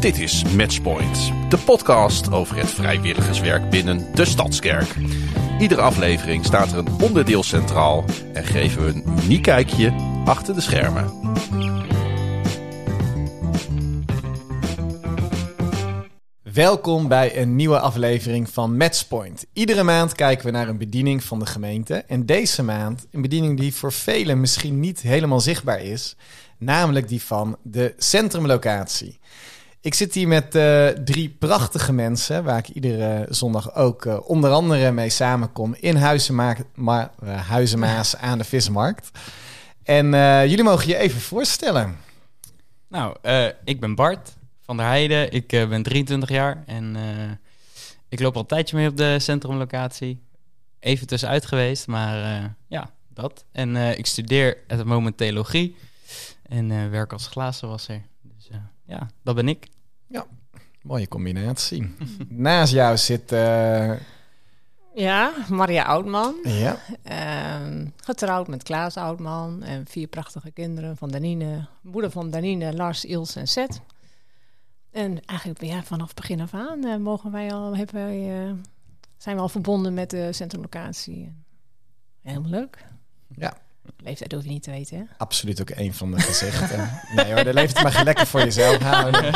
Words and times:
Dit 0.00 0.18
is 0.18 0.44
Matchpoint, 0.44 1.32
de 1.48 1.58
podcast 1.58 2.32
over 2.32 2.56
het 2.56 2.70
vrijwilligerswerk 2.70 3.70
binnen 3.70 4.14
de 4.14 4.24
Stadskerk. 4.24 4.94
Iedere 5.58 5.80
aflevering 5.80 6.44
staat 6.44 6.72
er 6.72 6.78
een 6.78 7.00
onderdeel 7.02 7.42
centraal 7.42 8.04
en 8.32 8.44
geven 8.44 8.84
we 8.84 8.92
een 8.92 9.24
uniek 9.24 9.42
kijkje 9.42 9.94
achter 10.24 10.54
de 10.54 10.60
schermen. 10.60 11.12
Welkom 16.42 17.08
bij 17.08 17.40
een 17.40 17.56
nieuwe 17.56 17.80
aflevering 17.80 18.50
van 18.50 18.76
Matchpoint. 18.76 19.46
Iedere 19.52 19.82
maand 19.82 20.14
kijken 20.14 20.44
we 20.46 20.50
naar 20.50 20.68
een 20.68 20.78
bediening 20.78 21.24
van 21.24 21.38
de 21.38 21.46
gemeente. 21.46 21.94
En 21.94 22.26
deze 22.26 22.62
maand 22.62 23.06
een 23.10 23.22
bediening 23.22 23.58
die 23.58 23.74
voor 23.74 23.92
velen 23.92 24.40
misschien 24.40 24.80
niet 24.80 25.00
helemaal 25.00 25.40
zichtbaar 25.40 25.82
is. 25.82 26.16
Namelijk 26.58 27.08
die 27.08 27.22
van 27.22 27.56
de 27.62 27.94
centrumlocatie. 27.98 29.18
Ik 29.82 29.94
zit 29.94 30.14
hier 30.14 30.28
met 30.28 30.54
uh, 30.54 30.88
drie 30.88 31.28
prachtige 31.28 31.92
mensen, 31.92 32.44
waar 32.44 32.58
ik 32.58 32.68
iedere 32.68 33.26
zondag 33.28 33.74
ook 33.74 34.04
uh, 34.04 34.18
onder 34.28 34.50
andere 34.50 34.90
mee 34.90 35.10
samenkom 35.10 35.74
in 35.78 35.96
Huizenma 35.96 36.56
Ma 36.74 37.12
uh, 37.24 37.48
Huizenmaas 37.48 38.16
aan 38.16 38.38
de 38.38 38.44
Vismarkt. 38.44 39.10
En 39.82 40.10
jullie 40.48 40.62
mogen 40.62 40.88
je 40.88 40.96
even 40.96 41.20
voorstellen. 41.20 41.96
Nou, 42.88 43.16
ik 43.64 43.80
ben 43.80 43.94
Bart 43.94 44.36
van 44.60 44.76
der 44.76 44.86
Heijden. 44.86 45.32
Ik 45.32 45.46
ben 45.48 45.82
23 45.82 46.28
jaar 46.28 46.62
en 46.66 46.96
ik 48.08 48.20
loop 48.20 48.34
al 48.34 48.40
een 48.40 48.46
tijdje 48.46 48.76
mee 48.76 48.88
op 48.88 48.96
de 48.96 49.18
centrumlocatie. 49.18 50.22
Even 50.80 51.06
tussenuit 51.06 51.46
geweest, 51.46 51.86
maar 51.86 52.50
ja, 52.66 52.90
dat. 53.08 53.44
En 53.52 53.76
ik 53.76 54.06
studeer 54.06 54.56
het 54.66 54.84
moment 54.84 55.16
theologie 55.16 55.76
en 56.42 56.90
werk 56.90 57.12
als 57.12 57.26
glazenwasser. 57.26 58.02
Ja, 58.90 59.10
dat 59.22 59.34
ben 59.34 59.48
ik. 59.48 59.68
Ja, 60.06 60.26
mooie 60.82 61.08
combinatie. 61.08 61.94
Naast 62.28 62.72
jou 62.72 62.96
zit... 62.96 63.32
Uh... 63.32 63.92
Ja, 64.94 65.32
Maria 65.48 65.84
Oudman. 65.84 66.34
Ja. 66.42 66.78
Uh, 67.10 67.86
getrouwd 67.96 68.48
met 68.48 68.62
Klaas 68.62 68.96
Oudman 68.96 69.62
en 69.62 69.86
vier 69.86 70.06
prachtige 70.06 70.50
kinderen 70.50 70.96
van 70.96 71.10
Danine. 71.10 71.66
Moeder 71.82 72.10
van 72.10 72.30
Danine, 72.30 72.74
Lars, 72.74 73.04
Ils 73.04 73.36
en 73.36 73.48
Seth. 73.48 73.80
En 74.90 75.24
eigenlijk 75.24 75.62
ja, 75.62 75.82
vanaf 75.82 76.14
begin 76.14 76.40
af 76.40 76.54
aan 76.54 76.86
uh, 76.86 76.96
mogen 76.96 77.32
wij 77.32 77.52
al, 77.52 77.76
hebben 77.76 77.94
wij, 77.94 78.46
uh, 78.46 78.52
zijn 79.16 79.36
we 79.36 79.42
al 79.42 79.48
verbonden 79.48 79.94
met 79.94 80.10
de 80.10 80.32
centrumlocatie. 80.32 81.32
Helemaal 82.22 82.50
leuk. 82.50 82.86
Ja, 83.36 83.56
Leeftijd 83.96 84.32
hoef 84.32 84.42
je 84.42 84.48
niet 84.48 84.62
te 84.62 84.70
weten, 84.70 84.98
hè? 84.98 85.04
Absoluut 85.16 85.60
ook 85.60 85.70
een 85.70 85.94
van 85.94 86.10
de 86.10 86.20
gezichten. 86.20 86.90
nee 87.16 87.32
hoor, 87.32 87.44
de 87.44 87.54
leeftijd 87.54 87.84
mag 87.84 87.98
je 87.98 88.04
lekker 88.04 88.26
voor 88.26 88.40
jezelf 88.40 88.82
houden. 88.82 89.32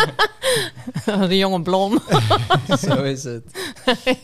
de 1.29 1.37
jonge 1.37 1.63
blom. 1.63 2.03
Zo 2.87 3.03
is 3.03 3.25
het. 3.25 3.75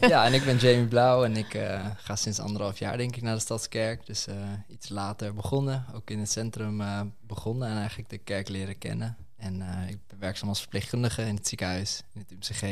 Ja, 0.01 0.25
en 0.25 0.35
ik 0.35 0.45
ben 0.45 0.57
Jamie 0.57 0.87
Blauw 0.87 1.25
en 1.25 1.37
ik 1.37 1.55
uh, 1.55 1.87
ga 1.97 2.17
sinds 2.17 2.39
anderhalf 2.39 2.79
jaar 2.79 2.97
denk 2.97 3.17
ik 3.17 3.23
naar 3.23 3.35
de 3.35 3.41
Stadskerk. 3.41 4.07
Dus 4.07 4.29
uh, 4.29 4.35
iets 4.69 4.89
later 4.89 5.35
begonnen, 5.35 5.87
ook 5.95 6.11
in 6.11 6.19
het 6.19 6.31
centrum 6.31 6.81
uh, 6.81 7.01
begonnen 7.21 7.69
en 7.69 7.77
eigenlijk 7.77 8.11
de 8.11 8.19
kerk 8.19 8.49
leren 8.49 8.79
kennen. 8.79 9.17
En 9.37 9.55
ik 9.89 9.99
ben 10.07 10.19
werkzaam 10.19 10.49
als 10.49 10.61
verpleegkundige 10.61 11.23
in 11.23 11.35
het 11.35 11.49
ziekenhuis, 11.49 12.03
in 12.13 12.21
het 12.21 12.31
UMCG, 12.31 12.63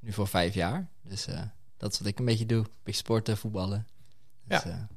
nu 0.00 0.12
voor 0.12 0.28
vijf 0.28 0.54
jaar. 0.54 0.88
Dus 1.02 1.26
dat 1.76 1.92
is 1.92 1.98
wat 1.98 2.08
ik 2.08 2.18
een 2.18 2.24
beetje 2.24 2.46
doe. 2.46 2.58
Een 2.58 2.70
beetje 2.82 3.00
sporten, 3.00 3.36
voetballen. 3.36 3.86
Dus, 4.44 4.62
ja. 4.62 4.88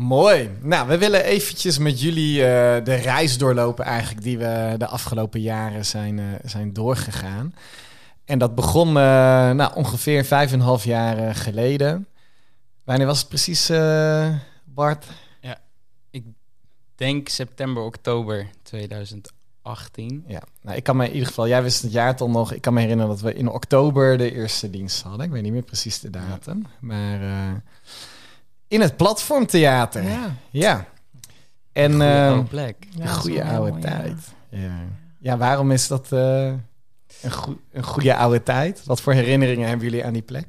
Mooi. 0.00 0.50
Nou, 0.60 0.88
we 0.88 0.98
willen 0.98 1.24
eventjes 1.24 1.78
met 1.78 2.00
jullie 2.00 2.36
uh, 2.36 2.44
de 2.84 2.94
reis 2.94 3.38
doorlopen 3.38 3.84
eigenlijk 3.84 4.22
die 4.22 4.38
we 4.38 4.74
de 4.78 4.86
afgelopen 4.86 5.40
jaren 5.40 5.86
zijn, 5.86 6.18
uh, 6.18 6.24
zijn 6.44 6.72
doorgegaan. 6.72 7.54
En 8.24 8.38
dat 8.38 8.54
begon 8.54 8.88
uh, 8.88 8.94
nou, 9.50 9.74
ongeveer 9.74 10.24
vijf 10.24 10.52
en 10.52 10.58
een 10.58 10.64
half 10.64 10.84
jaar 10.84 11.34
geleden. 11.34 12.06
Wanneer 12.84 13.06
was 13.06 13.18
het 13.18 13.28
precies, 13.28 13.66
Bart? 14.64 15.06
Ja, 15.40 15.58
ik 16.10 16.24
denk 16.94 17.28
september, 17.28 17.82
oktober 17.82 18.46
2018. 18.62 20.24
Ja, 20.26 20.42
nou, 20.62 20.76
ik 20.76 20.82
kan 20.82 20.96
me 20.96 21.04
in 21.06 21.12
ieder 21.12 21.28
geval, 21.28 21.48
jij 21.48 21.62
wist 21.62 21.82
het 21.82 21.92
jaartal 21.92 22.30
nog. 22.30 22.52
Ik 22.52 22.60
kan 22.60 22.74
me 22.74 22.80
herinneren 22.80 23.10
dat 23.10 23.20
we 23.20 23.34
in 23.34 23.48
oktober 23.48 24.18
de 24.18 24.32
eerste 24.32 24.70
dienst 24.70 25.02
hadden. 25.02 25.26
Ik 25.26 25.32
weet 25.32 25.42
niet 25.42 25.52
meer 25.52 25.62
precies 25.62 26.00
de 26.00 26.10
datum. 26.10 26.66
Ja. 26.66 26.76
Maar 26.80 27.62
in 28.70 28.80
het 28.80 28.96
platformtheater. 28.96 30.02
Ja. 30.02 30.34
ja. 30.50 30.86
En, 31.72 32.00
een 32.00 32.00
goede 32.00 32.20
uh, 32.20 32.28
oude 32.28 32.48
plek. 32.48 32.86
Ja, 32.90 33.02
een 33.02 33.08
goede 33.08 33.44
oude 33.44 33.70
mooi, 33.70 33.82
tijd. 33.82 34.16
Ja. 34.50 34.78
ja, 35.18 35.36
waarom 35.36 35.70
is 35.70 35.88
dat 35.88 36.08
uh, 36.12 36.46
een, 37.22 37.30
go 37.30 37.58
een 37.72 37.82
goede 37.82 38.16
oude 38.16 38.42
tijd? 38.42 38.84
Wat 38.84 39.00
voor 39.00 39.12
herinneringen 39.12 39.68
hebben 39.68 39.86
jullie 39.86 40.04
aan 40.04 40.12
die 40.12 40.22
plek? 40.22 40.46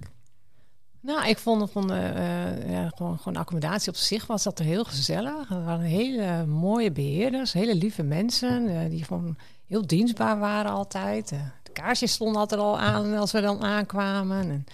Nou, 1.00 1.28
ik 1.28 1.38
vond 1.38 1.72
van 1.72 1.94
uh, 1.94 2.72
ja, 2.72 2.90
gewoon, 2.96 3.18
gewoon 3.18 3.36
accommodatie 3.36 3.92
op 3.92 3.98
zich 3.98 4.28
was 4.28 4.44
dat 4.44 4.60
heel 4.60 4.84
gezellig. 4.84 5.50
Er 5.50 5.64
waren 5.64 5.86
hele 5.86 6.46
mooie 6.46 6.92
beheerders, 6.92 7.54
hele 7.54 7.76
lieve 7.76 8.04
mensen 8.04 8.90
die 8.90 9.04
gewoon 9.04 9.38
heel 9.68 9.88
dienstbaar 9.88 10.40
waren 10.40 10.72
altijd. 10.72 11.30
de 11.64 11.72
kaarsjes 11.72 12.12
stonden 12.12 12.42
altijd 12.42 12.62
al 12.62 12.80
aan 12.80 13.18
als 13.18 13.32
we 13.32 13.42
dan 13.42 13.64
aankwamen. 13.64 14.50
En 14.50 14.66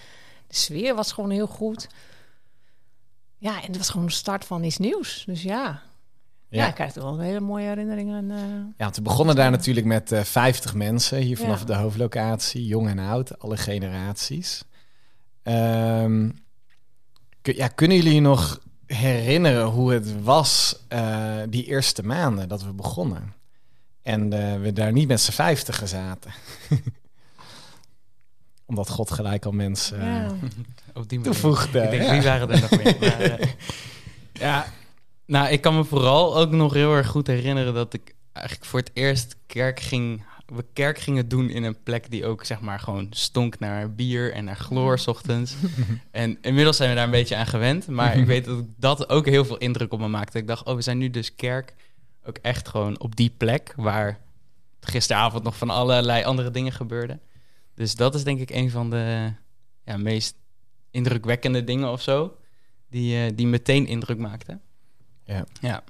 de 0.46 0.56
sfeer 0.56 0.94
was 0.94 1.12
gewoon 1.12 1.30
heel 1.30 1.46
goed. 1.46 1.88
Ja, 3.38 3.62
en 3.62 3.66
het 3.66 3.76
was 3.76 3.90
gewoon 3.90 4.06
de 4.06 4.12
start 4.12 4.44
van 4.44 4.64
iets 4.64 4.78
nieuws. 4.78 5.22
Dus 5.26 5.42
ja, 5.42 5.82
ja. 6.48 6.62
ja 6.62 6.68
ik 6.68 6.74
krijg 6.74 6.94
er 6.94 7.02
wel 7.02 7.18
hele 7.18 7.40
mooie 7.40 7.66
herinneringen. 7.66 8.30
Uh, 8.30 8.38
ja, 8.76 8.90
we 8.90 9.02
begonnen 9.02 9.36
daar 9.36 9.50
natuurlijk 9.50 9.86
met 9.86 10.12
uh, 10.12 10.20
50 10.20 10.74
mensen 10.74 11.18
hier 11.18 11.36
vanaf 11.36 11.58
ja. 11.58 11.64
de 11.64 11.74
hoofdlocatie, 11.74 12.66
jong 12.66 12.88
en 12.88 12.98
oud, 12.98 13.38
alle 13.38 13.56
generaties. 13.56 14.64
Um, 15.42 16.46
ja, 17.42 17.68
kunnen 17.68 17.96
jullie 17.96 18.20
nog 18.20 18.60
herinneren 18.86 19.64
hoe 19.64 19.92
het 19.92 20.22
was 20.22 20.84
uh, 20.92 21.36
die 21.48 21.64
eerste 21.64 22.02
maanden 22.02 22.48
dat 22.48 22.62
we 22.62 22.72
begonnen? 22.72 23.36
En 24.02 24.30
we 24.62 24.72
daar 24.72 24.92
niet 24.92 25.08
met 25.08 25.20
z'n 25.20 25.32
vijftigen 25.32 25.88
zaten. 25.88 26.32
Omdat 28.68 28.88
God 28.88 29.10
gelijk 29.10 29.44
al 29.44 29.52
mensen 29.52 30.04
ja. 30.04 30.24
Eh, 30.24 30.32
Op 30.94 31.08
die 31.08 31.20
toevoegde. 31.20 31.80
Ik 31.80 31.90
denk, 31.90 32.02
ja. 32.02 32.12
wie 32.12 32.22
waren 32.22 32.50
er 32.50 32.60
nog 32.60 32.70
meer? 32.70 32.96
maar, 33.00 33.40
uh, 33.40 33.46
ja, 34.32 34.66
nou, 35.26 35.48
ik 35.48 35.60
kan 35.60 35.76
me 35.76 35.84
vooral 35.84 36.36
ook 36.36 36.50
nog 36.50 36.72
heel 36.72 36.94
erg 36.94 37.06
goed 37.06 37.26
herinneren 37.26 37.74
dat 37.74 37.94
ik 37.94 38.14
eigenlijk 38.32 38.66
voor 38.66 38.78
het 38.78 38.90
eerst 38.92 39.36
kerk 39.46 39.80
ging, 39.80 40.22
we 40.46 40.64
kerk 40.72 40.98
gingen 40.98 41.28
doen 41.28 41.50
in 41.50 41.64
een 41.64 41.82
plek 41.82 42.10
die 42.10 42.26
ook 42.26 42.44
zeg 42.44 42.60
maar 42.60 42.80
gewoon 42.80 43.06
stonk 43.10 43.58
naar 43.58 43.94
bier 43.94 44.32
en 44.32 44.44
naar 44.44 44.56
chloor 44.56 45.00
ochtends. 45.06 45.54
en 46.10 46.38
inmiddels 46.40 46.76
zijn 46.76 46.88
we 46.88 46.94
daar 46.94 47.04
een 47.04 47.10
beetje 47.10 47.36
aan 47.36 47.46
gewend, 47.46 47.86
maar 47.86 48.16
ik 48.16 48.26
weet 48.34 48.44
dat 48.44 48.64
dat 48.76 49.08
ook 49.08 49.26
heel 49.26 49.44
veel 49.44 49.58
indruk 49.58 49.92
op 49.92 50.00
me 50.00 50.08
maakte. 50.08 50.38
Ik 50.38 50.46
dacht, 50.46 50.66
oh, 50.66 50.74
we 50.74 50.82
zijn 50.82 50.98
nu 50.98 51.10
dus 51.10 51.34
kerk 51.34 51.74
ook 52.24 52.38
echt 52.42 52.68
gewoon 52.68 53.00
op 53.00 53.16
die 53.16 53.32
plek 53.36 53.72
waar 53.76 54.18
gisteravond 54.80 55.42
nog 55.42 55.56
van 55.56 55.70
allerlei 55.70 56.24
andere 56.24 56.50
dingen 56.50 56.72
gebeurden. 56.72 57.20
Dus 57.78 57.94
dat 57.94 58.14
is 58.14 58.24
denk 58.24 58.40
ik 58.40 58.50
een 58.50 58.70
van 58.70 58.90
de 58.90 59.32
ja, 59.84 59.96
meest 59.96 60.36
indrukwekkende 60.90 61.64
dingen 61.64 61.90
of 61.90 62.02
zo. 62.02 62.36
Die, 62.90 63.26
uh, 63.26 63.36
die 63.36 63.46
meteen 63.46 63.86
indruk 63.86 64.18
maakte. 64.18 64.58
Ja. 65.24 65.44
ja. 65.60 65.84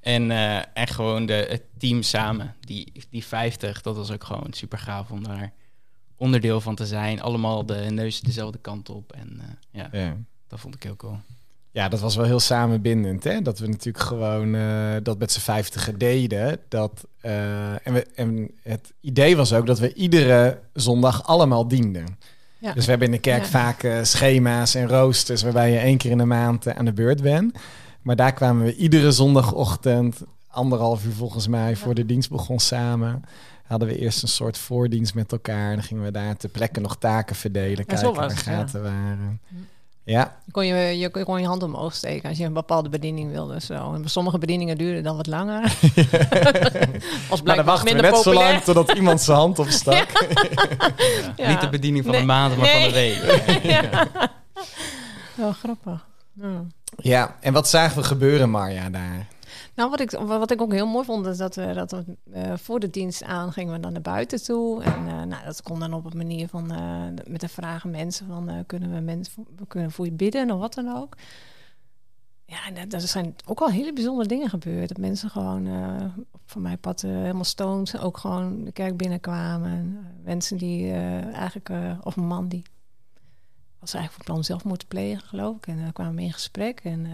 En, 0.00 0.30
uh, 0.30 0.56
en 0.56 0.86
gewoon 0.86 1.26
de, 1.26 1.46
het 1.48 1.62
team 1.78 2.02
samen, 2.02 2.54
die, 2.60 2.92
die 3.10 3.24
50, 3.24 3.82
dat 3.82 3.96
was 3.96 4.10
ook 4.10 4.24
gewoon 4.24 4.52
super 4.52 4.78
gaaf 4.78 5.10
om 5.10 5.22
daar 5.24 5.52
onderdeel 6.16 6.60
van 6.60 6.74
te 6.74 6.86
zijn. 6.86 7.20
Allemaal 7.20 7.66
de 7.66 7.86
neus 7.90 8.20
dezelfde 8.20 8.58
kant 8.58 8.88
op. 8.88 9.12
En 9.12 9.32
uh, 9.36 9.44
ja, 9.70 9.88
ja, 9.92 10.16
dat 10.46 10.60
vond 10.60 10.74
ik 10.74 10.82
heel 10.82 10.96
cool. 10.96 11.18
Ja, 11.76 11.88
dat 11.88 12.00
was 12.00 12.16
wel 12.16 12.24
heel 12.24 12.40
samenbindend. 12.40 13.24
Hè? 13.24 13.42
Dat 13.42 13.58
we 13.58 13.66
natuurlijk 13.66 14.04
gewoon 14.04 14.54
uh, 14.54 14.94
dat 15.02 15.18
met 15.18 15.32
z'n 15.32 15.40
vijftigen 15.40 15.98
deden. 15.98 16.58
Dat, 16.68 17.04
uh, 17.22 17.86
en, 17.86 17.92
we, 17.92 18.06
en 18.14 18.50
het 18.62 18.92
idee 19.00 19.36
was 19.36 19.52
ook 19.52 19.66
dat 19.66 19.78
we 19.78 19.94
iedere 19.94 20.58
zondag 20.72 21.26
allemaal 21.26 21.68
dienden. 21.68 22.18
Ja. 22.58 22.72
Dus 22.72 22.84
we 22.84 22.90
hebben 22.90 23.08
in 23.08 23.14
de 23.14 23.20
kerk 23.20 23.42
ja. 23.42 23.48
vaak 23.48 23.82
uh, 23.82 23.98
schema's 24.02 24.74
en 24.74 24.88
roosters... 24.88 25.42
waarbij 25.42 25.70
je 25.70 25.78
één 25.78 25.96
keer 25.96 26.10
in 26.10 26.18
de 26.18 26.24
maand 26.24 26.74
aan 26.74 26.84
de 26.84 26.92
beurt 26.92 27.22
bent. 27.22 27.58
Maar 28.02 28.16
daar 28.16 28.32
kwamen 28.32 28.64
we 28.64 28.76
iedere 28.76 29.12
zondagochtend... 29.12 30.22
anderhalf 30.48 31.04
uur 31.04 31.12
volgens 31.12 31.48
mij 31.48 31.70
ja. 31.70 31.76
voor 31.76 31.94
de 31.94 32.06
dienst 32.06 32.30
begon 32.30 32.58
samen... 32.58 33.22
hadden 33.62 33.88
we 33.88 33.98
eerst 33.98 34.22
een 34.22 34.28
soort 34.28 34.58
voordienst 34.58 35.14
met 35.14 35.32
elkaar. 35.32 35.68
En 35.68 35.74
dan 35.74 35.84
gingen 35.84 36.04
we 36.04 36.10
daar 36.10 36.36
ter 36.36 36.48
plekke 36.48 36.80
nog 36.80 36.96
taken 36.96 37.36
verdelen. 37.36 37.86
kijken 37.86 38.14
waar 38.14 38.30
gaten 38.30 38.82
waren. 38.82 39.40
Ja. 40.06 40.36
Je 40.44 40.52
kon 40.52 40.66
je, 40.66 40.98
je 40.98 41.24
kon 41.24 41.40
je 41.40 41.46
hand 41.46 41.62
omhoog 41.62 41.94
steken 41.94 42.28
als 42.28 42.38
je 42.38 42.44
een 42.44 42.52
bepaalde 42.52 42.88
bediening 42.88 43.30
wilde. 43.30 43.60
Zo. 43.60 43.94
En 43.94 44.08
sommige 44.08 44.38
bedieningen 44.38 44.78
duurden 44.78 45.02
dan 45.02 45.16
wat 45.16 45.26
langer. 45.26 45.62
als 47.30 47.42
maar 47.42 47.56
dan 47.56 47.64
wachten 47.64 47.96
we 47.96 48.02
net 48.02 48.10
populair. 48.10 48.22
zo 48.22 48.32
lang 48.32 48.62
totdat 48.62 48.92
iemand 48.92 49.20
zijn 49.20 49.36
hand 49.36 49.58
opstak. 49.58 49.94
ja. 49.94 50.94
Ja. 51.36 51.48
Niet 51.48 51.60
de 51.60 51.68
bediening 51.68 52.04
van 52.04 52.12
nee. 52.12 52.20
de 52.20 52.26
maand, 52.26 52.56
maar 52.56 52.66
nee. 52.66 52.82
van 52.82 52.88
de 52.88 52.94
week. 52.94 53.62
ja. 53.72 54.08
Wel 55.34 55.52
grappig. 55.52 56.06
Ja, 56.96 57.36
en 57.40 57.52
wat 57.52 57.68
zagen 57.68 57.96
we 57.96 58.04
gebeuren, 58.04 58.50
Marja, 58.50 58.90
daar? 58.90 59.26
Nou, 59.76 59.90
wat 59.90 60.00
ik, 60.00 60.10
wat 60.10 60.50
ik 60.50 60.60
ook 60.60 60.72
heel 60.72 60.86
mooi 60.86 61.04
vond, 61.04 61.26
is 61.26 61.36
dat 61.36 61.54
we, 61.54 61.72
dat 61.72 61.90
we 61.90 62.04
eh, 62.32 62.56
voor 62.56 62.80
de 62.80 62.90
dienst 62.90 63.22
aan 63.22 63.52
gingen 63.52 63.72
we 63.72 63.80
dan 63.80 63.92
naar 63.92 64.02
buiten 64.02 64.42
toe. 64.42 64.82
En 64.82 65.06
uh, 65.06 65.22
nou, 65.22 65.44
dat 65.44 65.62
kon 65.62 65.80
dan 65.80 65.92
op 65.92 66.04
een 66.04 66.16
manier 66.16 66.48
van, 66.48 66.72
uh, 66.72 67.02
met 67.26 67.40
de 67.40 67.48
vragen 67.48 67.90
mensen 67.90 68.26
van, 68.26 68.64
kunnen 68.66 68.94
we 68.94 69.00
mensen 69.00 69.46
kunnen 69.68 69.90
voor 69.90 70.04
je 70.04 70.12
bidden 70.12 70.50
of 70.50 70.58
wat 70.58 70.74
dan 70.74 70.96
ook. 70.96 71.16
Ja, 72.44 72.66
en 72.66 72.90
er 72.90 73.00
zijn 73.00 73.34
ook 73.46 73.60
al 73.60 73.70
hele 73.70 73.92
bijzondere 73.92 74.28
dingen 74.28 74.48
gebeurd. 74.48 74.88
Dat 74.88 74.98
mensen 74.98 75.30
gewoon, 75.30 75.68
van 76.44 76.62
mijn 76.62 76.78
pad 76.78 77.00
helemaal 77.00 77.44
stoned, 77.44 77.98
ook 78.00 78.18
gewoon 78.18 78.64
de 78.64 78.72
kerk 78.72 78.96
binnenkwamen. 78.96 80.06
Mensen 80.22 80.56
die 80.58 80.92
eigenlijk, 80.92 81.70
of 82.02 82.16
een 82.16 82.26
man 82.26 82.48
die 82.48 82.62
was 83.78 83.94
eigenlijk 83.94 84.24
van 84.24 84.34
plan 84.34 84.44
zelf 84.44 84.64
moeten 84.64 84.88
plegen, 84.88 85.22
geloof 85.22 85.56
ik. 85.56 85.66
En 85.66 85.80
dan 85.82 85.92
kwamen 85.92 86.14
we 86.14 86.22
in 86.22 86.32
gesprek 86.32 86.80
en 86.80 87.06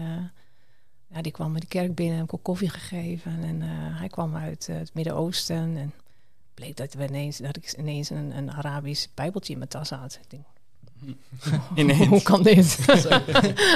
ja, 1.07 1.21
die 1.21 1.31
kwam 1.31 1.51
met 1.51 1.61
de 1.61 1.67
kerk 1.67 1.95
binnen, 1.95 2.15
heb 2.15 2.25
ik 2.25 2.33
ook 2.33 2.43
koffie 2.43 2.69
gegeven. 2.69 3.43
En 3.43 3.61
uh, 3.61 3.67
hij 3.99 4.07
kwam 4.07 4.35
uit 4.35 4.67
uh, 4.69 4.77
het 4.77 4.93
Midden-Oosten. 4.93 5.77
En 5.77 5.93
bleek 6.53 6.77
dat, 6.77 6.93
we 6.93 7.07
ineens, 7.07 7.37
dat 7.37 7.55
ik 7.55 7.73
ineens 7.77 8.09
een, 8.09 8.37
een 8.37 8.51
Arabisch 8.51 9.07
bijbeltje 9.13 9.51
in 9.53 9.57
mijn 9.57 9.69
tas 9.69 9.89
had. 9.89 10.19
Ik 10.21 10.29
denk, 10.29 10.45
hoe 12.09 12.21
kan 12.21 12.43
dit? 12.43 12.65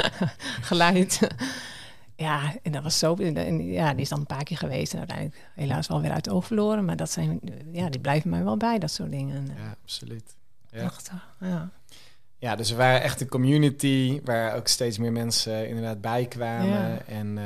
Geleid. 0.69 1.27
ja, 2.15 2.56
en 2.63 2.71
dat 2.71 2.83
was 2.83 3.00
zo. 3.00 3.15
En, 3.15 3.65
ja, 3.65 3.91
die 3.91 4.01
is 4.01 4.09
dan 4.09 4.19
een 4.19 4.25
paar 4.25 4.44
keer 4.44 4.57
geweest. 4.57 4.94
En 4.94 5.00
uiteindelijk 5.00 5.50
helaas 5.56 5.88
wel 5.88 6.01
weer 6.01 6.12
uit 6.12 6.25
het 6.25 6.33
oog 6.33 6.45
verloren. 6.45 6.85
Maar 6.85 6.97
dat 6.97 7.12
zijn, 7.12 7.39
ja, 7.71 7.89
die 7.89 8.00
blijven 8.00 8.29
mij 8.29 8.44
wel 8.44 8.57
bij, 8.57 8.79
dat 8.79 8.91
soort 8.91 9.12
dingen. 9.12 9.45
Ja, 9.45 9.75
absoluut. 9.83 10.35
Ja. 10.69 10.77
Prachtig, 10.79 11.27
ja. 11.39 11.69
Ja, 12.39 12.56
dus 12.56 12.69
we 12.69 12.75
waren 12.75 13.01
echt 13.01 13.22
een 13.22 13.28
community 13.28 14.22
waar 14.24 14.56
ook 14.56 14.68
steeds 14.68 14.98
meer 14.98 15.12
mensen 15.12 15.68
inderdaad 15.68 16.01
bij 16.01 16.25
kwamen. 16.25 16.89
Ja. 16.89 17.01
En 17.07 17.28
uh, 17.38 17.44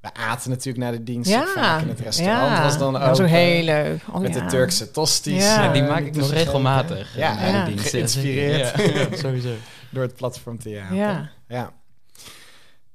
we 0.00 0.14
aten 0.14 0.50
natuurlijk 0.50 0.84
na 0.84 0.90
de 0.90 1.02
dienst 1.02 1.30
Ja. 1.30 1.46
vaak 1.46 1.82
in 1.82 1.88
het 1.88 2.00
restaurant. 2.00 2.56
Ja, 2.56 2.62
was 2.62 2.78
dan 2.78 2.92
dat 2.92 3.02
ook 3.02 3.08
was 3.08 3.20
ook 3.20 3.26
eh, 3.26 3.32
heel 3.32 3.64
leuk. 3.64 4.00
Oh, 4.12 4.20
met 4.20 4.34
ja. 4.34 4.40
de 4.40 4.46
Turkse 4.50 4.90
tosties. 4.90 5.42
Ja, 5.42 5.72
die 5.72 5.82
eh, 5.82 5.88
maak 5.88 5.98
ik 5.98 6.04
nog 6.04 6.14
tussen 6.14 6.36
regelmatig. 6.36 7.16
Ja, 7.16 7.30
eh, 7.30 7.40
na 7.42 7.48
Ja. 7.48 7.64
de 7.64 7.70
dienst. 7.70 7.88
Geïnspireerd. 7.90 9.18
Sowieso. 9.18 9.54
door 9.90 10.02
het 10.02 10.14
platformtheater. 10.14 10.96
Ja. 10.96 11.30
ja. 11.48 11.72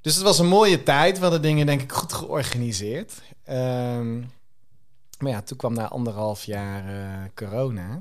Dus 0.01 0.15
het 0.15 0.23
was 0.23 0.39
een 0.39 0.47
mooie 0.47 0.83
tijd. 0.83 1.15
We 1.17 1.21
hadden 1.21 1.41
dingen 1.41 1.65
denk 1.65 1.81
ik 1.81 1.91
goed 1.91 2.13
georganiseerd. 2.13 3.21
Ehm, 3.43 4.19
maar 5.19 5.31
ja, 5.31 5.41
toen 5.41 5.57
kwam 5.57 5.73
na 5.73 5.87
anderhalf 5.87 6.43
jaar 6.43 6.85
eh, 6.87 7.29
corona. 7.35 7.99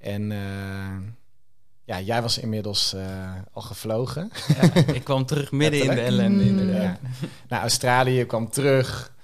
En 0.00 0.32
eh, 0.32 0.96
ja, 1.86 2.00
jij 2.00 2.22
was 2.22 2.38
inmiddels 2.38 2.92
eh, 2.92 3.32
al 3.52 3.62
gevlogen. 3.62 4.30
Ja, 4.48 4.74
ik 4.92 5.04
kwam 5.04 5.26
terug 5.26 5.52
midden 5.52 5.82
in 5.82 5.90
de 5.94 6.00
ellende, 6.00 6.44
Mm. 6.44 6.48
inderdaad. 6.58 6.98
Ja. 7.02 7.08
Naar 7.48 7.60
Australië, 7.60 8.24
kwam 8.24 8.50
terug. 8.50 9.14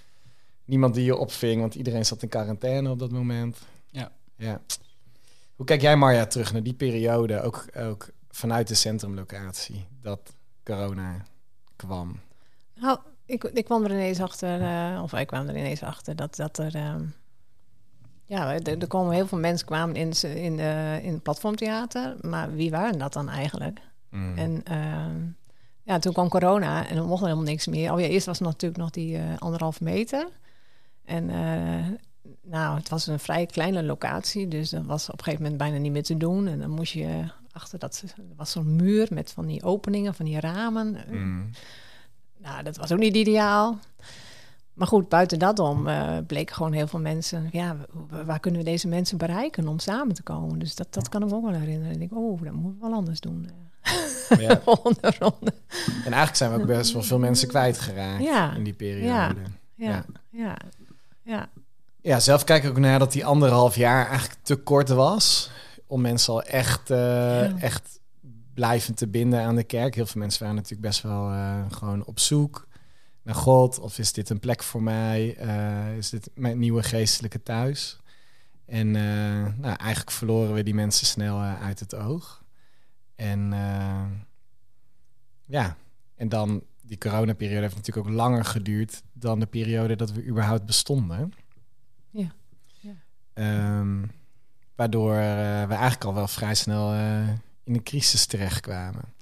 Niemand 0.65 0.95
die 0.95 1.05
je 1.05 1.17
opving, 1.17 1.61
want 1.61 1.75
iedereen 1.75 2.05
zat 2.07 2.23
in 2.23 2.29
quarantaine 2.29 2.91
op 2.91 2.99
dat 2.99 3.11
moment. 3.11 3.59
Ja. 3.91 4.13
ja. 4.37 4.61
Hoe 5.57 5.67
kijk 5.67 5.81
jij, 5.81 5.97
Marja, 5.97 6.27
terug 6.27 6.53
naar 6.53 6.63
die 6.63 6.75
periode, 6.75 7.41
ook, 7.41 7.65
ook 7.77 8.09
vanuit 8.31 8.69
de 8.69 8.75
centrumlocatie, 8.75 9.87
dat 10.01 10.35
corona 10.65 11.25
kwam? 11.77 12.21
Nou, 12.75 12.99
ik, 13.27 13.45
ik 13.45 13.65
kwam 13.65 13.85
er 13.85 13.91
ineens 13.91 14.21
achter, 14.21 14.61
eh, 14.61 15.01
of 15.03 15.11
wij 15.11 15.25
kwamen 15.25 15.49
er 15.55 15.57
ineens 15.61 15.83
achter, 15.83 16.17
dat, 16.17 16.37
dat 16.37 16.59
er... 16.59 16.75
ehm, 16.75 17.05
ja, 18.33 18.53
er, 18.53 18.79
er 18.79 18.87
komen 18.87 19.15
heel 19.15 19.27
veel 19.27 19.39
mensen 19.39 19.67
kwamen 19.67 19.97
in, 19.97 20.13
in, 20.23 20.57
de, 20.57 20.99
in 21.03 21.13
het 21.13 21.23
platformtheater. 21.23 22.17
Maar 22.21 22.55
wie 22.55 22.71
waren 22.71 22.99
dat 22.99 23.13
dan 23.13 23.29
eigenlijk? 23.29 23.81
Mm. 24.11 24.39
En 24.39 24.61
ehm, 24.65 25.21
ja, 25.83 25.99
toen 25.99 26.13
kwam 26.13 26.29
corona 26.29 26.89
en 26.89 26.97
er 26.97 27.05
mocht 27.05 27.23
helemaal 27.23 27.45
niks 27.45 27.67
meer. 27.67 27.93
Oh 27.93 28.01
ja, 28.01 28.07
eerst 28.07 28.27
was 28.27 28.39
er 28.39 28.45
natuurlijk 28.45 28.81
nog 28.81 28.91
die 28.91 29.17
eh 29.17 29.23
anderhalf 29.39 29.81
meter. 29.81 30.29
En 31.05 31.31
eh, 31.31 31.87
nou, 32.43 32.77
het 32.77 32.89
was 32.89 33.07
een 33.07 33.19
vrij 33.19 33.47
kleine 33.47 33.83
locatie, 33.83 34.49
dus 34.49 34.71
dat 34.71 34.85
was 34.85 35.09
op 35.09 35.19
een 35.19 35.25
gegeven 35.25 35.43
moment 35.43 35.61
bijna 35.61 35.77
niet 35.77 35.93
meer 35.93 36.03
te 36.03 36.17
doen. 36.17 36.47
En 36.47 36.59
dan 36.59 36.71
moest 36.71 36.93
je 36.93 37.25
achter 37.53 37.79
dat, 37.79 38.05
was 38.37 38.51
zo'n 38.51 38.77
muur 38.77 39.09
met 39.11 39.33
van 39.33 39.47
die 39.47 39.63
openingen, 39.63 40.15
van 40.15 40.25
die 40.25 40.41
ramen. 40.41 40.97
Mm. 41.11 41.51
Nou, 42.39 42.63
dat 42.63 42.77
was 42.77 42.93
ook 42.93 42.99
niet 42.99 43.17
ideaal. 43.17 43.79
Maar 44.75 44.87
goed, 44.87 45.09
buiten 45.09 45.39
dat 45.39 45.59
om 45.59 45.87
eh, 45.89 46.17
bleken 46.27 46.55
gewoon 46.55 46.73
heel 46.73 46.87
veel 46.87 47.01
mensen... 47.01 47.49
ja, 47.53 47.77
waar 48.25 48.41
kunnen 48.41 48.61
we 48.61 48.67
deze 48.67 48.89
mensen 48.89 49.19
bereiken 49.19 49.69
om 49.69 49.79
samen 49.79 50.15
te 50.15 50.23
komen? 50.23 50.59
Dus 50.59 50.75
dat, 50.75 50.87
dat 50.91 51.09
kan 51.09 51.23
ik 51.23 51.29
me 51.29 51.35
ook 51.35 51.43
wel 51.45 51.53
herinneren. 51.61 51.93
Ik 51.93 51.99
denk, 51.99 52.13
oh, 52.15 52.43
dat 52.43 52.53
moeten 52.53 52.81
we 52.81 52.87
wel 52.87 52.93
anders 52.97 53.21
doen. 53.21 53.49
eh. 53.49 54.39
Ja. 54.39 54.61
Volgende 54.65 55.13
ronde. 55.19 55.55
En 55.79 56.03
eigenlijk 56.13 56.37
zijn 56.37 56.53
we 56.53 56.61
ook 56.61 56.67
best 56.67 56.93
wel 56.93 57.03
veel 57.03 57.19
mensen 57.19 57.49
kwijtgeraakt 57.49 58.23
Ja. 58.23 58.55
in 58.55 58.65
die 58.65 58.73
periode. 58.73 59.09
Ja. 59.09 59.35
Ja. 59.75 60.05
Ja, 60.31 60.57
ja, 61.23 61.49
ja. 62.01 62.21
Zelf 62.21 62.45
kijk 62.45 62.65
ik 62.65 62.71
ook 62.71 62.79
naar 62.79 62.99
dat 62.99 63.13
die 63.13 63.25
anderhalf 63.27 63.77
jaar 63.77 64.07
eigenlijk 64.09 64.39
te 64.43 64.57
kort 64.57 64.89
was. 64.89 65.51
Om 65.87 66.01
mensen 66.01 66.33
al 66.33 66.43
echt, 66.43 66.91
eh, 66.91 67.63
echt 67.63 68.01
blijvend 68.55 68.97
te 68.97 69.09
binden 69.09 69.43
aan 69.43 69.57
de 69.57 69.65
kerk. 69.65 69.95
Heel 69.95 70.07
veel 70.07 70.21
mensen 70.21 70.41
waren 70.41 70.57
natuurlijk 70.57 70.83
best 70.83 71.03
wel 71.03 71.33
gewoon 71.71 72.05
op 72.07 72.19
zoek 72.19 72.67
naar 73.23 73.35
God. 73.35 73.79
Of 73.79 73.99
is 73.99 74.13
dit 74.13 74.31
een 74.31 74.39
plek 74.39 74.63
voor 74.63 74.83
mij? 74.83 75.37
Eh, 75.37 75.97
is 75.97 76.11
dit 76.11 76.31
mijn 76.35 76.59
nieuwe 76.59 76.83
geestelijke 76.83 77.43
thuis? 77.43 78.01
En 78.65 78.97
eh, 78.97 79.55
nou, 79.57 79.77
eigenlijk 79.77 80.11
verloren 80.11 80.55
we 80.55 80.63
die 80.63 80.75
mensen 80.75 81.07
snel 81.07 81.41
eh, 81.41 81.63
uit 81.63 81.81
het 81.81 81.95
oog. 81.95 82.45
En 83.17 83.51
ja, 85.41 85.77
en 86.15 86.29
dan 86.29 86.63
die 86.83 86.99
coronaperiode 86.99 87.61
heeft 87.61 87.77
natuurlijk 87.77 88.07
ook 88.07 88.15
langer 88.15 88.45
geduurd 88.45 89.03
dan 89.13 89.41
de 89.41 89.47
periode 89.47 89.97
dat 89.97 90.13
we 90.13 90.25
überhaupt 90.25 90.67
bestonden. 90.67 91.33
Ja, 92.11 92.33
ja. 92.81 92.95
Ehm, 93.33 94.05
waardoor 94.75 95.13
we 95.13 95.75
eigenlijk 95.75 96.05
al 96.05 96.15
wel 96.15 96.29
vrij 96.29 96.55
snel 96.55 96.93
in 97.65 97.75
een 97.75 97.83
crisis 97.83 98.27
terechtkwamen. 98.27 99.15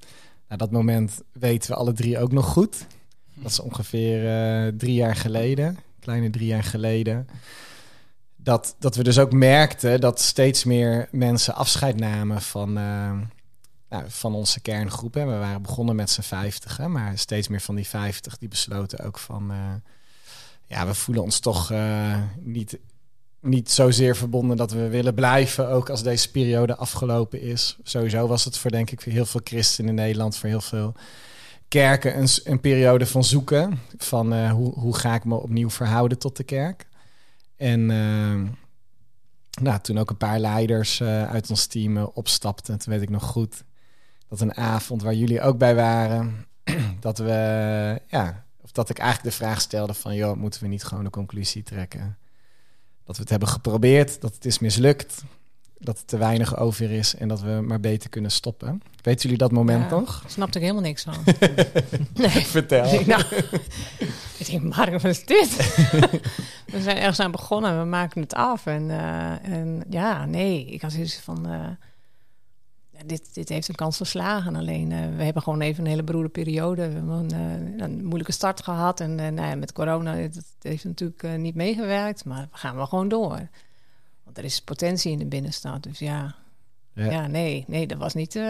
Nou, 0.47 0.59
dat 0.59 0.71
moment 0.71 1.23
weten 1.33 1.71
we 1.71 1.77
alle 1.77 1.93
drie 1.93 2.19
ook 2.19 2.33
nog 2.33 2.47
goed. 2.47 2.87
Dat 3.35 3.51
is 3.51 3.61
ongeveer 3.61 4.29
eh, 4.29 4.73
drie 4.77 4.95
jaar 4.95 5.17
geleden, 5.17 5.79
kleine 6.01 6.31
drie 6.31 6.47
jaar 6.47 6.65
geleden. 6.65 7.29
Dat, 8.37 8.75
dat 8.79 8.97
we 8.97 9.03
dus 9.03 9.19
ook 9.19 9.33
merkten 9.33 10.01
dat 10.01 10.21
steeds 10.21 10.65
meer 10.65 11.09
mensen 11.11 11.55
afscheid 11.55 11.97
namen 11.97 12.43
van, 12.43 12.69
eh, 12.79 13.19
nou, 13.89 14.05
van 14.07 14.35
onze 14.35 14.61
kerngroep. 14.61 15.15
hè. 15.15 15.25
We 15.25 15.37
waren 15.37 15.63
begonnen 15.63 15.97
met 15.97 16.11
z'n 16.11 16.21
vijftigen, 16.21 16.93
maar 16.93 17.19
steeds 17.19 17.49
meer 17.49 17.61
van 17.61 17.75
die 17.75 17.87
vijftig 17.87 18.39
die 18.39 18.49
besloten 18.49 19.05
ook 19.05 19.19
van... 19.19 19.51
eh, 19.51 19.75
ja, 20.67 20.87
we 20.87 20.95
voelen 20.95 21.23
ons 21.25 21.39
toch 21.39 21.73
niet, 22.41 22.79
niet 23.41 23.71
zozeer 23.71 24.17
verbonden 24.17 24.57
dat 24.57 24.73
we 24.73 24.89
willen 24.89 25.15
blijven, 25.15 25.69
ook 25.69 25.89
als 25.91 26.03
deze 26.03 26.31
periode 26.31 26.77
afgelopen 26.77 27.41
is. 27.41 27.77
Sowieso 27.83 28.27
was 28.27 28.45
het 28.45 28.59
voor, 28.59 28.71
denk 28.71 28.91
ik, 28.91 29.01
voor 29.01 29.13
heel 29.13 29.27
veel 29.27 29.41
christenen 29.45 29.91
in 29.91 29.97
Nederland, 29.97 30.37
voor 30.37 30.49
heel 30.49 30.61
veel 30.61 30.95
kerken, 31.71 32.19
een, 32.19 32.29
een 32.45 32.61
periode 32.61 33.07
van 33.07 33.25
zoeken. 33.25 33.79
Van 33.97 34.33
eh, 34.33 34.51
hoe, 34.51 34.73
hoe 34.73 34.97
ga 34.97 35.15
ik 35.15 35.25
me 35.25 35.35
opnieuw 35.35 35.71
verhouden 35.71 36.19
tot 36.19 36.37
de 36.37 36.45
kerk? 36.45 36.87
En 37.57 37.91
eh, 37.91 38.51
nou, 39.63 39.81
toen 39.81 39.99
ook 39.99 40.11
een 40.11 40.17
paar 40.17 40.39
leiders 40.39 41.01
eh, 41.01 41.31
uit 41.31 41.51
ons 41.51 41.67
team 41.67 41.97
opstapten, 41.97 42.79
toen 42.79 42.93
weet 42.93 43.03
ik 43.03 43.11
nog 43.11 43.25
goed 43.25 43.65
dat 44.29 44.41
een 44.41 44.57
avond 44.57 45.03
waar 45.03 45.15
jullie 45.15 45.41
ook 45.41 45.59
bij 45.59 45.75
waren, 45.75 46.47
dat 47.01 47.19
we, 47.19 48.03
ja, 48.07 48.45
of 48.61 48.73
dat 48.73 48.91
ik 48.91 48.99
eigenlijk 48.99 49.31
de 49.31 49.45
vraag 49.45 49.61
stelde 49.61 49.95
van, 49.95 50.15
joh, 50.15 50.37
moeten 50.37 50.63
we 50.63 50.69
niet 50.69 50.85
gewoon 50.85 51.05
de 51.05 51.11
conclusie 51.11 51.63
trekken? 51.63 52.19
Dat 53.05 53.17
we 53.17 53.23
het 53.23 53.31
hebben 53.31 53.49
geprobeerd, 53.49 54.21
dat 54.21 54.35
het 54.35 54.45
is 54.45 54.59
mislukt, 54.59 55.23
dat 55.83 55.99
er 55.99 56.05
te 56.05 56.17
weinig 56.19 56.57
over 56.57 56.91
is 56.91 57.15
en 57.15 57.29
dat 57.29 57.41
we 57.41 57.61
maar 57.67 57.81
beter 57.81 58.11
kunnen 58.11 58.31
stoppen. 58.31 58.83
Weten 59.03 59.23
jullie 59.23 59.39
dat 59.39 59.53
moment 59.53 59.91
Ja. 59.91 59.97
nog? 59.97 60.25
Snapte 60.27 60.59
ik 60.59 60.65
helemaal 60.65 60.85
niks 60.85 61.03
van. 61.03 61.15
nee. 62.15 62.29
Vertel. 62.47 62.93
Ik 63.01 63.07
nou, 63.17 63.23
ik 64.39 64.47
denk, 64.51 64.63
Mark, 64.77 64.93
wat 64.93 65.05
is 65.05 65.25
dit? 65.25 65.57
we 66.73 66.81
zijn 66.83 66.97
ergens 66.97 67.21
aan 67.21 67.31
begonnen, 67.31 67.79
we 67.79 67.85
maken 67.85 68.21
het 68.21 68.35
af. 68.35 68.67
En, 68.67 68.91
eh, 68.91 69.53
en 69.53 69.83
ja, 69.89 70.25
nee, 70.27 70.65
ik 70.67 70.83
had 70.83 70.93
zoiets 70.93 71.17
van... 71.21 71.47
eh, 71.49 71.69
dit, 73.07 73.35
dit 73.35 73.49
heeft 73.49 73.69
een 73.69 73.75
kans 73.75 73.97
verslagen. 73.97 74.57
Alleen, 74.57 74.93
eh, 74.93 74.99
we 75.17 75.23
hebben 75.23 75.43
gewoon 75.43 75.61
even 75.61 75.85
een 75.85 75.91
hele 75.91 76.03
beroerde 76.03 76.29
periode. 76.29 76.89
We 76.89 76.95
hebben 76.95 77.35
een, 77.35 77.81
een 77.83 78.05
moeilijke 78.05 78.33
start 78.33 78.63
gehad. 78.63 79.01
En 79.01 79.15
nou 79.15 79.43
ja, 79.49 79.55
met 79.55 79.73
corona 79.73 80.15
het 80.17 80.45
heeft 80.61 80.85
natuurlijk 80.85 81.39
niet 81.39 81.55
meegewerkt. 81.55 82.25
Maar 82.25 82.49
we 82.53 82.57
gaan 82.59 82.77
wel 82.77 82.87
gewoon 82.87 83.09
door. 83.09 83.49
Want 84.35 84.39
er 84.45 84.51
is 84.51 84.61
potentie 84.61 85.13
in 85.13 85.19
de 85.19 85.27
binnenstad. 85.27 85.83
Dus 85.83 85.99
ja, 85.99 86.35
Ja. 86.95 87.11
ja. 87.11 87.27
nee, 87.27 87.65
nee, 87.67 87.87
dat 87.87 87.99
was 87.99 88.15
niet 88.15 88.37
eh, 88.37 88.43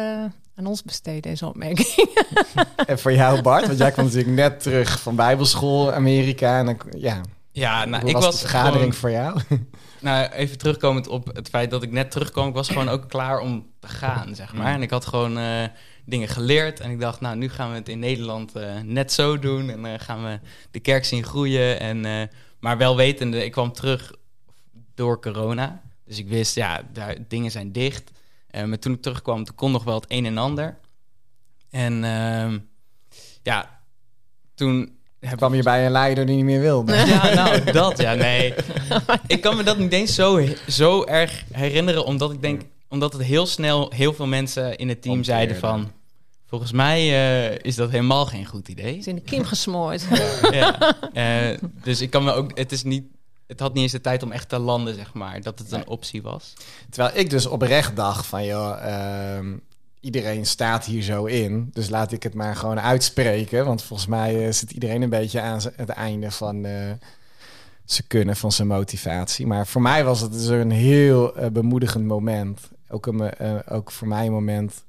aan 0.55 0.67
ons 0.67 0.83
besteed, 0.83 1.23
deze 1.23 1.47
opmerking. 1.47 1.89
En 2.87 2.99
voor 2.99 3.13
jou, 3.13 3.43
Bart, 3.43 3.67
want 3.67 3.79
jij 3.79 3.91
kwam 3.91 4.05
natuurlijk 4.05 4.35
net 4.35 4.61
terug 4.63 5.01
van 5.01 5.17
Bijbelschool 5.17 5.93
Amerika. 5.93 6.59
En 6.59 6.65
dan, 6.67 6.81
ja, 6.99 7.21
Ja, 7.53 7.85
nou, 7.85 8.01
Hoe 8.01 8.09
ik 8.11 8.17
was, 8.17 8.25
was 8.25 8.35
de 8.41 8.49
vergadering 8.49 8.95
gewoon- 8.95 8.95
voor 8.95 9.11
jou? 9.11 9.41
Nou, 10.01 10.31
even 10.33 10.59
terugkomend 10.59 11.09
op 11.09 11.27
het 11.35 11.49
feit 11.49 11.71
dat 11.71 11.83
ik 11.83 11.91
net 11.91 12.11
terugkwam. 12.11 12.49
Ik 12.49 12.55
was 12.55 12.69
gewoon 12.69 12.89
ook 12.89 13.09
klaar 13.09 13.39
om 13.41 13.67
te 13.81 13.89
gaan, 13.89 14.35
zeg 14.35 14.55
maar. 14.55 14.75
En 14.75 14.83
ik 14.83 14.91
had 14.91 15.07
gewoon 15.07 15.39
eh, 15.39 15.65
dingen 16.05 16.29
geleerd. 16.29 16.81
En 16.81 16.91
ik 16.91 17.01
dacht, 17.01 17.21
nou, 17.21 17.37
nu 17.37 17.49
gaan 17.49 17.71
we 17.71 17.75
het 17.77 17.89
in 17.89 17.99
Nederland 17.99 18.53
eh, 18.57 18.75
net 18.85 19.13
zo 19.13 19.39
doen. 19.39 19.71
En 19.71 19.85
eh, 19.87 19.93
gaan 20.01 20.25
we 20.25 20.39
de 20.71 20.81
kerk 20.81 21.05
zien 21.05 21.25
groeien. 21.25 21.81
En, 21.81 22.05
eh, 22.05 22.23
maar 22.61 22.79
wel 22.79 22.97
wetende, 22.97 23.45
ik 23.45 23.53
kwam 23.53 23.73
terug 23.73 24.13
door 25.01 25.21
corona. 25.21 25.83
Dus 26.05 26.19
ik 26.19 26.29
wist, 26.29 26.55
ja, 26.55 26.83
daar, 26.93 27.17
dingen 27.29 27.51
zijn 27.51 27.73
dicht. 27.73 28.11
Eh, 28.47 28.65
maar 28.65 28.79
toen 28.79 28.93
ik 28.93 29.03
terugkwam, 29.03 29.45
toen 29.45 29.55
kon 29.55 29.73
nog 29.73 29.85
wel 29.85 29.95
het 29.95 30.05
een 30.09 30.27
en 30.27 30.39
ander. 30.39 30.79
En 31.71 32.05
ehm, 32.05 32.59
ja, 33.43 33.81
toen 34.55 34.99
heb 35.19 35.37
kwam 35.37 35.55
je 35.55 35.63
bij 35.63 35.87
een 35.87 35.91
leider 35.91 36.27
die 36.27 36.37
niet 36.37 36.45
meer 36.45 36.61
wilde. 36.61 36.95
ja, 36.95 37.35
nou, 37.45 37.73
dat, 37.73 37.99
ja, 38.01 38.15
nee. 38.15 38.55
Ik 39.27 39.41
kan 39.41 39.57
me 39.57 39.63
dat 39.63 39.79
niet 39.79 39.93
eens 39.93 40.15
zo, 40.15 40.47
zo 40.69 41.05
erg 41.05 41.45
herinneren, 41.53 42.05
omdat 42.05 42.33
ik 42.33 42.43
denk, 42.43 42.63
omdat 42.89 43.13
het 43.13 43.23
heel 43.23 43.47
snel 43.47 43.93
heel 43.95 44.13
veel 44.13 44.27
mensen 44.27 44.77
in 44.77 44.89
het 44.89 45.03
team 45.03 45.25
zeiden 45.25 45.57
van, 45.57 45.93
volgens 46.47 46.73
mij 46.73 46.99
eh, 47.01 47.59
is 47.63 47.75
dat 47.75 47.91
helemaal 47.91 48.27
geen 48.27 48.47
goed 48.47 48.69
idee. 48.69 48.97
is 48.97 49.07
in 49.07 49.15
de 49.15 49.21
kiem 49.21 49.45
gesmoord. 49.45 50.05
Ja. 50.51 50.97
Eh, 51.13 51.59
dus 51.83 52.01
ik 52.01 52.11
kan 52.11 52.25
me 52.25 52.33
ook, 52.33 52.59
het 52.59 52.73
is 52.73 52.83
niet, 52.83 53.05
het 53.51 53.61
had 53.61 53.75
niet 53.75 53.83
eens 53.83 53.93
de 53.93 54.01
tijd 54.01 54.23
om 54.23 54.33
echt 54.33 54.49
te 54.49 54.59
landen, 54.59 54.95
zeg 54.95 55.15
maar, 55.15 55.41
dat 55.41 55.59
het 55.59 55.73
een 55.73 55.87
optie 55.87 56.23
was. 56.23 56.53
Terwijl 56.91 57.17
ik 57.17 57.31
dus 57.31 57.47
oprecht 57.47 57.97
dacht 57.97 58.27
van, 58.27 58.45
joh, 58.45 58.85
ehm, 58.85 59.57
iedereen 60.01 60.47
staat 60.47 60.85
hier 60.85 61.03
zo 61.03 61.25
in. 61.25 61.71
Dus 61.73 61.89
laat 61.89 62.13
ik 62.13 62.23
het 62.23 62.35
maar 62.35 62.57
gewoon 62.57 62.81
uitspreken. 62.81 63.65
Want 63.65 63.83
volgens 63.83 64.09
mij 64.09 64.47
eh, 64.47 64.53
zit 64.53 64.71
iedereen 64.71 65.03
een 65.03 65.11
beetje 65.11 65.41
aan 65.41 65.61
het 65.77 65.89
einde 65.89 66.31
van 66.31 66.65
eh 66.65 66.93
zijn 67.85 68.07
kunnen, 68.07 68.37
van 68.37 68.53
zijn 68.53 68.69
motivatie. 68.69 69.47
Maar 69.47 69.67
voor 69.67 69.83
mij 69.83 70.05
was 70.05 70.21
het 70.21 70.33
dus 70.33 70.47
een 70.47 70.71
heel 70.71 71.37
eh, 71.37 71.51
bemoedigend 71.51 72.05
moment. 72.05 72.61
Ook, 72.89 73.07
een, 73.07 73.67
ook 73.69 73.91
voor 73.91 74.09
mij 74.09 74.27
een 74.27 74.33
moment 74.33 74.85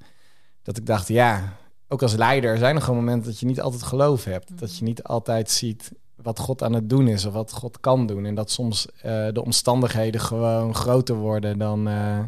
dat 0.62 0.76
ik 0.76 0.86
dacht, 0.86 1.08
ja, 1.08 1.56
ook 1.88 2.02
als 2.02 2.14
leider 2.14 2.58
zijn 2.58 2.76
er 2.76 2.82
gewoon 2.82 2.98
momenten 2.98 3.30
dat 3.30 3.40
je 3.40 3.46
niet 3.46 3.60
altijd 3.60 3.82
geloof 3.82 4.24
hebt. 4.24 4.58
Dat 4.58 4.78
je 4.78 4.84
niet 4.84 5.02
altijd 5.02 5.50
ziet 5.50 5.92
wat 6.22 6.38
God 6.38 6.62
aan 6.62 6.72
het 6.72 6.88
doen 6.88 7.08
is 7.08 7.24
of 7.24 7.32
wat 7.32 7.52
God 7.52 7.80
kan 7.80 8.06
doen. 8.06 8.26
En 8.26 8.34
dat 8.34 8.50
soms 8.50 8.86
eh, 8.86 9.26
de 9.32 9.44
omstandigheden 9.44 10.20
gewoon 10.20 10.74
groter 10.74 11.14
worden 11.14 11.58
dan, 11.58 11.88
eh, 11.88 12.18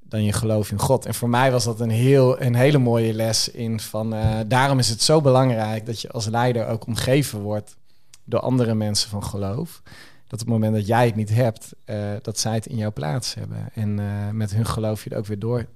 dan 0.00 0.24
je 0.24 0.32
geloof 0.32 0.70
in 0.70 0.78
God. 0.78 1.06
En 1.06 1.14
voor 1.14 1.28
mij 1.28 1.52
was 1.52 1.64
dat 1.64 1.80
een, 1.80 1.90
heel, 1.90 2.40
een 2.40 2.54
hele 2.54 2.78
mooie 2.78 3.14
les 3.14 3.50
in 3.50 3.80
van... 3.80 4.14
eh, 4.14 4.38
daarom 4.46 4.78
is 4.78 4.88
het 4.88 5.02
zo 5.02 5.20
belangrijk 5.20 5.86
dat 5.86 6.00
je 6.00 6.10
als 6.10 6.26
leider 6.26 6.66
ook 6.66 6.86
omgeven 6.86 7.40
wordt 7.40 7.76
door 8.24 8.40
andere 8.40 8.74
mensen 8.74 9.10
van 9.10 9.24
geloof. 9.24 9.82
Dat 10.26 10.40
op 10.40 10.46
het 10.46 10.56
moment 10.56 10.74
dat 10.74 10.86
jij 10.86 11.06
het 11.06 11.16
niet 11.16 11.34
hebt, 11.34 11.74
dat 12.22 12.38
zij 12.38 12.54
het 12.54 12.66
in 12.66 12.76
jouw 12.76 12.92
plaats 12.92 13.34
hebben. 13.34 13.70
En 13.74 14.00
met 14.36 14.54
hun 14.54 14.66
geloof 14.66 15.04
je 15.04 15.08
het 15.08 15.18
ook 15.18 15.26
weer 15.26 15.38
door 15.38 15.66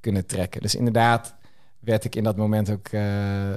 kunnen 0.00 0.26
trekken. 0.26 0.60
Dus 0.60 0.74
inderdaad 0.74 1.34
werd 1.78 2.04
ik 2.04 2.14
in 2.14 2.24
dat 2.24 2.36
moment 2.36 2.70
ook 2.70 2.88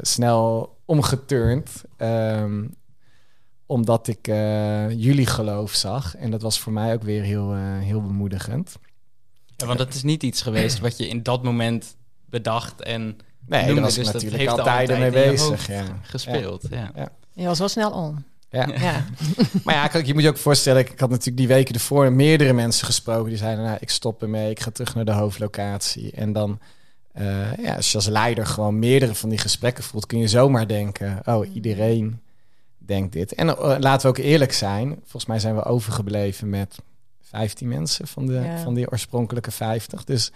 snel 0.02 0.76
omgeturnd. 0.86 1.84
ehm, 1.98 2.64
omdat 3.66 4.08
ik 4.08 4.28
eh, 4.28 4.90
jullie 4.90 5.26
geloof 5.26 5.74
zag. 5.74 6.16
En 6.16 6.32
dat 6.32 6.42
was 6.42 6.60
voor 6.60 6.74
mij 6.74 6.94
ook 6.94 7.04
weer 7.04 7.24
heel, 7.24 7.54
eh, 7.54 7.60
heel 7.80 8.02
bemoedigend. 8.02 8.76
Ja, 9.58 9.66
want 9.66 9.80
het 9.80 9.94
is 9.94 10.04
niet 10.04 10.24
iets 10.24 10.42
geweest 10.42 10.80
wat 10.80 10.98
je 10.98 11.08
in 11.08 11.24
dat 11.24 11.44
moment 11.44 11.96
bedacht 12.26 12.82
en 12.82 13.18
Nee, 13.48 13.66
daar 13.66 13.84
was 13.84 13.96
dus 13.96 14.06
dat 14.06 14.14
natuurlijk 14.14 14.42
heeft 14.42 14.60
altijd 14.60 15.00
mee 15.00 15.12
bezig. 15.12 15.68
Ja. 15.68 15.84
gespeeld. 16.02 16.68
Ja. 16.70 16.92
Je 17.34 17.46
was 17.46 17.60
wel 17.60 17.68
snel 17.68 17.92
om. 17.92 18.24
Ja. 18.50 18.68
Ja. 18.68 19.06
Maar 19.64 19.76
ja, 19.76 19.88
kijk, 19.88 20.06
je 20.06 20.14
moet 20.14 20.24
je 20.24 20.30
ook 20.30 20.38
voorstellen, 20.38 20.82
ik 20.82 21.00
had 21.00 21.10
natuurlijk 21.10 21.38
die 21.38 21.48
weken 21.48 21.74
ervoor 21.74 22.12
meerdere 22.12 22.54
mensen 22.54 22.86
gesproken 22.86 23.30
die 23.30 23.38
zeiden, 23.38 23.66
nou, 23.66 23.78
ik 23.80 23.90
stop 23.90 24.22
ermee, 24.22 24.50
ik 24.50 24.60
ga 24.60 24.72
terug 24.72 24.96
naar 24.96 25.06
de 25.06 25.12
hoofdlocatie. 25.12 26.12
En 26.12 26.34
dan, 26.34 26.60
eh, 27.12 27.58
ja, 27.58 27.76
als 27.76 27.92
je 27.92 27.98
als 27.98 28.08
leider 28.08 28.46
gewoon 28.46 28.80
meerdere 28.80 29.16
van 29.16 29.30
die 29.30 29.38
gesprekken 29.38 29.84
voelt, 29.84 30.06
kun 30.06 30.20
je 30.20 30.28
zomaar 30.28 30.68
denken, 30.68 31.22
oh, 31.26 31.54
iedereen 31.54 32.22
denkt 32.86 33.14
dit. 33.14 33.34
En 33.34 33.50
eh, 33.50 33.76
laten 33.80 34.02
we 34.02 34.18
ook 34.18 34.26
eerlijk 34.26 34.54
zijn, 34.54 34.90
volgens 35.02 35.26
mij 35.26 35.40
zijn 35.40 35.56
we 35.56 35.64
overgebleven 35.64 36.50
met 36.50 36.78
15 37.22 37.68
mensen 37.68 38.08
van, 38.08 38.26
de, 38.26 38.34
Ja. 38.34 38.58
van 38.58 38.74
die 38.74 38.92
oorspronkelijke 38.92 39.52
50. 39.52 40.04
Dus 40.04 40.32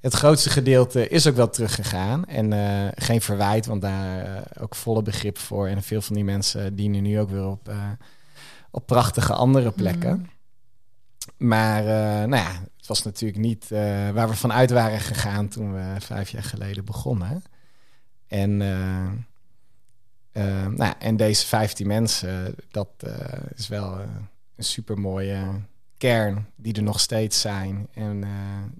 het 0.00 0.14
grootste 0.14 0.50
gedeelte 0.50 1.08
is 1.08 1.26
ook 1.26 1.36
wel 1.36 1.50
teruggegaan. 1.50 2.24
En 2.24 2.52
eh, 2.52 2.92
geen 2.94 3.20
verwijt, 3.20 3.66
want 3.66 3.82
daar 3.82 4.24
eh, 4.24 4.62
ook 4.62 4.74
volle 4.74 5.02
begrip 5.02 5.38
voor. 5.38 5.68
En 5.68 5.82
veel 5.82 6.00
van 6.00 6.14
die 6.14 6.24
mensen 6.24 6.76
dienen 6.76 7.02
nu 7.02 7.20
ook 7.20 7.30
weer 7.30 7.46
op, 7.46 7.72
op 8.70 8.86
prachtige 8.86 9.32
andere 9.32 9.70
plekken. 9.70 10.16
Mhm. 10.16 10.28
Maar 11.36 11.82
nou 12.28 12.36
ja, 12.42 12.52
het 12.76 12.86
was 12.86 13.02
natuurlijk 13.02 13.40
niet 13.40 13.68
waar 14.12 14.28
we 14.28 14.34
vanuit 14.34 14.70
waren 14.70 15.00
gegaan 15.00 15.48
toen 15.48 15.72
we 15.72 16.00
vijf 16.00 16.28
jaar 16.28 16.42
geleden 16.42 16.84
begonnen. 16.84 17.42
En, 18.26 18.60
nou 20.42 20.76
ja, 20.76 21.00
en 21.00 21.16
deze 21.16 21.46
15 21.46 21.86
mensen, 21.86 22.54
dat 22.70 22.88
eh, 22.98 23.38
is 23.54 23.68
wel 23.68 23.98
eh, 24.00 24.06
een 24.56 24.64
super 24.64 24.98
mooie 25.00 25.60
kern 25.98 26.46
die 26.56 26.74
er 26.74 26.82
nog 26.82 27.00
steeds 27.00 27.40
zijn. 27.40 27.88
En 27.92 28.24
eh, 28.24 28.30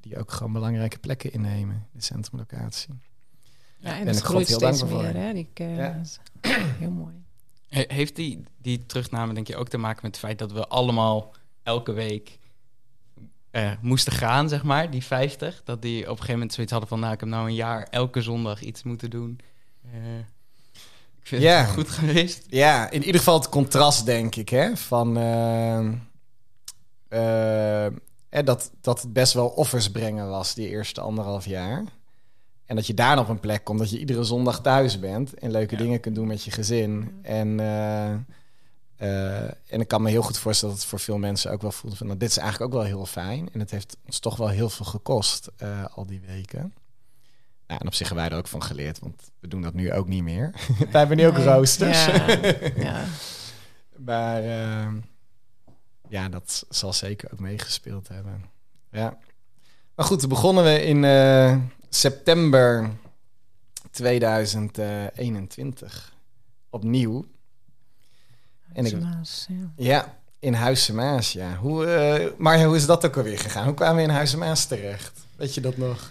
die 0.00 0.18
ook 0.18 0.32
gewoon 0.32 0.52
belangrijke 0.52 0.98
plekken 0.98 1.32
innemen, 1.32 1.86
de 1.92 2.02
centrumlocatie. 2.02 2.94
Ja, 3.78 3.98
en 3.98 4.06
dat 4.06 4.20
groeit 4.20 4.48
heel 4.48 4.58
steeds 4.58 4.78
dankbaar 4.78 5.02
meer. 5.02 5.12
voor. 5.12 5.20
Hè? 5.22 5.32
Die, 5.32 5.48
eh, 5.54 5.76
Ja. 5.76 5.94
is 6.02 6.18
Heel 6.78 6.90
mooi. 6.90 7.14
He- 7.68 7.84
Heeft 7.88 8.16
die, 8.16 8.42
die 8.58 8.86
terugname 8.86 9.34
denk 9.34 9.46
je 9.46 9.56
ook 9.56 9.68
te 9.68 9.78
maken 9.78 10.00
met 10.02 10.10
het 10.10 10.24
feit 10.24 10.38
dat 10.38 10.52
we 10.52 10.66
allemaal 10.68 11.34
elke 11.62 11.92
week 11.92 12.38
eh, 13.50 13.72
moesten 13.80 14.12
gaan, 14.12 14.48
zeg 14.48 14.62
maar, 14.62 14.90
die 14.90 15.04
50? 15.04 15.62
Dat 15.64 15.82
die 15.82 16.00
op 16.00 16.06
een 16.06 16.12
gegeven 16.14 16.32
moment 16.32 16.52
zoiets 16.52 16.72
hadden 16.72 16.90
van, 16.90 17.00
nou, 17.00 17.12
ik 17.12 17.20
heb 17.20 17.28
nou 17.28 17.48
een 17.48 17.54
jaar 17.54 17.82
elke 17.90 18.22
zondag 18.22 18.60
iets 18.62 18.82
moeten 18.82 19.10
doen. 19.10 19.40
Eh, 19.92 20.00
ik 21.24 21.30
vind 21.30 21.42
Ja. 21.42 21.60
het 21.60 21.70
goed 21.70 21.88
geweest. 21.88 22.44
Ja, 22.48 22.90
in 22.90 23.00
ieder 23.04 23.18
geval 23.18 23.34
het 23.38 23.48
contrast, 23.48 24.06
denk 24.06 24.34
ik, 24.36 24.48
hè, 24.48 24.76
van 24.76 25.16
eh, 25.16 25.78
eh, 27.08 27.86
eh, 27.86 27.92
dat, 28.44 28.70
dat 28.80 29.02
het 29.02 29.12
best 29.12 29.32
wel 29.32 29.48
offers 29.48 29.90
brengen 29.90 30.28
was 30.28 30.54
die 30.54 30.68
eerste 30.68 31.00
anderhalf 31.00 31.46
jaar. 31.46 31.84
En 32.66 32.76
dat 32.76 32.86
je 32.86 32.94
daar 32.94 33.18
op 33.18 33.28
een 33.28 33.40
plek 33.40 33.64
komt 33.64 33.78
dat 33.78 33.90
je 33.90 33.98
iedere 33.98 34.24
zondag 34.24 34.60
thuis 34.60 34.98
bent 34.98 35.34
en 35.34 35.50
leuke 35.50 35.74
Ja. 35.76 35.80
dingen 35.82 36.00
kunt 36.00 36.14
doen 36.14 36.26
met 36.26 36.44
je 36.44 36.50
gezin. 36.50 37.18
En, 37.22 37.60
eh, 37.60 38.12
eh, 38.96 39.50
en 39.68 39.80
ik 39.80 39.88
kan 39.88 40.02
me 40.02 40.10
heel 40.10 40.22
goed 40.22 40.38
voorstellen 40.38 40.74
dat 40.74 40.82
het 40.82 40.90
voor 40.92 41.00
veel 41.00 41.18
mensen 41.18 41.50
ook 41.52 41.62
wel 41.62 41.72
voelt 41.72 41.96
van, 41.96 42.06
nou, 42.06 42.18
dit 42.18 42.28
is 42.30 42.36
eigenlijk 42.36 42.72
ook 42.72 42.78
wel 42.80 42.88
heel 42.88 43.06
fijn. 43.06 43.48
En 43.52 43.60
het 43.60 43.70
heeft 43.70 43.96
ons 44.06 44.18
toch 44.18 44.36
wel 44.36 44.48
heel 44.48 44.70
veel 44.70 44.86
gekost 44.86 45.50
eh, 45.56 45.84
al 45.94 46.06
die 46.06 46.20
weken. 46.26 46.74
Nou, 47.66 47.80
en 47.80 47.86
op 47.86 47.94
zich 47.94 48.06
hebben 48.08 48.24
wij 48.24 48.32
er 48.34 48.38
ook 48.40 48.48
van 48.48 48.62
geleerd, 48.62 48.98
want 48.98 49.30
we 49.40 49.48
doen 49.48 49.62
dat 49.62 49.74
nu 49.74 49.92
ook 49.92 50.08
niet 50.08 50.22
meer. 50.22 50.50
wij 50.90 50.98
hebben 51.00 51.16
nu 51.16 51.26
ook 51.26 51.36
Nee. 51.36 51.44
roosters. 51.44 52.04
Ja. 52.06 52.26
ja. 52.76 53.04
Maar 53.96 54.42
eh, 54.42 54.88
ja, 56.08 56.28
dat 56.28 56.64
zal 56.68 56.92
zeker 56.92 57.32
ook 57.32 57.40
meegespeeld 57.40 58.08
hebben. 58.08 58.44
Ja. 58.90 59.18
Maar 59.94 60.06
goed, 60.06 60.28
begonnen 60.28 60.64
we 60.64 60.82
in 60.84 61.04
eh, 61.04 61.56
september 61.88 62.90
2021 63.90 66.14
opnieuw. 66.70 67.26
En 68.72 68.84
ik- 68.86 68.92
ja. 69.00 69.20
Ja, 69.76 70.16
in 70.38 70.54
Huizen 70.54 70.94
Maas, 70.94 71.32
ja. 71.32 71.56
Hoe, 71.56 71.86
eh, 71.86 72.30
maar 72.38 72.64
hoe 72.64 72.76
is 72.76 72.86
dat 72.86 73.06
ook 73.06 73.16
alweer 73.16 73.38
gegaan? 73.38 73.64
Hoe 73.64 73.74
kwamen 73.74 73.96
we 73.96 74.02
in 74.02 74.08
Huizen 74.08 74.38
Maas 74.38 74.66
terecht? 74.66 75.20
Weet 75.36 75.54
je 75.54 75.60
dat 75.60 75.76
nog? 75.76 76.10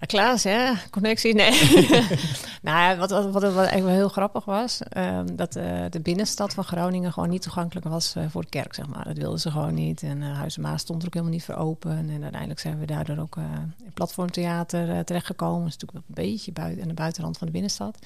Ja, 0.00 0.06
Klaas, 0.06 0.44
hè? 0.44 0.72
Connectie? 0.90 1.34
Nee. 1.34 1.86
nou, 2.62 2.98
wat, 2.98 3.10
wat, 3.10 3.24
wat, 3.24 3.42
wat 3.42 3.42
eigenlijk 3.42 3.84
wel 3.84 3.94
heel 3.94 4.08
grappig 4.08 4.44
was, 4.44 4.80
ehm, 4.82 5.36
dat 5.36 5.56
eh, 5.56 5.84
de 5.90 6.00
binnenstad 6.00 6.54
van 6.54 6.64
Groningen 6.64 7.12
gewoon 7.12 7.28
niet 7.28 7.42
toegankelijk 7.42 7.86
was 7.88 8.14
eh, 8.14 8.24
voor 8.28 8.42
de 8.42 8.48
kerk, 8.48 8.74
zeg 8.74 8.86
maar. 8.86 9.04
Dat 9.04 9.16
wilden 9.16 9.40
ze 9.40 9.50
gewoon 9.50 9.74
niet. 9.74 10.02
En 10.02 10.20
uh, 10.22 10.36
Huizen 10.36 10.62
Maas 10.62 10.80
stond 10.80 11.00
er 11.00 11.06
ook 11.06 11.14
helemaal 11.14 11.34
niet 11.34 11.44
voor 11.44 11.54
open. 11.54 11.90
En 11.90 12.22
uiteindelijk 12.22 12.60
zijn 12.60 12.78
we 12.78 12.86
daardoor 12.86 13.18
ook 13.18 13.36
in 13.84 13.92
platformtheater 13.94 15.04
terechtgekomen. 15.04 15.62
Dat 15.62 15.68
is 15.68 15.76
natuurlijk 15.76 16.06
wel 16.06 16.16
een 16.16 16.30
beetje 16.30 16.52
buiten, 16.52 16.82
aan 16.82 16.88
de 16.88 16.94
buitenrand 16.94 17.38
van 17.38 17.46
de 17.46 17.52
binnenstad. 17.52 17.98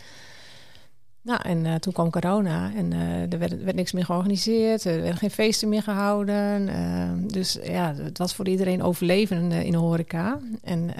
Nou, 1.22 1.40
en 1.42 1.64
uh, 1.64 1.74
toen 1.74 1.92
kwam 1.92 2.10
corona 2.10 2.72
en 2.74 2.92
uh, 2.92 3.32
er 3.32 3.38
werd, 3.38 3.62
werd, 3.62 3.76
niks 3.76 3.92
meer 3.92 4.04
georganiseerd. 4.04 4.84
Er 4.84 5.00
werden 5.00 5.16
geen 5.16 5.30
feesten 5.30 5.68
meer 5.68 5.82
gehouden. 5.82 6.68
Uh, 6.68 7.28
dus 7.28 7.58
ja, 7.62 7.94
het 7.94 8.18
was 8.18 8.34
voor 8.34 8.48
iedereen 8.48 8.82
overleven 8.82 9.52
in, 9.52 9.72
de 9.72 9.78
horeca. 9.78 10.38
En 10.62 10.94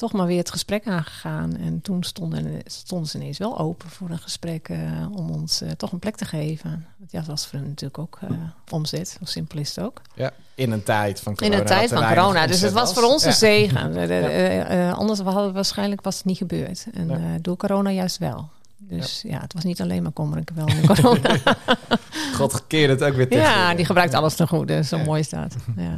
toch 0.00 0.12
maar 0.12 0.26
weer 0.26 0.38
het 0.38 0.50
gesprek 0.50 0.86
aangegaan. 0.86 1.56
En 1.56 1.80
toen 1.82 2.02
stonden, 2.02 2.60
stonden 2.64 3.08
ze 3.08 3.18
ineens 3.18 3.38
wel 3.38 3.58
open 3.58 3.88
voor 3.90 4.10
een 4.10 4.18
gesprek 4.18 4.68
uh, 4.68 4.78
om 5.12 5.30
ons 5.30 5.62
uh, 5.62 5.70
toch 5.70 5.92
een 5.92 5.98
plek 5.98 6.16
te 6.16 6.24
geven. 6.24 6.86
Want 6.98 7.10
ja, 7.12 7.18
dat 7.18 7.28
was 7.28 7.46
voor 7.46 7.58
hen 7.58 7.68
natuurlijk 7.68 7.98
ook 7.98 8.18
uh, 8.24 8.30
omzet. 8.70 9.08
Zo 9.08 9.24
simpel 9.24 9.58
is 9.58 9.74
het 9.74 9.84
ook. 9.84 10.00
Ja, 10.14 10.30
in 10.54 10.70
een 10.70 10.82
tijd 10.82 11.20
van 11.20 11.34
corona. 11.34 11.54
In 11.54 11.60
een 11.60 11.66
tijd 11.66 11.90
van 11.90 12.08
corona. 12.08 12.46
Dus 12.46 12.60
het 12.60 12.72
was 12.72 12.92
voor 12.92 13.02
ons 13.02 13.24
een 13.24 13.32
zegen. 13.32 14.08
ja. 14.08 14.90
anders 14.90 15.20
hadden 15.20 15.52
waarschijnlijk 15.52 16.00
was 16.00 16.16
het 16.16 16.24
niet 16.24 16.36
gebeurd. 16.36 16.86
En 16.92 17.08
ja. 17.08 17.38
door 17.40 17.56
corona 17.56 17.90
juist 17.90 18.18
wel. 18.18 18.48
Dus 18.76 19.22
ja. 19.26 19.40
het 19.40 19.52
was 19.52 19.64
niet 19.64 19.80
alleen 19.80 20.02
maar 20.02 20.12
kommer 20.12 20.36
en 20.36 20.44
kwel 20.44 20.66
in 20.66 20.86
corona. 20.86 21.40
God 22.38 22.66
keerde 22.66 22.92
het 22.92 23.02
ook 23.02 23.14
weer 23.14 23.28
tegen. 23.28 23.44
ja, 23.44 23.74
die 23.74 23.84
gebruikt 23.84 24.14
alles 24.14 24.34
ten 24.34 24.48
goede. 24.48 24.84
Zo 24.84 24.98
mooi 24.98 25.20
is 25.20 25.28
dat. 25.28 25.56
Ja. 25.76 25.94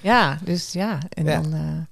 ja, 0.00 0.38
dus 0.44 0.72
ja. 0.72 0.98
En 1.08 1.24
dan... 1.24 1.88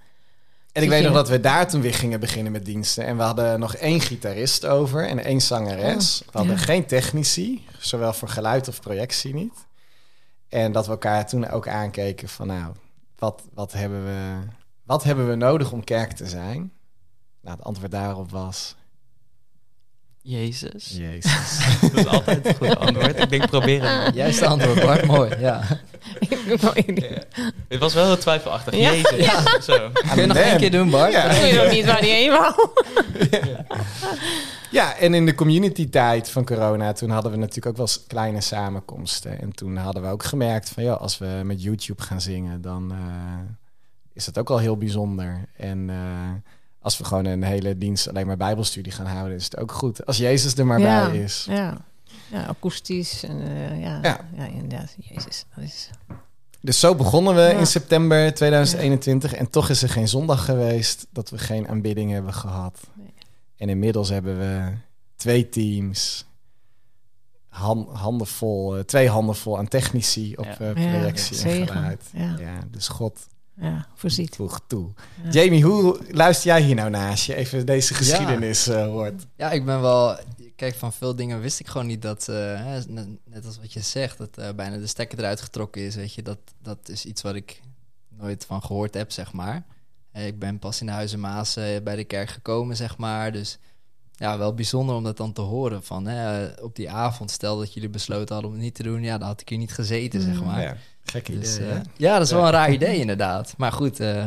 En 0.79 0.85
ik 0.85 0.91
weet 0.91 1.03
nog 1.03 1.13
dat 1.13 1.29
we 1.29 1.41
daar 1.41 1.69
toen 1.69 1.81
weer 1.81 1.95
gingen 1.95 2.21
beginnen 2.21 2.53
met 2.53 2.65
diensten. 2.65 3.07
En 3.07 3.17
we 3.17 3.23
hadden 3.23 3.61
nog 3.61 3.75
één 3.75 4.01
gitarist 4.01 4.67
over 4.67 5.09
en 5.09 5.25
één 5.25 5.41
zangeres. 5.41 6.23
we 6.27 6.39
hadden 6.39 6.57
ja. 6.57 6.63
geen 6.63 6.87
technici, 6.87 7.67
zowel 7.79 8.13
voor 8.13 8.29
geluid 8.29 8.69
of 8.69 8.81
projectie 8.81 9.35
niet. 9.35 9.67
En 10.49 10.73
dat 10.73 10.85
we 10.85 10.91
elkaar 10.91 11.27
toen 11.27 11.49
ook 11.49 11.69
aankeken 11.69 12.29
van 12.29 12.47
nou, 12.47 12.73
wat, 13.19 13.43
wat, 13.55 13.73
hebben, 13.73 14.05
we, 14.05 14.39
wat 14.83 15.05
hebben 15.05 15.29
we 15.29 15.35
nodig 15.35 15.73
om 15.73 15.85
kerk 15.85 16.13
te 16.13 16.27
zijn? 16.27 16.73
Nou, 17.41 17.57
het 17.57 17.67
antwoord 17.67 17.91
daarop 17.91 18.31
was... 18.31 18.77
Jezus. 20.23 20.95
Jezus. 20.97 21.59
Dat 21.81 21.93
is 21.95 22.07
altijd 22.07 22.47
het 22.47 22.57
goede 22.57 22.77
antwoord. 22.77 23.21
Ik 23.23 23.31
denk 23.31 23.47
proberen. 23.47 24.13
Juist 24.15 24.43
antwoord, 24.43 24.81
Bart. 24.81 25.07
Mooi, 25.07 25.39
ja. 25.39 25.63
ik 26.29 26.61
doe 26.61 26.73
één- 26.73 27.25
Het 27.69 27.79
was 27.79 27.95
wel 27.95 28.05
heel 28.07 28.19
twijfelachtig. 28.19 28.75
Ja. 28.77 28.93
Jezus. 28.93 29.27
Zo. 29.65 29.91
Kun 29.93 30.21
je 30.21 30.27
nog 30.27 30.37
één 30.37 30.57
keer 30.57 30.71
doen, 30.71 30.91
Bart? 30.91 31.13
Ja. 31.13 31.25
Ik 31.31 31.41
weet 31.41 31.63
nog 31.63 31.73
niet 31.73 31.85
waar 31.85 32.01
die 32.01 32.11
heen 32.11 32.31
wou. 32.31 32.69
Ja, 34.71 34.97
en 34.97 35.15
in 35.15 35.27
de 35.27 35.35
community 35.35 35.89
tijd 35.91 36.31
van 36.31 36.45
corona, 36.45 36.93
toen 36.93 37.11
hadden 37.11 37.31
we 37.33 37.39
natuurlijk 37.39 37.67
ook 37.67 37.77
wel 37.77 37.87
eens 37.87 38.05
kleine 38.07 38.41
samenkomsten. 38.41 39.41
En 39.41 39.53
toen 39.53 39.77
hadden 39.77 40.03
we 40.03 40.09
ook 40.09 40.25
gemerkt 40.25 40.69
van 40.69 40.83
ja, 40.83 40.93
als 40.93 41.19
we 41.19 41.41
met 41.45 41.63
YouTube 41.63 42.03
gaan 42.03 42.21
zingen, 42.21 42.61
dan 42.61 42.93
eh, 42.93 42.99
is 44.13 44.25
dat 44.25 44.39
ook 44.39 44.51
al 44.51 44.59
heel 44.59 44.77
bijzonder. 44.77 45.45
En 45.57 45.91
eh, 45.91 46.53
als 46.81 46.99
we 46.99 47.05
gewoon 47.05 47.25
een 47.25 47.43
hele 47.43 47.79
dienst 47.79 48.09
alleen 48.09 48.27
maar 48.27 48.37
bijbelstudie 48.37 48.93
gaan 48.93 49.07
houden, 49.07 49.37
is 49.37 49.45
het 49.45 49.57
ook 49.59 49.73
goed. 49.73 50.07
Als 50.07 50.17
Jezus 50.17 50.55
er 50.57 50.67
maar 50.67 50.81
ja. 50.81 51.09
bij 51.11 51.19
is. 51.19 51.47
Ja. 51.49 51.77
ja, 52.31 52.45
akoestisch. 52.47 53.23
En, 53.23 53.41
eh, 53.43 53.81
ja. 53.81 53.99
Ja. 54.03 54.21
Ja. 54.37 54.45
inderdaad. 54.47 54.95
Jezus, 54.99 55.45
dat 55.55 55.65
is... 55.65 55.91
Dus 56.61 56.81
zo 56.81 56.95
begonnen 56.95 57.35
we 57.35 57.41
Ja. 57.41 57.49
in 57.59 57.67
september 57.67 58.35
2021. 58.35 59.33
En 59.35 59.51
toch 59.51 59.69
is 59.69 59.83
er 59.83 59.89
geen 59.89 60.09
zondag 60.09 60.45
geweest 60.45 61.07
dat 61.13 61.31
we 61.31 61.39
geen 61.39 61.69
aanbidding 61.69 62.11
hebben 62.11 62.35
gehad. 62.35 62.81
Nee. 62.95 63.13
En 63.57 63.69
inmiddels 63.69 64.09
hebben 64.09 64.39
we 64.39 64.73
twee 65.17 65.49
teams. 65.49 66.27
Han, 67.49 67.89
handen 67.93 68.27
vol, 68.27 68.77
eh, 68.77 68.83
twee 68.85 69.09
handen 69.09 69.35
vol 69.37 69.59
aan 69.59 69.69
technici 69.69 70.35
op 70.37 70.45
Ja. 70.45 70.59
eh, 70.59 70.67
Ja, 70.85 70.91
projectie 70.99 71.51
en 71.51 71.67
geluid. 71.69 72.03
Ja. 72.13 72.35
Ja, 72.39 72.59
dus 72.71 72.89
God 72.89 73.27
Ja, 73.61 73.87
voorziet. 73.95 74.37
voegt 74.37 74.62
toe. 74.67 74.91
Ja. 75.23 75.31
Jamie, 75.31 75.65
hoe 75.65 76.00
luister 76.11 76.47
jij 76.47 76.62
hier 76.62 76.75
nou 76.75 76.91
naar 76.91 77.11
als 77.11 77.27
je 77.27 77.35
even 77.35 77.67
deze 77.67 77.95
geschiedenis 77.95 78.67
eh, 78.67 78.85
hoort? 78.87 79.27
Ja, 79.37 79.50
ik 79.50 79.65
ben 79.65 79.81
wel... 79.81 80.19
Kijk, 80.57 80.75
van 80.75 80.93
veel 80.93 81.17
dingen 81.17 81.41
wist 81.41 81.61
ik 81.61 81.67
gewoon 81.67 81.87
niet 81.87 82.03
dat... 82.03 82.29
eh, 82.29 82.37
hè, 82.37 82.81
net, 82.88 83.07
net 83.25 83.47
als 83.47 83.59
wat 83.59 83.73
je 83.73 83.81
zegt, 83.81 84.19
dat 84.19 84.38
eh, 84.38 84.49
bijna 84.57 84.77
de 84.77 84.87
stekker 84.87 85.19
eruit 85.19 85.41
getrokken 85.41 85.83
is, 85.83 85.95
weet 85.95 86.15
je. 86.15 86.23
Dat, 86.23 86.38
dat 86.62 86.88
is 86.88 87.05
iets 87.05 87.23
wat 87.23 87.35
ik 87.35 87.61
nooit 88.09 88.45
van 88.45 88.62
gehoord 88.62 88.95
heb, 88.95 89.11
zeg 89.12 89.33
maar. 89.33 89.65
Ik 90.12 90.38
ben 90.38 90.59
pas 90.59 90.81
in 90.81 90.87
de 90.87 90.93
Huizen 90.93 91.21
Maas 91.21 91.57
eh, 91.57 91.83
bij 91.83 91.97
de 91.97 92.05
kerk 92.05 92.31
gekomen, 92.31 92.77
zeg 92.77 92.97
maar. 92.97 93.33
Dus 93.33 93.59
ja, 94.19 94.39
wel 94.39 94.55
bijzonder 94.55 94.95
om 94.97 95.05
dat 95.05 95.17
dan 95.17 95.33
te 95.33 95.41
horen. 95.41 95.83
Van, 95.83 96.07
hè, 96.07 96.47
eh, 96.47 96.65
op 96.65 96.77
die 96.77 96.91
avond, 96.91 97.31
stel 97.31 97.59
dat 97.59 97.75
jullie 97.75 97.89
besloten 97.89 98.33
hadden 98.35 98.47
om 98.47 98.53
het 98.57 98.65
niet 98.65 98.75
te 98.75 98.83
doen... 98.83 99.03
Ja, 99.03 99.19
dan 99.19 99.29
had 99.29 99.41
ik 99.41 99.49
hier 99.49 99.59
niet 99.59 99.73
gezeten, 99.73 100.21
zeg 100.23 100.39
Mm. 100.41 100.45
maar. 100.47 100.61
Ja, 100.63 100.77
gekke 101.05 101.39
Dus, 101.39 101.57
idee. 101.57 101.69
eh, 101.71 101.81
ja, 101.97 102.13
dat 102.19 102.27
is 102.27 102.33
wel 102.33 102.45
een 102.45 102.51
raar 102.51 102.71
idee 102.73 102.99
inderdaad. 102.99 103.55
Maar 103.57 103.73
goed, 103.73 104.01
eh, 104.01 104.25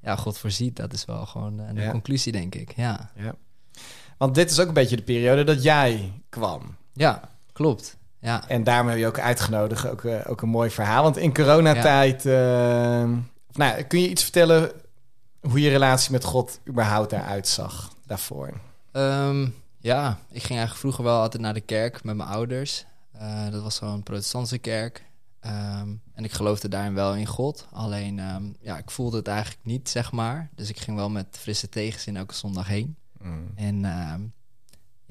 ja, 0.00 0.16
God 0.16 0.38
voorziet, 0.38 0.76
dat 0.76 0.92
is 0.92 1.04
wel 1.04 1.26
gewoon 1.26 1.60
eh, 1.60 1.74
de 1.74 1.80
Ja. 1.80 1.90
conclusie, 1.90 2.32
denk 2.32 2.54
ik. 2.54 2.72
Ja. 2.76 3.10
Ja. 3.16 3.34
Want 4.18 4.34
dit 4.34 4.50
is 4.50 4.60
ook 4.60 4.68
een 4.68 4.74
beetje 4.74 4.96
de 4.96 5.02
periode 5.02 5.44
dat 5.44 5.62
jij 5.62 6.12
kwam. 6.28 6.76
ja, 6.92 7.20
klopt. 7.52 7.96
Ja. 8.20 8.48
En 8.48 8.64
daarom 8.64 8.88
heb 8.88 8.98
je 8.98 9.06
ook 9.06 9.18
uitgenodigd. 9.18 9.86
Ook, 9.88 10.04
eh, 10.04 10.20
ook 10.26 10.42
een 10.42 10.48
mooi 10.48 10.70
verhaal. 10.70 11.02
Want 11.02 11.16
in 11.16 11.34
coronatijd... 11.34 12.26
eh, 12.26 12.32
nou, 13.52 13.82
kun 13.82 14.00
je 14.00 14.08
iets 14.10 14.22
vertellen 14.22 14.70
hoe 15.40 15.60
je 15.60 15.70
relatie 15.70 16.12
met 16.12 16.24
God 16.24 16.60
überhaupt 16.68 17.10
daaruit 17.10 17.48
zag 17.48 17.92
daarvoor? 18.06 18.52
Ehm, 18.92 19.48
ja, 19.78 20.10
ik 20.30 20.40
ging 20.42 20.58
eigenlijk 20.58 20.78
vroeger 20.78 21.04
wel 21.04 21.20
altijd 21.20 21.42
naar 21.42 21.54
de 21.54 21.60
kerk 21.60 22.04
met 22.04 22.16
mijn 22.16 22.28
ouders. 22.28 22.84
Eh, 23.12 23.50
dat 23.50 23.62
was 23.62 23.76
zo'n 23.76 24.02
protestantse 24.02 24.58
kerk. 24.58 25.04
Ehm, 25.40 25.94
en 26.14 26.24
ik 26.24 26.32
geloofde 26.32 26.68
daarin 26.68 26.94
wel 26.94 27.14
in 27.14 27.26
God. 27.26 27.66
Alleen, 27.72 28.18
ehm, 28.18 28.44
ja, 28.60 28.78
ik 28.78 28.90
voelde 28.90 29.16
het 29.16 29.28
eigenlijk 29.28 29.64
niet, 29.64 29.88
zeg 29.88 30.12
maar. 30.12 30.50
Dus 30.54 30.68
ik 30.68 30.78
ging 30.78 30.96
wel 30.96 31.10
met 31.10 31.26
frisse 31.30 31.68
tegenzin 31.68 32.16
elke 32.16 32.34
zondag 32.34 32.66
heen. 32.66 32.96
Mm. 33.18 33.52
En 33.54 33.84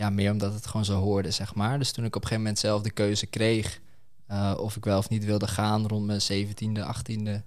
ja, 0.01 0.09
meer 0.09 0.31
omdat 0.31 0.53
het 0.53 0.67
gewoon 0.67 0.85
zo 0.85 0.99
hoorde, 0.99 1.31
zeg 1.31 1.55
maar. 1.55 1.77
Dus 1.79 1.91
toen 1.91 2.05
ik 2.05 2.15
op 2.15 2.21
een 2.21 2.27
gegeven 2.27 2.43
moment 2.43 2.59
zelf 2.59 2.81
de 2.81 2.91
keuze 2.91 3.25
kreeg... 3.25 3.79
eh, 4.27 4.53
of 4.57 4.75
ik 4.75 4.85
wel 4.85 4.97
of 4.97 5.09
niet 5.09 5.25
wilde 5.25 5.47
gaan 5.47 5.87
rond 5.87 6.05
mijn 6.05 6.21
17e, 6.21 6.81
18e... 6.81 7.43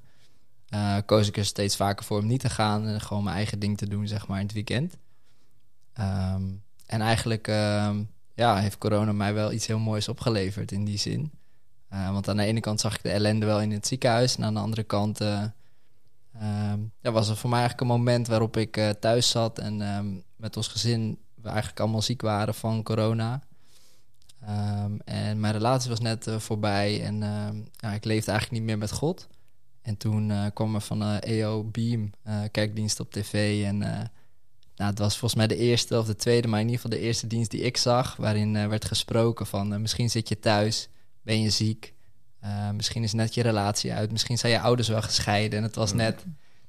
eh, 0.69 0.97
koos 1.07 1.29
ik 1.29 1.37
er 1.37 1.45
steeds 1.45 1.77
vaker 1.77 2.05
voor 2.05 2.19
om 2.19 2.27
niet 2.27 2.41
te 2.41 2.51
gaan... 2.51 2.87
en 2.87 3.01
gewoon 3.01 3.25
mijn 3.25 3.37
eigen 3.37 3.59
ding 3.59 3.79
te 3.79 3.89
doen, 3.89 4.09
zeg 4.09 4.27
maar, 4.27 4.39
in 4.39 4.45
het 4.45 4.55
weekend. 4.55 4.97
Ehm, 5.95 6.43
en 6.87 7.01
eigenlijk 7.01 7.49
ehm, 7.49 8.03
ja, 8.35 8.57
heeft 8.57 8.79
corona 8.79 9.13
mij 9.13 9.35
wel 9.35 9.53
iets 9.53 9.67
heel 9.67 9.79
moois 9.79 10.09
opgeleverd 10.09 10.73
in 10.73 10.85
die 10.85 10.99
zin. 10.99 11.33
Eh, 11.89 12.13
want 12.13 12.29
aan 12.29 12.37
de 12.37 12.45
ene 12.45 12.61
kant 12.61 12.81
zag 12.81 12.95
ik 12.95 13.03
de 13.03 13.11
ellende 13.11 13.47
wel 13.47 13.61
in 13.61 13.71
het 13.71 13.87
ziekenhuis... 13.87 14.37
en 14.37 14.45
aan 14.45 14.55
de 14.55 14.61
andere 14.61 14.83
kant... 14.83 15.21
eh, 15.21 15.45
Ehm, 16.41 16.81
ja, 17.01 17.13
was 17.13 17.29
er 17.29 17.37
voor 17.37 17.51
mij 17.51 17.59
eigenlijk 17.59 17.91
een 17.91 17.97
moment 17.97 18.27
waarop 18.27 18.57
ik 18.57 18.77
eh, 18.77 18.91
thuis 18.91 19.31
zat 19.31 19.59
en 19.59 19.77
met 20.37 20.57
ons 20.57 20.69
gezin 20.69 21.19
we 21.35 21.49
eigenlijk 21.49 21.81
allemaal 21.81 22.03
ziek 22.03 22.23
waren 22.23 22.55
van 22.55 22.83
corona. 22.83 23.43
En 25.05 25.41
mijn 25.41 25.53
relatie 25.53 25.91
was 25.91 26.01
net 26.01 26.27
voorbij 26.39 27.05
en 27.05 27.19
ja, 27.77 27.93
ik 27.93 28.05
leefde 28.05 28.31
eigenlijk 28.31 28.51
niet 28.51 28.63
meer 28.63 28.79
met 28.79 28.93
God. 28.93 29.29
En 29.83 29.97
toen 29.97 30.33
kwam 30.55 30.75
er 30.75 30.81
van 30.81 31.19
EO 31.19 31.65
Beam, 31.65 32.11
eh, 32.23 32.41
kerkdienst 32.51 33.01
op 33.01 33.13
tv. 33.13 33.65
En 33.65 34.11
nou, 34.77 34.91
het 34.91 34.99
was 34.99 35.19
volgens 35.19 35.35
mij 35.35 35.47
de 35.47 35.57
eerste 35.57 35.99
of 35.99 36.07
de 36.07 36.17
tweede, 36.17 36.49
maar 36.49 36.61
in 36.61 36.69
ieder 36.69 36.81
geval 36.81 36.99
de 36.99 37.05
eerste 37.05 37.27
dienst 37.27 37.51
die 37.51 37.61
ik 37.61 37.77
zag. 37.77 38.17
Waarin 38.17 38.57
eh, 38.57 38.67
werd 38.67 38.85
gesproken 38.85 39.47
van 39.47 39.73
eh, 39.73 39.79
misschien 39.79 40.11
zit 40.11 40.29
je 40.29 40.39
thuis, 40.39 40.89
ben 41.23 41.41
je 41.41 41.51
ziek. 41.51 41.95
Eh, 42.41 42.71
misschien 42.71 43.03
is 43.03 43.13
net 43.13 43.35
je 43.35 43.43
relatie 43.43 43.93
uit. 43.93 44.13
Misschien 44.13 44.39
zijn 44.39 44.53
je 44.53 44.61
ouders 44.61 44.89
wel 44.89 45.03
gescheiden. 45.03 45.59
En 45.59 45.65
het 45.65 45.75
was 45.75 45.93
net... 45.93 46.25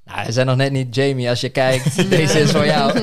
Nou, 0.05 0.25
ze 0.25 0.31
zijn 0.31 0.45
nog 0.45 0.55
net 0.55 0.71
niet 0.71 0.95
Jamie 0.95 1.29
als 1.29 1.41
je 1.41 1.49
kijkt. 1.49 1.95
Deze 2.09 2.39
is 2.39 2.51
voor 2.51 2.65
jou. 2.65 2.99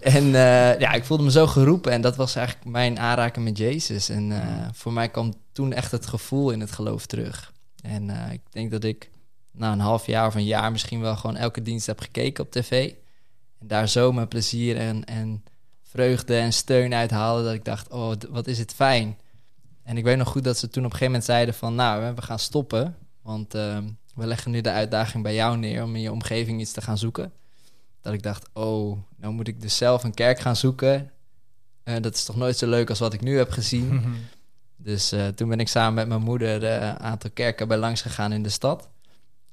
en 0.00 0.24
eh, 0.24 0.80
ja, 0.80 0.92
ik 0.92 1.04
voelde 1.04 1.22
me 1.22 1.30
zo 1.30 1.46
geroepen. 1.46 1.92
En 1.92 2.00
dat 2.00 2.16
was 2.16 2.36
eigenlijk 2.36 2.68
mijn 2.68 2.98
aanraking 2.98 3.44
met 3.44 3.58
Jezus. 3.58 4.08
En 4.08 4.32
eh, 4.32 4.68
voor 4.72 4.92
mij 4.92 5.08
kwam 5.08 5.34
toen 5.52 5.72
echt 5.72 5.90
het 5.90 6.06
gevoel 6.06 6.50
in 6.50 6.60
het 6.60 6.72
geloof 6.72 7.06
terug. 7.06 7.52
En 7.82 8.10
eh, 8.10 8.32
ik 8.32 8.40
denk 8.50 8.70
dat 8.70 8.84
ik 8.84 9.10
na 9.52 9.72
een 9.72 9.80
half 9.80 10.06
jaar 10.06 10.26
of 10.26 10.34
een 10.34 10.44
jaar 10.44 10.72
misschien 10.72 11.00
wel 11.00 11.16
gewoon 11.16 11.36
elke 11.36 11.62
dienst 11.62 11.86
heb 11.86 12.00
gekeken 12.00 12.44
op 12.44 12.50
tv. 12.50 12.92
En 13.58 13.66
daar 13.66 13.88
zo 13.88 14.12
mijn 14.12 14.28
plezier 14.28 14.76
en, 14.76 15.04
en 15.04 15.44
vreugde 15.82 16.36
en 16.36 16.52
steun 16.52 16.94
uit 16.94 17.10
haalde. 17.10 17.42
Dat 17.44 17.52
ik 17.52 17.64
dacht, 17.64 17.90
oh, 17.90 18.12
wat 18.28 18.46
is 18.46 18.58
het 18.58 18.72
fijn. 18.72 19.18
En 19.82 19.96
ik 19.96 20.04
weet 20.04 20.16
nog 20.16 20.28
goed 20.28 20.44
dat 20.44 20.58
ze 20.58 20.68
toen 20.68 20.84
op 20.84 20.92
een 20.92 20.98
gegeven 20.98 21.06
moment 21.06 21.24
zeiden 21.24 21.54
van... 21.54 21.74
nou, 21.74 22.14
we 22.14 22.22
gaan 22.22 22.38
stoppen, 22.38 22.96
want 23.22 23.54
ehm, 23.54 23.88
we 24.14 24.26
leggen 24.26 24.50
nu 24.50 24.60
de 24.60 24.70
uitdaging 24.70 25.22
bij 25.22 25.34
jou 25.34 25.56
neer... 25.56 25.82
om 25.82 25.94
in 25.94 26.02
je 26.02 26.12
omgeving 26.12 26.60
iets 26.60 26.72
te 26.72 26.82
gaan 26.82 26.98
zoeken. 26.98 27.32
Dat 28.00 28.12
ik 28.12 28.22
dacht, 28.22 28.48
oh, 28.52 28.98
nou 29.16 29.32
moet 29.32 29.48
ik 29.48 29.60
dus 29.60 29.76
zelf 29.76 30.04
een 30.04 30.14
kerk 30.14 30.38
gaan 30.38 30.56
zoeken. 30.56 31.10
Eh, 31.82 31.94
dat 32.00 32.14
is 32.14 32.24
toch 32.24 32.36
nooit 32.36 32.56
zo 32.56 32.68
leuk 32.68 32.88
als 32.88 32.98
wat 32.98 33.12
ik 33.12 33.20
nu 33.20 33.36
heb 33.36 33.50
gezien. 33.50 34.02
Dus 34.78 35.12
eh, 35.12 35.26
toen 35.26 35.48
ben 35.48 35.60
ik 35.60 35.68
samen 35.68 35.94
met 35.94 36.08
mijn 36.08 36.22
moeder 36.22 36.64
een 36.64 36.98
aantal 36.98 37.30
kerken 37.30 37.68
bij 37.68 37.76
langs 37.76 38.02
gegaan 38.02 38.32
in 38.32 38.42
de 38.42 38.48
stad. 38.48 38.88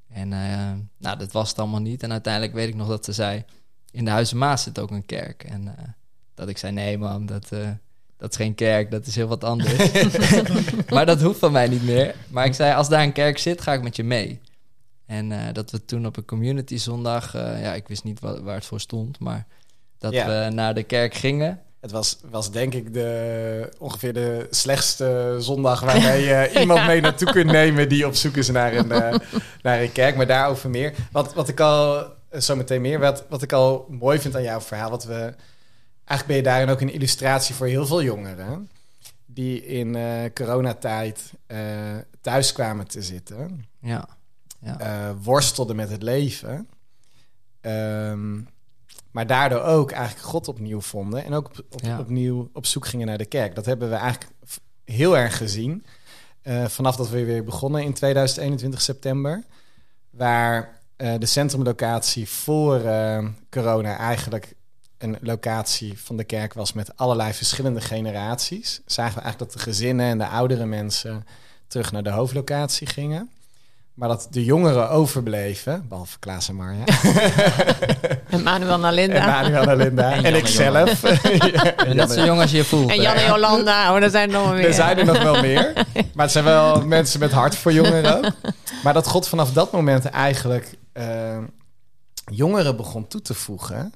En 0.08 0.32
eh, 0.32 0.72
nou, 0.96 1.18
dat 1.18 1.32
was 1.32 1.48
het 1.48 1.58
allemaal 1.58 1.80
niet. 1.80 2.02
En 2.02 2.12
uiteindelijk 2.12 2.52
weet 2.52 2.68
ik 2.68 2.74
nog 2.74 2.88
dat 2.88 3.04
ze 3.04 3.12
zei... 3.12 3.44
in 3.94 4.04
de 4.04 4.10
Huizen 4.10 4.38
Maas 4.38 4.62
zit 4.62 4.78
ook 4.78 4.90
een 4.90 5.06
kerk. 5.06 5.44
En 5.44 5.66
eh, 5.78 5.84
dat 6.34 6.48
ik 6.48 6.58
zei, 6.58 6.72
nee 6.72 6.98
man, 6.98 7.26
dat, 7.26 7.46
eh, 7.50 7.68
dat 8.16 8.30
is 8.30 8.36
geen 8.36 8.54
kerk, 8.54 8.90
dat 8.90 9.06
is 9.06 9.14
heel 9.16 9.26
wat 9.28 9.44
anders. 9.44 9.92
maar 10.94 11.06
dat 11.06 11.22
hoeft 11.22 11.38
van 11.38 11.52
mij 11.52 11.68
niet 11.68 11.84
meer. 11.84 12.14
Maar 12.28 12.46
ik 12.46 12.54
zei, 12.54 12.74
als 12.74 12.88
daar 12.88 13.02
een 13.02 13.12
kerk 13.12 13.38
zit, 13.38 13.60
ga 13.60 13.72
ik 13.72 13.82
met 13.82 13.96
je 13.96 14.04
mee. 14.04 14.40
En 15.06 15.32
eh, 15.32 15.52
dat 15.52 15.70
we 15.70 15.84
toen 15.84 16.06
op 16.06 16.16
een 16.16 16.24
community 16.24 16.76
zondag... 16.76 17.34
eh, 17.34 17.62
ja, 17.62 17.74
ik 17.74 17.88
wist 17.88 18.04
niet 18.04 18.20
wa- 18.20 18.42
waar 18.42 18.54
het 18.54 18.64
voor 18.64 18.80
stond, 18.80 19.18
maar... 19.18 19.46
dat 19.98 20.12
Ja. 20.12 20.26
we 20.26 20.50
naar 20.54 20.74
de 20.74 20.82
kerk 20.82 21.14
gingen... 21.14 21.58
Het 21.80 21.92
was, 21.92 22.18
was 22.30 22.50
denk 22.50 22.74
ik 22.74 22.94
de, 22.94 23.68
ongeveer 23.78 24.12
de 24.12 24.46
slechtste 24.50 25.36
zondag 25.38 25.80
waarmee 25.80 26.22
je 26.24 26.50
iemand 26.60 26.86
mee 26.86 27.00
naartoe 27.00 27.32
kunt 27.32 27.50
nemen 27.52 27.88
die 27.88 28.06
op 28.06 28.14
zoek 28.14 28.36
is 28.36 28.48
naar 28.48 28.72
een, 28.74 28.92
eh, 28.92 29.14
naar 29.62 29.80
een 29.80 29.92
kerk. 29.92 30.16
Maar 30.16 30.26
daarover 30.26 30.70
meer. 30.70 30.94
Wat, 31.12 31.34
wat 31.34 31.48
ik 31.48 31.60
al, 31.60 32.06
eh, 32.34 32.40
zometeen 32.40 32.80
meer, 32.80 32.98
wat, 32.98 33.24
wat 33.28 33.42
ik 33.42 33.52
al 33.52 33.86
mooi 33.90 34.18
vind 34.18 34.36
aan 34.36 34.42
jouw 34.42 34.60
verhaal, 34.60 34.90
wat 34.90 35.04
we, 35.04 35.34
eigenlijk 36.04 36.26
ben 36.26 36.36
je 36.36 36.42
daarin 36.42 36.68
ook 36.68 36.80
een 36.80 36.92
illustratie 36.92 37.54
voor 37.54 37.66
heel 37.66 37.86
veel 37.86 38.02
jongeren 38.02 38.68
die 39.26 39.66
in 39.66 39.94
eh, 39.94 40.32
coronatijd 40.34 41.32
eh, 41.46 41.58
thuis 42.20 42.52
kwamen 42.52 42.86
te 42.88 43.02
zitten, 43.02 43.64
Ja, 43.80 44.08
ja. 44.60 44.78
eh, 44.80 45.10
worstelden 45.22 45.76
met 45.76 45.90
het 45.90 46.02
leven. 46.02 46.68
Ehm, 47.60 48.40
maar 49.10 49.26
daardoor 49.26 49.60
ook 49.62 49.90
eigenlijk 49.90 50.26
God 50.26 50.48
opnieuw 50.48 50.80
vonden. 50.80 51.24
En 51.24 51.32
ook 51.32 51.46
op, 51.46 51.64
op- 51.70 51.80
Ja. 51.82 51.98
opnieuw 51.98 52.50
op 52.52 52.66
zoek 52.66 52.86
gingen 52.86 53.06
naar 53.06 53.18
de 53.18 53.24
kerk. 53.26 53.54
Dat 53.54 53.66
hebben 53.66 53.90
we 53.90 53.94
eigenlijk 53.96 54.32
heel 54.84 55.16
erg 55.16 55.36
gezien. 55.36 55.84
vanaf 56.66 56.96
dat 56.96 57.08
we 57.10 57.24
weer 57.24 57.44
begonnen 57.44 57.82
in 57.82 57.92
2021 57.94 58.80
september. 58.80 59.42
Waar 60.10 60.80
de 61.18 61.26
centrumlocatie 61.26 62.28
voor 62.28 62.84
eh, 62.84 63.26
corona 63.50 63.96
eigenlijk 63.96 64.54
een 64.98 65.16
locatie 65.20 65.98
van 65.98 66.16
de 66.16 66.24
kerk 66.24 66.54
was 66.54 66.72
met 66.72 66.96
allerlei 66.96 67.32
verschillende 67.32 67.80
generaties. 67.80 68.80
Zagen 68.86 69.14
we 69.14 69.20
eigenlijk 69.20 69.52
dat 69.52 69.62
de 69.62 69.70
gezinnen 69.70 70.06
en 70.06 70.18
de 70.18 70.26
oudere 70.26 70.66
mensen 70.66 71.26
terug 71.68 71.92
naar 71.92 72.02
de 72.02 72.10
hoofdlocatie 72.10 72.86
gingen. 72.86 73.30
Maar 73.94 74.08
dat 74.08 74.26
de 74.30 74.44
jongeren 74.44 74.90
overbleven, 74.90 75.88
behalve 75.88 76.18
Klaas 76.18 76.48
en 76.48 76.54
Marja. 76.54 76.84
En 78.30 78.42
Manuel 78.42 78.78
naar 78.78 78.92
Linda. 78.92 79.14
En 79.14 79.26
Manuel 79.26 79.70
en 79.70 79.76
Linda. 79.76 80.12
En 80.12 80.16
En, 80.16 80.22
Jan 80.22 80.32
en 80.32 80.38
ik 80.38 80.46
zelf. 80.46 81.02
Je 81.02 81.74
bent 81.76 81.94
net 81.94 82.10
zo 82.10 82.24
jong 82.24 82.40
als 82.40 82.50
je 82.50 82.56
je 82.56 82.64
voelt. 82.64 82.90
En 82.90 83.00
Jan 83.00 83.14
en 83.14 83.26
Jolanda. 83.26 83.94
Oh, 83.94 84.02
er 84.02 84.10
zijn 84.10 84.28
er 84.28 84.34
nog 84.34 84.44
wel 84.44 84.54
meer. 84.54 84.66
Er 84.66 84.74
zijn 84.74 84.98
er 84.98 85.04
nog 85.04 85.22
wel 85.22 85.40
meer. 85.40 85.72
Maar 86.14 86.24
het 86.24 86.30
zijn 86.30 86.44
wel 86.44 86.82
mensen 86.96 87.20
met 87.20 87.32
hart 87.32 87.56
voor 87.56 87.72
jongeren 87.72 88.16
ook. 88.16 88.32
Maar 88.82 88.92
dat 88.92 89.06
God 89.06 89.28
vanaf 89.28 89.52
dat 89.52 89.72
moment 89.72 90.04
eigenlijk 90.04 90.74
eh, 90.94 91.42
jongeren 92.32 92.76
begon 92.76 93.06
toe 93.06 93.20
te 93.22 93.34
voegen. 93.34 93.92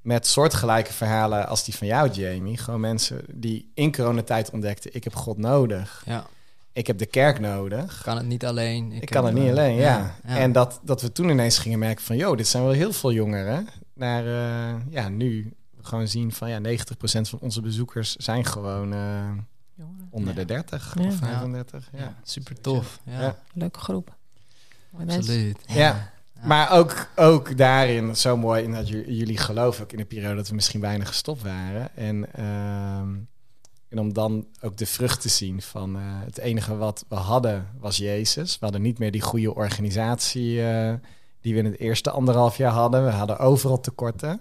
Met 0.00 0.26
soortgelijke 0.26 0.92
verhalen 0.92 1.48
als 1.48 1.64
die 1.64 1.74
van 1.76 1.86
jou, 1.86 2.10
Jamie. 2.10 2.56
Gewoon 2.58 2.80
mensen 2.80 3.24
die 3.28 3.70
in 3.74 3.92
coronatijd 3.92 4.50
ontdekten: 4.50 4.94
ik 4.94 5.04
heb 5.04 5.14
God 5.14 5.38
nodig. 5.38 6.02
Ja, 6.06 6.26
Ik 6.72 6.86
heb 6.86 6.98
de 6.98 7.06
kerk 7.06 7.40
nodig. 7.40 8.00
kan 8.02 8.16
het 8.16 8.26
niet 8.26 8.44
alleen. 8.44 8.92
Ik 8.92 9.08
kan 9.10 9.24
het 9.24 9.34
niet 9.34 9.44
eh, 9.44 9.50
alleen, 9.50 9.74
ja. 9.74 10.14
ja. 10.26 10.36
En 10.36 10.52
dat, 10.52 10.80
dat 10.82 11.00
we 11.02 11.12
toen 11.12 11.28
ineens 11.28 11.58
gingen 11.58 11.78
merken 11.78 12.04
van... 12.04 12.16
joh, 12.16 12.36
dit 12.36 12.48
zijn 12.48 12.62
wel 12.62 12.72
heel 12.72 12.92
veel 12.92 13.12
jongeren. 13.12 13.68
Naar, 13.94 14.26
eh, 14.26 14.80
ja, 14.90 15.08
nu 15.08 15.52
gewoon 15.80 16.08
zien 16.08 16.32
van... 16.32 16.48
ja, 16.50 16.58
90% 16.60 16.60
van 17.02 17.38
onze 17.40 17.60
bezoekers 17.60 18.16
zijn 18.16 18.44
gewoon 18.44 18.92
eh, 18.92 19.30
onder 20.10 20.34
de 20.34 20.44
30 20.44 20.94
Ja. 20.98 21.06
of 21.06 21.14
35. 21.14 21.88
Ja, 21.92 21.98
Ja, 21.98 22.16
super 22.22 22.60
tof. 22.60 23.00
Ja, 23.04 23.20
Ja. 23.20 23.36
Leuke 23.52 23.78
groep. 23.78 24.14
Absoluut. 25.08 25.58
Ja. 25.66 26.11
Maar 26.44 26.70
ook, 26.70 27.08
ook 27.16 27.56
daarin, 27.56 28.16
zo 28.16 28.36
mooi 28.36 28.62
in 28.62 28.72
dat 28.72 28.88
jullie 28.88 29.36
geloven 29.36 29.82
ook 29.82 29.92
in 29.92 29.98
de 29.98 30.04
periode 30.04 30.36
dat 30.36 30.48
we 30.48 30.54
misschien 30.54 30.80
weinig 30.80 31.08
gestopt 31.08 31.42
waren. 31.42 31.96
En, 31.96 32.34
ehm, 32.34 33.08
en 33.88 33.98
om 33.98 34.12
dan 34.12 34.46
ook 34.60 34.76
de 34.76 34.86
vrucht 34.86 35.20
te 35.20 35.28
zien 35.28 35.62
van 35.62 35.96
eh, 35.96 36.02
het 36.04 36.38
enige 36.38 36.76
wat 36.76 37.04
we 37.08 37.14
hadden 37.14 37.68
was 37.78 37.96
Jezus. 37.96 38.52
We 38.52 38.64
hadden 38.64 38.82
niet 38.82 38.98
meer 38.98 39.10
die 39.10 39.20
goede 39.20 39.54
organisatie 39.54 40.66
eh, 40.66 40.94
die 41.40 41.52
we 41.52 41.58
in 41.58 41.64
het 41.64 41.78
eerste 41.78 42.10
anderhalf 42.10 42.56
jaar 42.56 42.72
hadden. 42.72 43.04
We 43.04 43.10
hadden 43.10 43.38
overal 43.38 43.80
tekorten. 43.80 44.40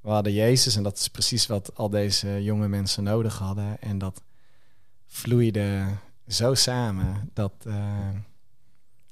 We 0.00 0.10
hadden 0.10 0.32
Jezus 0.32 0.76
en 0.76 0.82
dat 0.82 0.98
is 0.98 1.08
precies 1.08 1.46
wat 1.46 1.70
al 1.74 1.90
deze 1.90 2.42
jonge 2.42 2.68
mensen 2.68 3.02
nodig 3.02 3.38
hadden. 3.38 3.80
En 3.80 3.98
dat 3.98 4.22
vloeide 5.06 5.84
zo 6.26 6.54
samen 6.54 7.30
dat, 7.32 7.52
eh, 7.66 8.08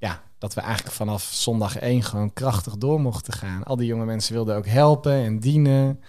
ja, 0.01 0.23
dat 0.39 0.55
we 0.55 0.61
eigenlijk 0.61 0.95
vanaf 0.95 1.29
zondag 1.33 1.77
1 1.77 2.03
gewoon 2.03 2.33
krachtig 2.33 2.77
door 2.77 3.01
mochten 3.01 3.33
gaan. 3.33 3.65
Al 3.65 3.77
die 3.77 3.87
jonge 3.87 4.05
mensen 4.05 4.35
wilden 4.35 4.57
ook 4.57 4.67
helpen 4.67 5.13
en 5.13 5.39
dienen. 5.41 6.01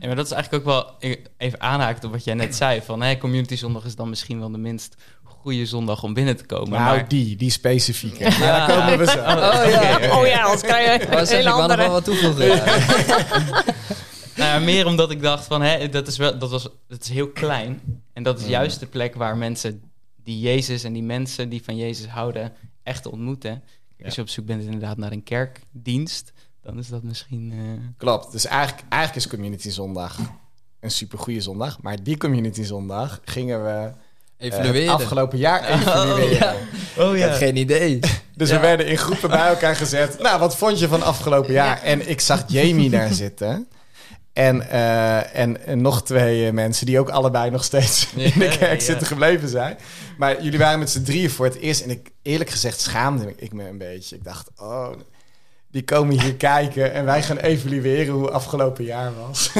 Ja, 0.00 0.06
maar 0.06 0.16
dat 0.16 0.26
is 0.26 0.32
eigenlijk 0.32 0.66
ook 0.66 0.72
wel 0.72 1.10
e- 1.10 1.22
even 1.36 1.60
aanhaakt 1.60 2.04
op 2.04 2.12
wat 2.12 2.24
jij 2.24 2.34
net 2.34 2.56
zei. 2.56 2.82
Van 2.82 3.02
hè, 3.02 3.18
community 3.18 3.56
zondag 3.56 3.84
is 3.84 3.96
dan 3.96 4.08
misschien 4.08 4.38
wel 4.38 4.50
de 4.50 4.58
minst 4.58 4.96
goede 5.22 5.66
zondag 5.66 6.02
om 6.02 6.14
binnen 6.14 6.36
te 6.36 6.44
komen. 6.44 6.70
nou, 6.70 6.96
maar 6.96 7.08
die, 7.08 7.36
die 7.36 7.50
specifieke. 7.50 8.24
Ja, 8.24 8.66
daar 8.66 8.78
komen 8.78 8.98
we 8.98 9.06
zo. 9.06 9.18
Oh 9.18 9.70
ja. 9.70 10.18
Oh 10.18 10.26
ja, 10.26 10.42
anders 10.44 10.62
krijg 10.62 11.02
je 11.02 11.08
wou 11.44 11.62
een 11.62 11.70
ik 11.70 11.76
wel 11.76 11.90
wat 11.90 12.04
toevoegen. 12.04 12.46
ja. 12.46 12.64
Nou 14.36 14.48
ja, 14.50 14.58
meer 14.58 14.86
omdat 14.86 15.10
ik 15.10 15.22
dacht 15.22 15.46
van, 15.46 15.62
hè, 15.62 15.88
dat 15.88 16.06
is 16.06 16.16
wel, 16.16 16.38
dat 16.38 16.50
was, 16.50 16.68
dat 16.88 17.02
is 17.02 17.08
heel 17.08 17.28
klein. 17.28 17.80
En 18.12 18.22
dat 18.22 18.40
is 18.40 18.46
juist 18.46 18.80
de 18.80 18.86
plek 18.86 19.14
waar 19.14 19.36
mensen 19.36 19.82
die 20.24 20.40
Jezus 20.40 20.84
en 20.84 20.92
die 20.92 21.02
mensen 21.02 21.48
die 21.48 21.64
van 21.64 21.76
Jezus 21.76 22.06
houden 22.06 22.52
echt 22.84 23.06
ontmoeten. 23.06 23.62
Als 24.04 24.14
je 24.14 24.20
op 24.20 24.28
zoek 24.28 24.46
bent 24.46 24.62
inderdaad 24.62 24.96
naar 24.96 25.12
een 25.12 25.22
kerkdienst, 25.22 26.32
dan 26.62 26.78
is 26.78 26.88
dat 26.88 27.02
misschien. 27.02 27.52
eh, 27.52 27.58
Klopt. 27.96 28.32
Dus 28.32 28.46
eigenlijk, 28.46 28.88
eigenlijk 28.88 29.24
is 29.24 29.30
Community 29.30 29.70
Zondag 29.70 30.18
een 30.80 30.90
supergoeie 30.90 31.40
zondag. 31.40 31.82
Maar 31.82 32.02
die 32.02 32.16
Community 32.16 32.62
Zondag 32.62 33.20
gingen 33.24 33.64
we 33.64 33.70
eh, 34.36 34.46
Evalueren. 34.52 34.92
afgelopen 34.94 35.38
jaar 35.38 35.64
evalueren. 35.80 36.54
Oh, 36.98 37.14
Ik 37.14 37.20
heb 37.22 37.32
geen 37.34 37.56
idee. 37.56 37.98
Dus 38.36 38.48
Ja. 38.48 38.54
we 38.54 38.60
werden 38.60 38.86
in 38.86 38.96
groepen 38.98 39.28
bij 39.30 39.48
elkaar 39.48 39.76
gezet. 39.76 40.18
Nou, 40.22 40.38
wat 40.40 40.56
vond 40.56 40.78
je 40.78 40.88
van 40.88 41.02
afgelopen 41.02 41.52
jaar? 41.52 41.82
En 41.82 42.08
ik 42.08 42.20
zag 42.20 42.44
Jamie 42.46 42.90
daar 42.90 43.12
zitten. 43.12 43.68
En, 44.34 44.68
eh, 44.70 45.36
en, 45.38 45.66
en 45.66 45.82
nog 45.82 46.02
twee 46.02 46.46
eh, 46.46 46.52
mensen 46.52 46.86
die 46.86 46.98
ook 46.98 47.08
allebei 47.08 47.50
nog 47.50 47.64
steeds 47.64 48.08
in 48.14 48.38
de 48.38 48.48
kerk 48.58 48.80
ja. 48.80 48.84
zitten 48.86 49.06
gebleven 49.06 49.48
zijn. 49.48 49.76
Maar 50.18 50.42
jullie 50.42 50.58
waren 50.58 50.78
met 50.78 50.90
z'n 50.90 51.02
drieën 51.02 51.30
voor 51.30 51.44
het 51.44 51.54
eerst. 51.54 51.80
En 51.82 51.90
ik, 51.90 52.10
eerlijk 52.22 52.50
gezegd 52.50 52.80
schaamde 52.80 53.32
ik 53.36 53.52
me 53.52 53.68
een 53.68 53.78
beetje. 53.78 54.16
Ik 54.16 54.24
dacht, 54.24 54.50
oh, 54.56 54.88
die 55.70 55.82
komen 55.84 56.20
hier 56.20 56.34
kijken 56.52 56.92
en 56.92 57.04
wij 57.04 57.22
gaan 57.22 57.36
evalueren 57.36 58.14
hoe 58.14 58.30
afgelopen 58.30 58.84
jaar 58.84 59.10
was. 59.28 59.50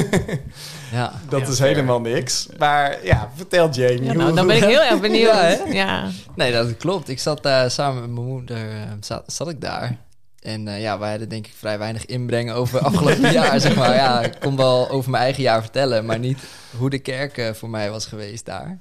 Ja. 0.93 1.13
Dat 1.29 1.41
Ja, 1.41 1.47
is 1.49 1.57
fair. 1.57 1.69
helemaal 1.75 2.01
niks. 2.01 2.49
Maar 2.59 2.97
ja, 3.05 3.31
vertel 3.37 3.71
Jamie. 3.71 4.03
Ja, 4.03 4.09
hoe- 4.13 4.23
nou, 4.23 4.35
dan 4.35 4.47
ben 4.47 4.57
ik 4.57 4.65
heel 4.65 4.83
erg 4.83 5.01
benieuwd. 5.01 5.27
Ja, 5.31 5.41
hè? 5.43 5.55
Ja, 5.73 6.09
Nee, 6.37 6.53
dat 6.53 6.77
klopt. 6.77 7.09
Ik 7.09 7.19
zat 7.19 7.43
daar 7.43 7.71
samen 7.71 8.01
met 8.01 8.11
mijn 8.11 8.27
moeder, 8.27 8.71
eh, 8.71 8.81
zat, 9.01 9.23
zat 9.27 9.49
ik 9.49 9.61
daar. 9.61 9.97
En 10.44 10.68
eh, 10.68 10.80
ja, 10.80 10.98
wij 10.98 11.11
hadden 11.11 11.28
denk 11.28 11.46
ik 11.46 11.52
vrij 11.52 11.78
weinig 11.78 12.07
inbreng 12.07 12.50
over 12.50 12.80
afgelopen 12.88 13.33
jaar, 13.33 13.61
zeg 13.61 13.76
maar. 13.76 13.94
Ja, 13.94 14.22
ik 14.22 14.37
kon 14.40 14.57
wel 14.57 14.90
over 14.90 15.11
mijn 15.11 15.22
eigen 15.22 15.42
jaar 15.42 15.61
vertellen, 15.61 16.04
maar 16.04 16.18
niet 16.18 16.48
hoe 16.78 16.90
de 16.90 16.98
kerk 16.98 17.38
eh, 17.38 17.52
voor 17.52 17.70
mij 17.70 17.90
was 17.90 18.07
geweest 18.07 18.44
daar. 18.44 18.80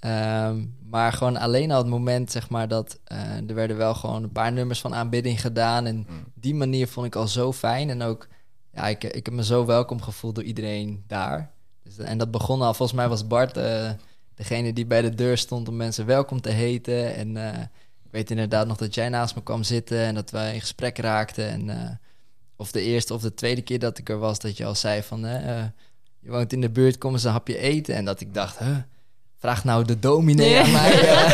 Ehm, 0.00 0.64
maar 0.88 1.12
gewoon 1.12 1.36
alleen 1.36 1.70
al 1.70 1.78
het 1.78 1.86
moment, 1.86 2.30
zeg 2.30 2.48
maar, 2.48 2.68
dat 2.68 2.98
eh, 3.04 3.48
er 3.48 3.54
werden 3.54 3.76
wel 3.76 3.94
gewoon 3.94 4.22
een 4.22 4.32
paar 4.32 4.52
nummers 4.52 4.80
van 4.80 4.94
aanbidding 4.94 5.40
gedaan. 5.40 5.86
En 5.86 6.06
die 6.34 6.54
manier 6.54 6.88
vond 6.88 7.06
ik 7.06 7.16
al 7.16 7.28
zo 7.28 7.52
fijn. 7.52 7.90
En 7.90 8.02
ook, 8.02 8.28
ja, 8.72 8.88
ik, 8.88 9.04
ik 9.04 9.24
heb 9.26 9.34
me 9.34 9.44
zo 9.44 9.66
welkom 9.66 10.02
gevoeld 10.02 10.34
door 10.34 10.44
iedereen 10.44 11.04
daar. 11.06 11.50
Dus, 11.82 11.98
en 11.98 12.18
dat 12.18 12.30
begon 12.30 12.62
al, 12.62 12.74
volgens 12.74 12.98
mij 12.98 13.08
was 13.08 13.26
Bart 13.26 13.58
degene 14.34 14.72
die 14.72 14.86
bij 14.86 15.02
de 15.02 15.14
deur 15.14 15.38
stond 15.38 15.68
om 15.68 15.76
mensen 15.76 16.06
welkom 16.06 16.40
te 16.40 16.50
heten. 16.50 17.14
En 17.14 17.36
ik 18.10 18.16
weet 18.16 18.30
inderdaad 18.30 18.66
nog 18.66 18.76
dat 18.76 18.94
jij 18.94 19.08
naast 19.08 19.34
me 19.34 19.42
kwam 19.42 19.62
zitten 19.62 19.98
en 19.98 20.14
dat 20.14 20.30
wij 20.30 20.54
in 20.54 20.60
gesprek 20.60 20.98
raakten. 20.98 21.48
En 21.48 21.70
eh, 21.70 21.90
of 22.56 22.70
de 22.72 22.80
eerste 22.80 23.14
of 23.14 23.22
de 23.22 23.34
tweede 23.34 23.62
keer 23.62 23.78
dat 23.78 23.98
ik 23.98 24.08
er 24.08 24.18
was, 24.18 24.38
dat 24.38 24.56
je 24.56 24.64
al 24.64 24.74
zei 24.74 25.02
van... 25.02 25.26
eh, 25.26 25.62
je 26.20 26.30
woont 26.30 26.52
in 26.52 26.60
de 26.60 26.70
buurt, 26.70 26.98
kom 26.98 27.12
eens 27.12 27.24
een 27.24 27.30
hapje 27.32 27.58
eten. 27.58 27.94
En 27.94 28.04
dat 28.04 28.20
ik 28.20 28.34
dacht, 28.34 28.58
huh, 28.58 28.76
vraag 29.38 29.64
nou 29.64 29.84
de 29.84 29.98
dominee 29.98 30.50
Ja. 30.50 30.62
aan 30.62 30.70
mij. 30.72 30.92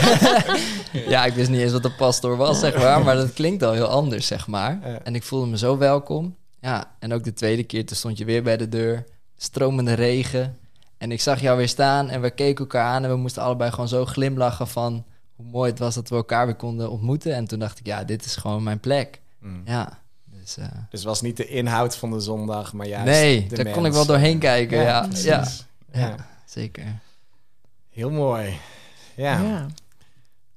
ja, 1.14 1.24
ik 1.24 1.34
wist 1.34 1.50
niet 1.50 1.60
eens 1.60 1.72
wat 1.72 1.82
de 1.82 1.90
pastoor 1.94 2.36
was, 2.36 2.60
zeg 2.60 2.76
maar. 2.78 3.04
Maar 3.04 3.16
dat 3.16 3.32
klinkt 3.32 3.62
al 3.62 3.72
heel 3.72 3.86
anders, 3.86 4.26
zeg 4.26 4.46
maar. 4.46 4.82
En 5.02 5.14
ik 5.14 5.22
voelde 5.22 5.46
me 5.46 5.58
zo 5.58 5.78
welkom. 5.78 6.36
Ja, 6.60 6.94
en 6.98 7.12
ook 7.12 7.24
de 7.24 7.32
tweede 7.32 7.64
keer, 7.64 7.86
toen 7.86 7.96
stond 7.96 8.18
je 8.18 8.24
weer 8.24 8.42
bij 8.42 8.56
de 8.56 8.68
deur. 8.68 9.04
Stromende 9.36 9.92
regen. 9.92 10.58
En 10.98 11.12
ik 11.12 11.20
zag 11.20 11.40
jou 11.40 11.56
weer 11.56 11.68
staan 11.68 12.08
en 12.08 12.20
we 12.20 12.30
keken 12.30 12.64
elkaar 12.64 12.84
aan. 12.84 13.04
En 13.04 13.10
we 13.10 13.16
moesten 13.16 13.42
allebei 13.42 13.70
gewoon 13.70 13.88
zo 13.88 14.04
glimlachen 14.04 14.68
van 14.68 15.04
hoe 15.37 15.46
mooi 15.46 15.70
het 15.70 15.79
was 15.79 15.94
dat 15.94 16.09
we 16.09 16.14
elkaar 16.16 16.46
weer 16.46 16.55
konden 16.55 16.90
ontmoeten. 16.90 17.35
En 17.35 17.46
toen 17.46 17.59
dacht 17.59 17.79
ik, 17.79 17.87
ja, 17.87 18.05
dit 18.05 18.25
is 18.25 18.37
gewoon 18.37 18.62
mijn 18.62 18.81
plek. 18.81 19.20
Mm. 19.38 19.62
Ja, 19.64 20.01
dus... 20.25 20.57
eh, 20.57 20.64
Dus 20.90 21.01
het 21.01 21.09
was 21.09 21.20
niet 21.20 21.37
de 21.37 21.46
inhoud 21.46 21.96
van 21.96 22.11
de 22.11 22.20
zondag, 22.20 22.72
maar 22.72 22.87
juist 22.87 23.07
nee, 23.07 23.46
de 23.46 23.62
daar 23.64 23.72
kon 23.72 23.87
ik 23.87 23.92
wel 23.92 24.07
doorheen 24.07 24.38
kijken. 24.38 24.79
Ja, 24.83 25.09
ja, 25.12 25.44
Ja. 25.92 26.16
zeker. 26.44 26.85
Heel 27.90 28.11
mooi. 28.11 28.59
Ja. 29.14 29.40
ja. 29.42 29.66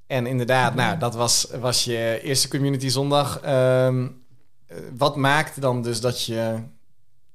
En 0.07 0.25
inderdaad, 0.27 0.75
nou, 0.75 0.97
dat 0.99 1.15
was, 1.15 1.47
was 1.59 1.83
je 1.83 2.19
eerste 2.23 2.47
community 2.47 2.87
zondag. 2.89 3.39
Ehm, 3.39 4.07
eh, 4.67 4.77
wat 4.97 5.15
maakte 5.15 5.59
dan 5.59 5.81
dus 5.81 6.01
dat 6.01 6.23
je 6.25 6.59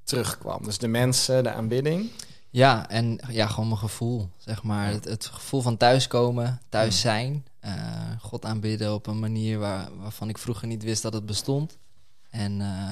terugkwam? 0.05 0.63
Dus 0.65 0.79
de 0.79 0.89
mensen, 0.89 1.43
de 1.43 1.51
aanbidding. 1.51 2.11
Ja, 2.55 2.89
en 2.89 3.19
ja, 3.29 3.47
gewoon 3.47 3.69
mijn 3.69 3.81
gevoel, 3.81 4.29
zeg 4.37 4.63
maar. 4.63 4.87
Het, 4.91 5.05
het 5.05 5.27
gevoel 5.27 5.61
van 5.61 5.77
thuiskomen, 5.77 6.61
thuis 6.69 7.01
zijn. 7.01 7.47
eh, 7.61 7.73
God 8.21 8.45
aanbidden 8.45 8.95
op 8.95 9.07
een 9.07 9.19
manier 9.19 9.59
waar, 9.59 9.89
waarvan 10.01 10.29
ik 10.29 10.39
vroeger 10.39 10.67
niet 10.69 10.83
wist 10.83 11.03
dat 11.03 11.13
het 11.13 11.27
bestond. 11.27 11.77
En 12.31 12.61
eh, 12.61 12.91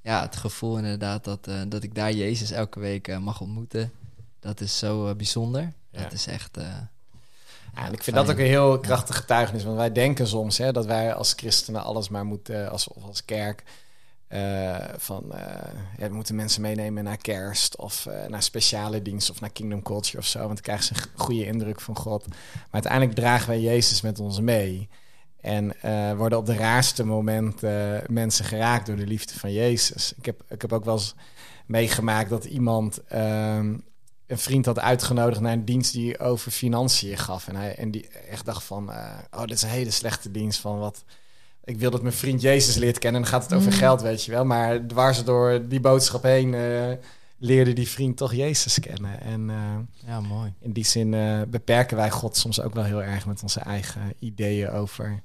ja, 0.00 0.20
het 0.22 0.36
gevoel 0.36 0.76
inderdaad 0.76 1.24
dat, 1.24 1.46
eh, 1.46 1.60
dat 1.68 1.82
ik 1.82 1.94
daar 1.94 2.12
Jezus 2.12 2.50
elke 2.50 2.80
week 2.80 3.18
mag 3.20 3.40
ontmoeten. 3.40 3.92
Dat 4.40 4.60
is 4.60 4.78
zo 4.78 5.14
bijzonder. 5.14 5.72
Ja. 5.90 6.02
Dat 6.02 6.12
is 6.12 6.26
echt... 6.26 6.56
Ja, 7.74 7.86
en 7.86 7.92
ik 7.92 8.02
vind 8.02 8.16
fijn. 8.16 8.26
dat 8.26 8.30
ook 8.34 8.40
een 8.40 8.46
heel 8.46 8.78
krachtig 8.80 9.16
getuigenis. 9.16 9.64
Want 9.64 9.76
wij 9.76 9.92
denken 9.92 10.26
soms 10.26 10.58
hè, 10.58 10.72
dat 10.72 10.86
wij 10.86 11.14
als 11.14 11.32
christenen 11.32 11.82
alles 11.82 12.08
maar 12.08 12.24
moeten, 12.24 12.70
als, 12.70 12.88
of 12.88 13.02
als 13.02 13.24
kerk, 13.24 13.62
eh, 14.30 14.76
van 14.96 15.32
eh, 15.32 16.08
we 16.08 16.14
moeten 16.14 16.34
mensen 16.34 16.62
meenemen 16.62 17.04
naar 17.04 17.16
kerst 17.16 17.76
of 17.76 18.06
eh, 18.06 18.26
naar 18.26 18.42
speciale 18.42 19.02
diensten 19.02 19.34
of 19.34 19.40
naar 19.40 19.50
Kingdom 19.50 19.82
Culture 19.82 20.18
of 20.18 20.26
zo. 20.26 20.38
Want 20.38 20.52
dan 20.52 20.62
krijgen 20.62 20.84
ze 20.84 20.92
een 20.94 21.20
goede 21.20 21.46
indruk 21.46 21.80
van 21.80 21.96
God. 21.96 22.28
Maar 22.28 22.68
uiteindelijk 22.70 23.14
dragen 23.14 23.48
wij 23.48 23.60
Jezus 23.60 24.00
met 24.00 24.18
ons 24.18 24.40
mee. 24.40 24.88
En 25.40 25.82
eh, 25.82 26.16
worden 26.16 26.38
op 26.38 26.46
de 26.46 26.54
raarste 26.54 27.04
momenten 27.04 28.04
mensen 28.08 28.44
geraakt 28.44 28.86
door 28.86 28.96
de 28.96 29.06
liefde 29.06 29.38
van 29.38 29.52
Jezus. 29.52 30.12
Ik 30.16 30.26
heb, 30.26 30.42
ik 30.48 30.62
heb 30.62 30.72
ook 30.72 30.84
wel 30.84 30.94
eens 30.94 31.14
meegemaakt 31.66 32.30
dat 32.30 32.44
iemand 32.44 33.04
ehm, 33.04 33.76
een 34.26 34.38
vriend 34.38 34.66
had 34.66 34.78
uitgenodigd 34.78 35.40
naar 35.40 35.52
een 35.52 35.64
dienst 35.64 35.92
die 35.92 36.18
over 36.18 36.50
financiën 36.50 37.18
gaf. 37.18 37.48
En, 37.48 37.56
hij, 37.56 37.74
en 37.74 37.90
die 37.90 38.08
echt 38.08 38.44
dacht 38.44 38.64
van, 38.64 38.92
eh, 38.92 39.18
oh, 39.30 39.40
dit 39.40 39.50
is 39.50 39.62
een 39.62 39.68
hele 39.68 39.90
slechte 39.90 40.30
dienst 40.30 40.60
van 40.60 40.78
wat... 40.78 41.04
Ik 41.70 41.78
wil 41.78 41.90
dat 41.90 42.02
mijn 42.02 42.14
vriend 42.14 42.40
Jezus 42.40 42.74
leert 42.76 42.98
kennen 42.98 43.22
en 43.22 43.28
dan 43.30 43.38
gaat 43.40 43.50
het 43.50 43.58
over 43.58 43.72
Mm. 43.72 43.78
geld, 43.78 44.00
weet 44.02 44.24
je 44.24 44.30
wel. 44.30 44.44
Maar 44.44 44.86
dwars 44.86 45.24
door 45.24 45.68
die 45.68 45.80
boodschap 45.80 46.22
heen 46.22 46.54
eh, 46.54 46.92
leerde 47.38 47.72
die 47.72 47.88
vriend 47.88 48.16
toch 48.16 48.34
Jezus 48.34 48.78
kennen. 48.80 49.20
En 49.20 49.50
eh, 49.50 49.56
Ja, 50.06 50.20
mooi. 50.20 50.52
in 50.60 50.72
die 50.72 50.84
zin 50.84 51.14
eh, 51.14 51.40
beperken 51.48 51.96
wij 51.96 52.10
God 52.10 52.36
soms 52.36 52.60
ook 52.60 52.74
wel 52.74 52.84
heel 52.84 53.02
erg 53.02 53.26
met 53.26 53.42
onze 53.42 53.60
eigen 53.60 54.00
ideeën 54.18 54.70
over 54.70 55.20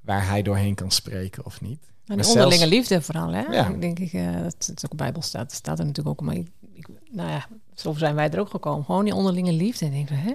waar 0.00 0.26
hij 0.28 0.42
doorheen 0.42 0.74
kan 0.74 0.90
spreken 0.90 1.44
of 1.44 1.60
niet. 1.60 1.80
De 2.04 2.12
onderlinge 2.14 2.50
zelfs- 2.56 2.64
liefde 2.72 3.02
vooral, 3.02 3.32
hè? 3.32 3.40
Ja. 3.42 3.68
Ik 3.68 3.80
denk 3.80 3.98
ik, 3.98 4.12
eh, 4.12 4.32
dat 4.42 4.66
het 4.66 4.70
ook 4.70 4.82
in 4.82 4.88
de 4.88 4.96
Bijbel 4.96 5.22
staat, 5.22 5.52
staat 5.52 5.78
er 5.78 5.84
natuurlijk 5.86 6.20
ook. 6.20 6.26
Maar 6.26 6.34
ik, 6.36 6.48
ik- 6.72 6.88
nou 7.10 7.30
ja, 7.30 7.46
zo 7.74 7.92
zijn 7.92 8.14
wij 8.14 8.30
er 8.30 8.40
ook 8.40 8.50
gekomen. 8.50 8.84
Gewoon 8.84 9.04
die 9.04 9.14
onderlinge 9.14 9.52
liefde. 9.52 9.86
En 9.86 9.92
ik 9.92 10.08
denk, 10.08 10.20
hè? 10.22 10.32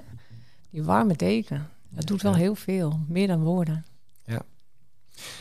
Die 0.69 0.83
warme 0.83 1.15
deken. 1.15 1.69
Dat 1.89 2.07
doet 2.07 2.21
wel 2.21 2.31
Ja. 2.31 2.37
heel 2.37 2.55
veel. 2.55 2.99
Meer 3.07 3.27
dan 3.27 3.43
woorden. 3.43 3.85
Ja, 4.25 4.41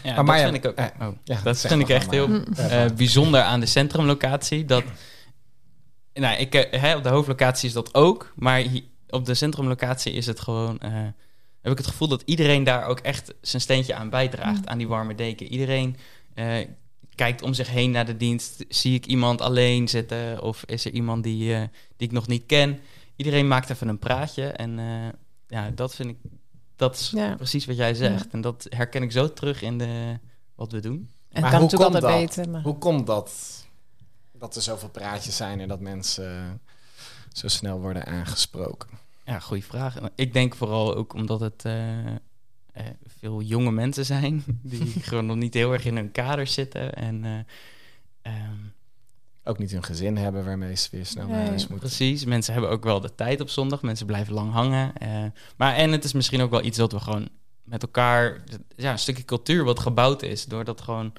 Maar 0.04 0.14
dat 0.26 0.40
vind 0.40 0.54
ik 0.54 0.66
ook. 0.66 0.74
eh, 0.76 1.08
oh, 1.08 1.14
ja, 1.24 1.40
dat 1.44 1.58
vind 1.60 1.80
ik 1.80 1.88
echt 1.88 2.10
heel 2.10 2.28
eh, 2.56 2.84
bijzonder 2.96 3.40
aan 3.42 3.60
de 3.60 3.66
centrumlocatie. 3.66 4.64
Dat, 4.64 4.84
nou, 6.14 6.36
ik, 6.38 6.54
eh, 6.54 6.80
hè, 6.80 6.96
op 6.96 7.02
de 7.02 7.08
hoofdlocatie 7.08 7.68
is 7.68 7.74
dat 7.74 7.94
ook, 7.94 8.32
maar 8.36 8.58
hi- 8.58 8.84
op 9.08 9.24
de 9.24 9.34
centrumlocatie 9.34 10.12
is 10.12 10.26
het 10.26 10.40
gewoon. 10.40 10.78
eh, 10.78 10.90
heb 11.62 11.72
ik 11.72 11.78
het 11.78 11.86
gevoel 11.86 12.08
dat 12.08 12.22
iedereen 12.24 12.64
daar 12.64 12.84
ook 12.86 12.98
echt 13.00 13.34
zijn 13.40 13.62
steentje 13.62 13.94
aan 13.94 14.10
bijdraagt, 14.10 14.60
Mm. 14.60 14.68
aan 14.68 14.78
die 14.78 14.88
warme 14.88 15.14
deken. 15.14 15.46
Iedereen 15.46 15.96
eh, 16.34 16.54
kijkt 17.14 17.42
om 17.42 17.54
zich 17.54 17.68
heen 17.70 17.90
naar 17.90 18.06
de 18.06 18.16
dienst. 18.16 18.64
Zie 18.68 18.94
ik 18.94 19.06
iemand 19.06 19.40
alleen 19.40 19.88
zitten 19.88 20.42
of 20.42 20.62
is 20.66 20.84
er 20.84 20.92
iemand 20.92 21.22
die, 21.24 21.54
eh, 21.54 21.60
die 21.96 22.08
ik 22.08 22.12
nog 22.12 22.26
niet 22.26 22.46
ken? 22.46 22.80
Iedereen 23.16 23.48
maakt 23.48 23.70
even 23.70 23.88
een 23.88 23.98
praatje 23.98 24.46
en 24.46 24.78
eh, 24.78 25.08
ja, 25.46 25.70
dat 25.74 25.94
vind 25.94 26.08
ik. 26.08 26.16
Dat 26.82 26.94
is 26.98 27.10
Ja. 27.10 27.34
precies 27.34 27.64
wat 27.66 27.76
jij 27.76 27.94
zegt. 27.94 28.28
En 28.30 28.40
dat 28.40 28.66
herken 28.68 29.02
ik 29.02 29.12
zo 29.12 29.32
terug 29.32 29.62
in 29.62 29.78
de, 29.78 30.18
wat 30.54 30.72
we 30.72 30.80
doen. 30.80 31.10
En 31.28 31.40
Maar 31.40 31.50
kan 31.50 31.60
hoe 31.60 31.70
natuurlijk 31.70 31.92
komt 31.92 32.04
altijd 32.04 32.26
dat? 32.26 32.36
beter. 32.36 32.50
Maar... 32.52 32.62
Hoe 32.62 32.78
komt 32.78 33.06
dat? 33.06 33.32
Dat 34.32 34.56
er 34.56 34.62
zoveel 34.62 34.88
praatjes 34.88 35.36
zijn 35.36 35.60
en 35.60 35.68
dat 35.68 35.80
mensen 35.80 36.60
zo 37.32 37.48
snel 37.48 37.80
worden 37.80 38.06
aangesproken. 38.06 38.88
Ja, 39.24 39.38
goede 39.38 39.62
vraag. 39.62 39.96
Ik 40.14 40.32
denk 40.32 40.54
vooral 40.54 40.94
ook 40.94 41.14
omdat 41.14 41.40
het 41.40 41.64
eh, 41.64 42.06
eh, 42.06 42.16
veel 43.06 43.40
jonge 43.42 43.70
mensen 43.72 44.04
zijn 44.04 44.44
die 44.62 44.86
gewoon 44.86 45.26
nog 45.26 45.36
niet 45.36 45.54
heel 45.54 45.72
erg 45.72 45.84
in 45.84 45.96
hun 45.96 46.12
kader 46.12 46.46
zitten. 46.46 46.94
En 46.94 47.24
eh, 47.24 48.32
ehm, 48.32 48.56
Ook 49.44 49.58
niet 49.58 49.70
hun 49.70 49.82
gezin 49.82 50.16
hebben 50.16 50.44
waarmee 50.44 50.76
ze 50.76 50.88
weer 50.90 51.06
snel 51.06 51.26
naar 51.26 51.46
huis 51.46 51.66
moeten. 51.66 51.78
precies, 51.78 52.24
mensen 52.24 52.52
hebben 52.52 52.70
ook 52.70 52.84
wel 52.84 53.00
de 53.00 53.14
tijd 53.14 53.40
op 53.40 53.48
zondag. 53.48 53.82
Mensen 53.82 54.06
blijven 54.06 54.34
lang 54.34 54.52
hangen. 54.52 54.96
eh, 54.96 55.24
maar 55.56 55.74
en 55.74 55.92
het 55.92 56.04
is 56.04 56.12
misschien 56.12 56.40
ook 56.40 56.50
wel 56.50 56.64
iets 56.64 56.78
dat 56.78 56.92
we 56.92 57.00
gewoon 57.00 57.28
met 57.62 57.82
elkaar, 57.82 58.42
ja, 58.76 58.90
een 58.92 58.98
stukje 58.98 59.24
cultuur 59.24 59.64
wat 59.64 59.78
gebouwd 59.78 60.22
is, 60.22 60.44
door 60.44 60.64
dat 60.64 60.80
gewoon 60.80 61.12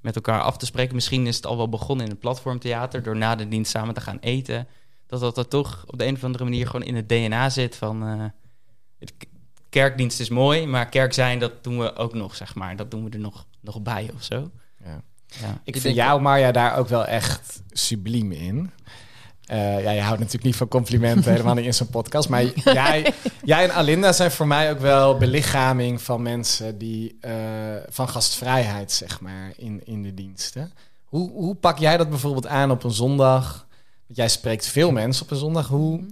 met 0.00 0.14
elkaar 0.16 0.40
af 0.40 0.56
te 0.56 0.66
spreken. 0.66 0.94
Misschien 0.94 1.26
is 1.26 1.36
het 1.36 1.46
al 1.46 1.56
wel 1.56 1.68
begonnen 1.68 2.04
in 2.04 2.10
het 2.10 2.20
platformtheater, 2.20 3.02
door 3.02 3.16
na 3.16 3.34
de 3.36 3.48
dienst 3.48 3.70
samen 3.70 3.94
te 3.94 4.00
gaan 4.00 4.18
eten. 4.20 4.66
Dat 5.06 5.20
dat 5.20 5.38
er 5.38 5.48
toch 5.48 5.84
op 5.86 5.98
de 5.98 6.06
een 6.06 6.14
of 6.14 6.24
andere 6.24 6.44
manier 6.44 6.66
gewoon 6.66 6.86
in 6.86 6.96
het 6.96 7.08
DNA 7.08 7.50
zit 7.50 7.76
van... 7.76 8.02
eh, 8.06 8.24
het 8.98 9.12
kerkdienst 9.68 10.20
is 10.20 10.28
mooi, 10.28 10.66
maar 10.66 10.88
kerk 10.88 11.12
zijn, 11.12 11.38
dat 11.38 11.64
doen 11.64 11.78
we 11.78 11.96
ook 11.96 12.14
nog, 12.14 12.36
zeg 12.36 12.54
maar. 12.54 12.76
Dat 12.76 12.90
doen 12.90 13.04
we 13.04 13.10
er 13.10 13.18
nog, 13.18 13.46
nog 13.60 13.82
bij 13.82 14.10
of 14.14 14.22
zo. 14.22 14.50
Ja. 15.26 15.60
Ik 15.64 15.74
Ik 15.74 15.80
vind 15.80 15.94
jou, 15.94 16.20
Marja, 16.20 16.52
daar 16.52 16.76
ook 16.76 16.88
wel 16.88 17.04
echt 17.04 17.62
subliem 17.70 18.32
in. 18.32 18.70
Eh, 19.46 19.82
ja, 19.82 19.90
je 19.90 20.00
houdt 20.00 20.18
natuurlijk 20.18 20.44
niet 20.44 20.56
van 20.56 20.68
complimenten, 20.68 21.30
helemaal 21.32 21.54
niet 21.54 21.64
in 21.64 21.74
zo'n 21.74 21.88
podcast. 21.88 22.28
Maar 22.28 22.42
jij, 22.82 23.12
jij 23.44 23.64
en 23.64 23.74
Alinda 23.74 24.12
zijn 24.12 24.30
voor 24.30 24.46
mij 24.46 24.70
ook 24.70 24.78
wel 24.78 25.16
belichaming 25.18 26.02
van 26.02 26.22
mensen 26.22 26.78
die 26.78 27.16
eh, 27.20 27.32
van 27.88 28.08
gastvrijheid, 28.08 28.92
zeg 28.92 29.20
maar, 29.20 29.52
in, 29.56 29.80
in 29.84 30.02
de 30.02 30.14
diensten. 30.14 30.72
Hoe, 31.04 31.30
hoe 31.30 31.54
pak 31.54 31.78
jij 31.78 31.96
dat 31.96 32.08
bijvoorbeeld 32.08 32.46
aan 32.46 32.70
op 32.70 32.84
een 32.84 32.90
zondag? 32.90 33.66
Want 34.06 34.18
jij 34.18 34.28
spreekt 34.28 34.66
veel 34.66 34.90
mensen 34.90 35.24
op 35.24 35.30
een 35.30 35.36
zondag. 35.36 35.68
Hoe, 35.68 36.06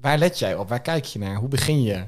waar 0.00 0.18
let 0.18 0.38
jij 0.38 0.54
op? 0.54 0.68
Waar 0.68 0.82
kijk 0.82 1.04
je 1.04 1.18
naar? 1.18 1.36
Hoe 1.36 1.48
begin 1.48 1.82
je? 1.82 2.04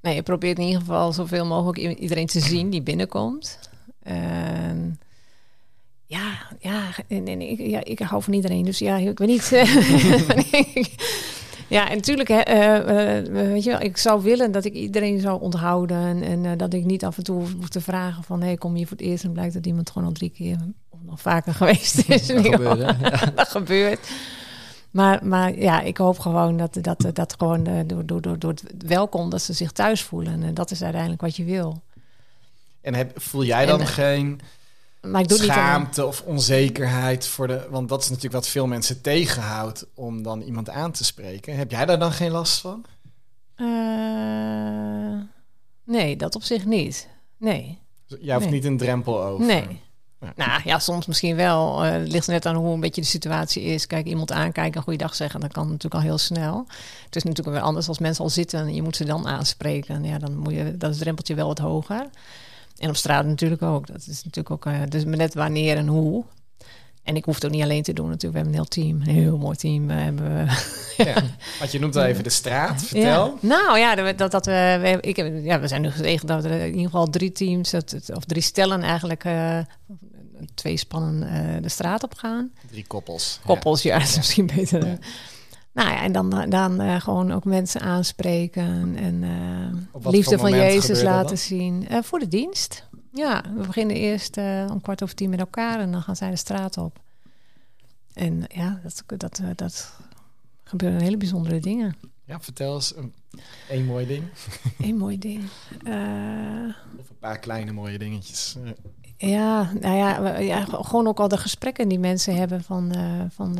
Nee, 0.00 0.14
je 0.14 0.22
probeert 0.22 0.58
in 0.58 0.64
ieder 0.64 0.80
geval 0.80 1.12
zoveel 1.12 1.46
mogelijk 1.46 1.98
iedereen 1.98 2.26
te 2.26 2.40
zien 2.40 2.70
die 2.70 2.82
binnenkomt. 2.82 3.58
En 4.02 5.00
ja, 6.08 6.38
ja, 6.58 6.82
en, 7.08 7.26
en 7.26 7.40
ik, 7.40 7.58
ja, 7.58 7.84
ik 7.84 7.98
hou 7.98 8.22
van 8.22 8.32
iedereen, 8.32 8.64
dus 8.64 8.78
ja, 8.78 8.96
ik 8.96 9.18
weet 9.18 9.28
niet. 9.28 9.50
ja, 11.76 11.90
en 11.90 11.96
natuurlijk, 11.96 12.28
hè, 12.28 12.40
eh, 12.40 13.18
eh, 13.18 13.24
weet 13.24 13.64
je 13.64 13.70
wel, 13.70 13.80
ik 13.80 13.96
zou 13.96 14.22
willen 14.22 14.52
dat 14.52 14.64
ik 14.64 14.72
iedereen 14.72 15.20
zou 15.20 15.40
onthouden 15.40 16.22
en 16.22 16.44
eh, 16.44 16.52
dat 16.56 16.72
ik 16.72 16.84
niet 16.84 17.04
af 17.04 17.16
en 17.16 17.24
toe 17.24 17.42
hoef 17.56 17.68
te 17.68 17.80
vragen 17.80 18.22
van, 18.22 18.42
hey, 18.42 18.56
kom 18.56 18.76
je 18.76 18.86
voor 18.86 18.96
het 18.96 19.06
eerst 19.06 19.24
en 19.24 19.32
blijkt 19.32 19.54
dat 19.54 19.66
iemand 19.66 19.90
gewoon 19.90 20.08
al 20.08 20.14
drie 20.14 20.30
keer 20.30 20.56
of 20.88 20.98
nog 21.02 21.20
vaker 21.20 21.54
geweest 21.60 22.08
is. 22.08 22.26
Dat 22.26 22.46
gebeurde. 22.46 22.96
Ja. 23.02 23.32
dat 23.34 23.48
gebeurt. 23.48 24.08
Maar, 24.90 25.26
maar 25.26 25.58
ja, 25.58 25.80
ik 25.80 25.96
hoop 25.96 26.18
gewoon 26.18 26.56
dat, 26.56 26.78
dat, 26.80 27.10
dat 27.12 27.34
gewoon 27.38 27.66
eh, 27.66 27.74
door, 27.86 28.06
door, 28.06 28.20
door, 28.20 28.38
door 28.38 28.50
het 28.50 28.86
welkom 28.86 29.30
dat 29.30 29.42
ze 29.42 29.52
zich 29.52 29.72
thuis 29.72 30.02
voelen. 30.02 30.42
En 30.42 30.54
dat 30.54 30.70
is 30.70 30.82
uiteindelijk 30.82 31.20
wat 31.20 31.36
je 31.36 31.44
wil. 31.44 31.82
En 32.80 32.94
heb, 32.94 33.20
voel 33.20 33.44
jij 33.44 33.66
dan 33.66 33.80
En, 33.80 33.86
eh, 33.86 33.92
geen 33.92 34.40
Maar 35.00 35.20
ik 35.20 35.28
doe 35.28 35.36
het 35.38 35.46
niet 35.46 35.56
schaamte 35.56 36.06
of 36.06 36.20
onzekerheid 36.26 37.26
voor 37.26 37.46
de. 37.46 37.66
Want 37.70 37.88
dat 37.88 38.00
is 38.02 38.08
natuurlijk 38.08 38.34
wat 38.34 38.48
veel 38.48 38.66
mensen 38.66 39.00
tegenhoudt 39.00 39.86
om 39.94 40.22
dan 40.22 40.40
iemand 40.40 40.70
aan 40.70 40.92
te 40.92 41.04
spreken. 41.04 41.56
Heb 41.56 41.70
jij 41.70 41.86
daar 41.86 41.98
dan 41.98 42.12
geen 42.12 42.30
last 42.30 42.60
van? 42.60 42.84
Eh, 43.54 43.66
nee, 45.84 46.16
dat 46.16 46.34
op 46.34 46.42
zich 46.42 46.64
niet. 46.64 47.08
Nee. 47.36 47.78
Jij 48.20 48.34
hoeft 48.34 48.46
Nee. 48.46 48.54
niet 48.54 48.64
een 48.64 48.76
drempel 48.76 49.22
over. 49.22 49.46
Nee. 49.46 49.80
Ja. 50.20 50.32
Nou 50.36 50.60
ja, 50.64 50.78
soms 50.78 51.06
misschien 51.06 51.36
wel. 51.36 51.84
Eh, 51.84 51.90
Het 51.92 52.08
ligt 52.08 52.26
net 52.26 52.46
aan 52.46 52.54
hoe 52.54 52.74
een 52.74 52.80
beetje 52.80 53.00
de 53.00 53.06
situatie 53.06 53.62
is. 53.62 53.86
Kijk, 53.86 54.06
iemand 54.06 54.32
aankijken, 54.32 54.76
een 54.76 54.82
goede 54.82 54.98
dag 54.98 55.14
zeggen, 55.14 55.40
dat 55.40 55.52
kan 55.52 55.66
natuurlijk 55.66 55.94
al 55.94 56.00
heel 56.00 56.18
snel. 56.18 56.66
Het 57.04 57.16
is 57.16 57.22
natuurlijk 57.22 57.56
weer 57.56 57.64
anders 57.66 57.88
als 57.88 57.98
mensen 57.98 58.24
al 58.24 58.30
zitten 58.30 58.60
en 58.60 58.74
je 58.74 58.82
moet 58.82 58.96
ze 58.96 59.04
dan 59.04 59.26
aanspreken. 59.28 60.04
Ja, 60.04 60.18
dan 60.18 60.36
moet 60.36 60.52
je, 60.52 60.76
dat 60.76 60.98
drempeltje 60.98 61.34
wel 61.34 61.46
wat 61.46 61.58
hoger. 61.58 62.06
En 62.78 62.88
op 62.88 62.96
straat 62.96 63.24
natuurlijk 63.26 63.62
ook. 63.62 63.86
Dat 63.86 64.06
is 64.06 64.24
natuurlijk 64.24 64.50
ook, 64.50 64.66
eh, 64.66 64.80
dus 64.88 65.04
maar 65.04 65.16
net 65.16 65.34
wanneer 65.34 65.76
en 65.76 65.86
hoe. 65.86 66.24
En 67.02 67.16
ik 67.16 67.24
hoef 67.24 67.34
het 67.34 67.44
ook 67.44 67.50
niet 67.50 67.62
alleen 67.62 67.82
te 67.82 67.92
doen 67.92 68.08
natuurlijk. 68.08 68.32
We 68.32 68.38
hebben 68.38 68.52
een 68.54 68.82
heel 68.82 68.98
team, 68.98 69.00
een 69.16 69.22
heel 69.24 69.38
mooi 69.38 69.56
team. 69.56 69.86
We 69.86 69.92
hebben 69.92 70.48
Ja. 70.96 71.22
Want 71.58 71.72
je 71.72 71.78
noemt 71.78 71.96
al 71.96 72.04
even 72.10 72.24
de 72.24 72.30
straat. 72.30 72.82
Vertel. 72.82 73.38
ja. 73.40 73.48
Nou 73.48 73.78
ja, 73.78 73.94
dat, 74.12 74.30
dat, 74.30 74.46
we, 74.46 74.78
we, 74.80 74.98
ik 75.00 75.16
heb, 75.16 75.44
ja, 75.44 75.60
we 75.60 75.68
zijn 75.68 75.82
nu 75.82 75.90
gezegend 75.90 76.28
dat 76.28 76.44
er 76.44 76.50
in 76.60 76.66
ieder 76.66 76.84
geval 76.84 77.06
drie 77.10 77.32
teams, 77.32 77.70
dat, 77.70 77.90
het- 77.90 78.14
of 78.16 78.24
drie 78.24 78.42
stellen 78.42 78.82
eigenlijk, 78.82 79.24
eh, 79.24 79.58
twee 80.54 80.76
spannen 80.76 81.28
eh, 81.28 81.62
de 81.62 81.68
straat 81.68 82.02
op 82.02 82.14
gaan. 82.14 82.50
Drie 82.70 82.86
koppels. 82.86 83.40
Koppels, 83.46 83.82
ja, 83.82 83.98
dat 83.98 84.08
is 84.08 84.16
misschien 84.16 84.46
beter. 84.54 84.98
Nou 85.78 85.90
ja, 85.90 86.02
en 86.02 86.12
dan, 86.12 86.50
dan 86.50 86.80
eh, 86.80 87.00
gewoon 87.00 87.32
ook 87.32 87.44
mensen 87.44 87.80
aanspreken 87.80 88.96
en 88.96 89.22
eh 89.22 90.10
liefde 90.10 90.38
van 90.38 90.50
Jezus 90.50 91.02
laten 91.02 91.28
dat? 91.28 91.38
zien. 91.38 91.88
Eh, 91.88 92.02
voor 92.02 92.18
de 92.18 92.28
dienst. 92.28 92.88
Ja, 93.12 93.44
we 93.54 93.66
beginnen 93.66 93.96
eerst 93.96 94.36
om 94.70 94.80
kwart 94.80 95.02
over 95.02 95.14
tien 95.14 95.30
met 95.30 95.38
elkaar 95.38 95.80
en 95.80 95.92
dan 95.92 96.02
gaan 96.02 96.16
zij 96.16 96.30
de 96.30 96.36
straat 96.36 96.76
op. 96.76 97.00
En 98.12 98.44
ja, 98.48 98.80
dat, 98.82 99.04
dat, 99.20 99.40
dat 99.54 99.92
gebeuren 100.62 101.00
hele 101.00 101.16
bijzondere 101.16 101.60
dingen. 101.60 101.96
Ja, 102.24 102.40
vertel 102.40 102.74
eens 102.74 102.96
een, 102.96 103.14
één 103.68 103.84
mooi 103.84 104.06
ding. 104.06 104.24
Een 104.78 104.96
mooi 104.96 105.18
ding. 105.18 105.42
Of 106.98 107.08
een 107.10 107.18
paar 107.18 107.38
kleine 107.38 107.72
mooie 107.72 107.98
dingetjes. 107.98 108.56
Ja, 109.16 109.72
nou 109.80 109.96
ja, 109.96 110.38
ja, 110.38 110.64
gewoon 110.64 111.06
ook 111.06 111.20
al 111.20 111.28
de 111.28 111.38
gesprekken 111.38 111.88
die 111.88 111.98
mensen 111.98 112.36
hebben 112.36 112.62
van... 112.62 112.94
van 113.30 113.58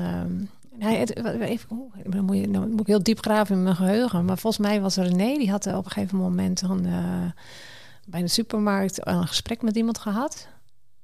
het- 0.79 1.17
even, 1.41 1.69
dan 2.07 2.25
moet, 2.25 2.37
je, 2.37 2.51
dan 2.51 2.71
moet 2.71 2.81
ik 2.81 2.87
heel 2.87 3.03
diep 3.03 3.21
graven 3.21 3.57
in 3.57 3.63
mijn 3.63 3.77
geheugen. 3.77 4.25
Maar 4.25 4.39
volgens 4.39 4.67
mij 4.67 4.81
was 4.81 4.97
René, 4.97 5.37
die 5.37 5.51
had 5.51 5.67
op 5.67 5.85
een 5.85 5.91
gegeven 5.91 6.19
moment 6.19 6.61
dan, 6.61 6.87
eh, 6.87 7.25
bij 8.07 8.21
de 8.21 8.29
supermarkt 8.29 9.07
een 9.07 9.27
gesprek 9.27 9.63
met 9.63 9.77
iemand 9.77 9.99
gehad. 9.99 10.49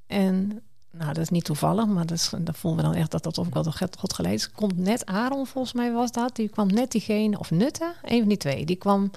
En 0.07 0.63
nou, 0.91 1.07
dat 1.13 1.19
is 1.23 1.29
niet 1.29 1.45
toevallig, 1.45 1.87
maar 1.87 2.07
dat, 2.07 2.17
is, 2.17 2.33
dat 2.39 2.57
voelen 2.57 2.81
we 2.85 2.91
dan 2.91 3.01
echt 3.01 3.11
dat 3.11 3.23
dat 3.23 3.39
ook 3.39 3.55
wel 3.55 3.63
door 3.63 3.77
God 3.99 4.27
is. 4.27 4.51
Komt 4.51 4.79
net 4.79 5.07
Aaron, 5.07 5.47
volgens 5.47 5.75
mij 5.75 5.93
was 5.93 6.13
dat. 6.13 6.37
Die 6.37 6.49
kwam 6.49 6.67
net 6.67 6.91
diegene, 6.91 7.39
of 7.39 7.51
Nutte, 7.51 7.93
een 8.03 8.19
van 8.19 8.29
die 8.29 8.37
twee. 8.39 8.65
Die 8.67 8.77
kwam 8.77 9.11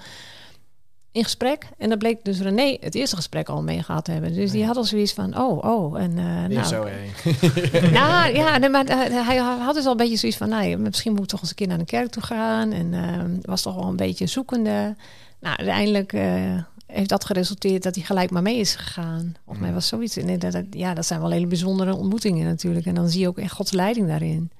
in 1.12 1.22
gesprek. 1.24 1.68
En 1.78 1.88
dan 1.88 1.98
bleek 1.98 2.24
dus 2.24 2.40
René 2.40 2.76
het 2.80 2.94
eerste 2.94 3.16
gesprek 3.16 3.48
al 3.48 3.62
mee 3.62 3.82
gehad 3.82 4.04
te 4.04 4.10
hebben. 4.10 4.34
Dus 4.34 4.50
die 4.50 4.60
Ja. 4.60 4.66
had 4.66 4.76
al 4.76 4.84
zoiets 4.84 5.12
van, 5.12 5.38
oh, 5.38 5.64
oh. 5.64 6.00
En, 6.00 6.18
eh, 6.18 6.24
nou, 6.56 6.62
zo 6.66 6.84
heen. 6.84 7.10
nou 7.92 8.34
ja, 8.34 8.58
nee, 8.58 8.68
maar 8.70 8.84
eh, 8.86 9.26
hij 9.26 9.36
had 9.36 9.74
dus 9.74 9.84
al 9.84 9.90
een 9.90 9.96
beetje 9.96 10.16
zoiets 10.16 10.38
van, 10.38 10.48
nou, 10.48 10.64
ja, 10.64 10.78
misschien 10.78 11.12
moet 11.12 11.22
ik 11.22 11.28
toch 11.28 11.40
eens 11.40 11.48
een 11.50 11.54
keer 11.56 11.66
naar 11.66 11.78
de 11.78 11.84
kerk 11.84 12.10
toe 12.10 12.22
gaan. 12.22 12.72
En 12.72 12.94
eh, 12.94 13.24
was 13.42 13.62
toch 13.62 13.74
wel 13.74 13.86
een 13.88 13.96
beetje 13.96 14.26
zoekende. 14.26 14.96
Nou, 15.40 15.56
uiteindelijk 15.56 16.12
eh, 16.12 16.58
heeft 16.86 17.08
dat 17.08 17.24
geresulteerd 17.24 17.82
dat 17.82 17.94
hij 17.94 18.04
gelijk 18.04 18.30
maar 18.30 18.42
mee 18.42 18.58
is 18.58 18.74
gegaan. 18.74 19.34
Volgens 19.36 19.58
mij 19.58 19.68
Mm. 19.68 19.74
was 19.74 19.88
zoiets. 19.88 20.16
En 20.16 20.38
dat, 20.38 20.52
dat- 20.52 20.64
ja, 20.70 20.94
dat 20.94 21.06
zijn 21.06 21.20
wel 21.20 21.30
hele 21.30 21.46
bijzondere 21.46 21.94
ontmoetingen 21.94 22.46
natuurlijk. 22.46 22.86
En 22.86 22.94
dan 22.94 23.08
zie 23.08 23.20
je 23.20 23.28
ook 23.28 23.38
echt 23.38 23.52
Gods 23.52 23.72
leiding 23.72 24.06
daarin. 24.08 24.50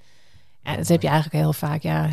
Ja, 0.65 0.77
dat 0.77 0.89
heb 0.89 1.03
je 1.03 1.09
eigenlijk 1.09 1.43
heel 1.43 1.53
vaak. 1.53 1.83
Ja, 1.83 2.09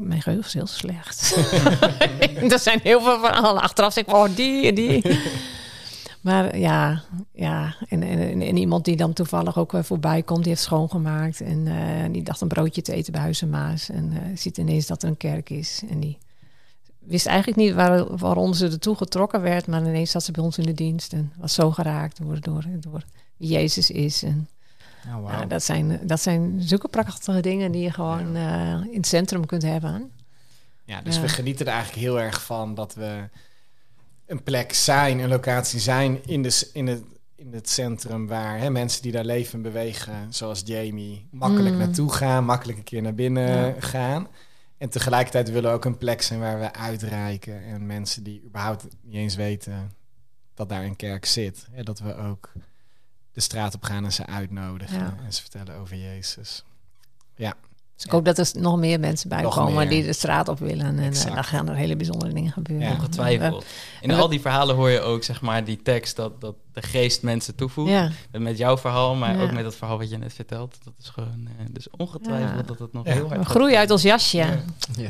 mijn 0.00 0.22
geheugen 0.22 0.46
is 0.46 0.54
heel 0.54 0.66
slecht. 0.66 1.36
er 2.52 2.58
zijn 2.58 2.80
heel 2.82 3.00
veel 3.00 3.18
verhalen. 3.18 3.62
Achteraf 3.62 3.92
zeg 3.92 4.04
ik, 4.04 4.14
oh, 4.14 4.36
die 4.36 4.66
en 4.66 4.74
die. 4.74 5.02
maar 6.20 6.58
ja, 6.58 7.02
ja. 7.32 7.74
En, 7.88 8.02
en, 8.02 8.40
en, 8.40 8.56
iemand 8.56 8.84
die 8.84 8.96
dan 8.96 9.12
toevallig 9.12 9.58
ook 9.58 9.72
voorbij 9.80 10.22
komt, 10.22 10.40
die 10.40 10.48
heeft 10.48 10.62
schoongemaakt. 10.62 11.40
En 11.40 11.66
uh, 11.66 12.12
die 12.12 12.22
dacht 12.22 12.40
een 12.40 12.48
broodje 12.48 12.82
te 12.82 12.92
eten 12.92 13.12
bij 13.12 13.20
Huis 13.20 13.42
en 13.42 13.50
Maas. 13.50 13.88
En 13.88 14.12
uh, 14.12 14.18
ziet 14.34 14.58
ineens 14.58 14.86
dat 14.86 15.02
er 15.02 15.08
een 15.08 15.16
kerk 15.16 15.50
is. 15.50 15.82
En 15.88 16.00
die 16.00 16.18
wist 16.98 17.26
eigenlijk 17.26 17.58
niet 17.58 17.74
waar, 17.74 18.16
waarom 18.16 18.52
ze 18.52 18.66
ertoe 18.66 18.96
getrokken 18.96 19.42
werd. 19.42 19.66
Maar 19.66 19.80
ineens 19.80 20.10
zat 20.10 20.24
ze 20.24 20.32
bij 20.32 20.44
ons 20.44 20.58
in 20.58 20.66
de 20.66 20.74
dienst. 20.74 21.12
En 21.12 21.32
was 21.38 21.54
zo 21.54 21.70
geraakt 21.70 22.18
door, 22.22 22.40
door, 22.40 22.64
door 22.80 23.02
wie 23.36 23.48
Jezus 23.48 23.90
is. 23.90 24.22
En 24.22 24.48
Oh, 25.06 25.14
wow. 25.14 25.28
nou, 25.28 25.46
dat, 25.46 25.64
zijn, 25.64 26.00
dat 26.02 26.20
zijn 26.20 26.62
zulke 26.62 26.88
prachtige 26.88 27.40
dingen 27.40 27.72
die 27.72 27.82
je 27.82 27.90
gewoon 27.90 28.36
uh, 28.36 28.70
in 28.90 28.96
het 28.96 29.06
centrum 29.06 29.46
kunt 29.46 29.62
hebben. 29.62 30.10
Ja, 30.84 31.02
dus 31.02 31.20
we 31.20 31.28
genieten 31.28 31.66
er 31.66 31.72
eigenlijk 31.72 32.02
heel 32.02 32.20
erg 32.20 32.42
van 32.42 32.74
dat 32.74 32.94
we 32.94 33.28
een 34.26 34.42
plek 34.42 34.72
zijn, 34.72 35.18
een 35.18 35.28
locatie 35.28 35.80
zijn 35.80 36.26
in, 36.26 36.42
de, 36.42 36.68
in, 36.72 36.86
het, 36.86 37.02
in 37.34 37.52
het 37.52 37.70
centrum 37.70 38.26
waar 38.26 38.58
hè, 38.58 38.70
mensen 38.70 39.02
die 39.02 39.12
daar 39.12 39.24
leven 39.24 39.52
en 39.52 39.62
bewegen, 39.62 40.26
zoals 40.30 40.62
Jamie, 40.64 41.28
makkelijk 41.30 41.74
mm. 41.74 41.80
naartoe 41.80 42.12
gaan, 42.12 42.44
makkelijk 42.44 42.78
een 42.78 42.84
keer 42.84 43.02
naar 43.02 43.14
binnen 43.14 43.82
gaan. 43.82 44.28
En 44.78 44.88
tegelijkertijd 44.88 45.50
willen 45.50 45.70
we 45.70 45.76
ook 45.76 45.84
een 45.84 45.98
plek 45.98 46.22
zijn 46.22 46.40
waar 46.40 46.60
we 46.60 46.72
uitreiken 46.72 47.64
en 47.64 47.86
mensen 47.86 48.22
die 48.22 48.42
überhaupt 48.44 48.86
niet 49.02 49.14
eens 49.14 49.34
weten 49.34 49.92
dat 50.54 50.68
daar 50.68 50.84
een 50.84 50.96
kerk 50.96 51.24
zit. 51.24 51.66
Hè, 51.70 51.82
dat 51.82 51.98
we 51.98 52.16
ook 52.16 52.52
de 53.32 53.40
straat 53.40 53.74
op 53.74 53.82
gaan 53.82 54.04
en 54.04 54.12
ze 54.12 54.26
uitnodigen 54.26 55.18
en 55.24 55.32
ze 55.32 55.40
vertellen 55.40 55.74
over 55.74 55.96
Jezus. 55.96 56.64
Ja. 57.34 57.54
Dus 58.00 58.08
ik 58.08 58.14
hoop 58.14 58.24
dat 58.24 58.38
er 58.38 58.60
nog 58.60 58.78
meer 58.78 59.00
mensen 59.00 59.28
bij 59.28 59.42
komen 59.42 59.88
die 59.88 60.04
de 60.04 60.12
straat 60.12 60.48
op 60.48 60.58
willen. 60.58 60.98
En 60.98 61.12
uh, 61.12 61.34
dan 61.34 61.44
gaan 61.44 61.68
er 61.68 61.74
hele 61.74 61.96
bijzondere 61.96 62.32
dingen 62.32 62.52
gebeuren. 62.52 62.86
Ja, 62.86 62.92
ongetwijfeld. 62.92 63.64
In 64.00 64.10
al 64.10 64.28
die 64.28 64.40
verhalen 64.40 64.76
hoor 64.76 64.90
je 64.90 65.00
ook 65.00 65.24
zeg 65.24 65.40
maar 65.40 65.64
die 65.64 65.82
tekst 65.82 66.16
dat, 66.16 66.40
dat 66.40 66.54
de 66.72 66.82
geest 66.82 67.22
mensen 67.22 67.54
toevoegt. 67.54 67.90
Ja. 67.90 68.10
Met 68.32 68.58
jouw 68.58 68.78
verhaal, 68.78 69.14
maar 69.14 69.42
ook 69.42 69.52
met 69.52 69.64
het 69.64 69.74
verhaal 69.74 69.98
wat 69.98 70.10
je 70.10 70.18
net 70.18 70.32
vertelt. 70.32 70.78
Dat 70.84 70.92
is 71.00 71.08
gewoon, 71.08 71.40
uh, 71.44 71.66
dus 71.70 71.90
ongetwijfeld 71.90 72.68
dat 72.68 72.78
het 72.78 72.92
nog 72.92 73.04
heel 73.04 73.28
hard 73.28 73.38
We 73.40 73.44
groeien 73.44 73.78
uit 73.78 73.90
ons 73.90 74.02
jasje. 74.02 74.46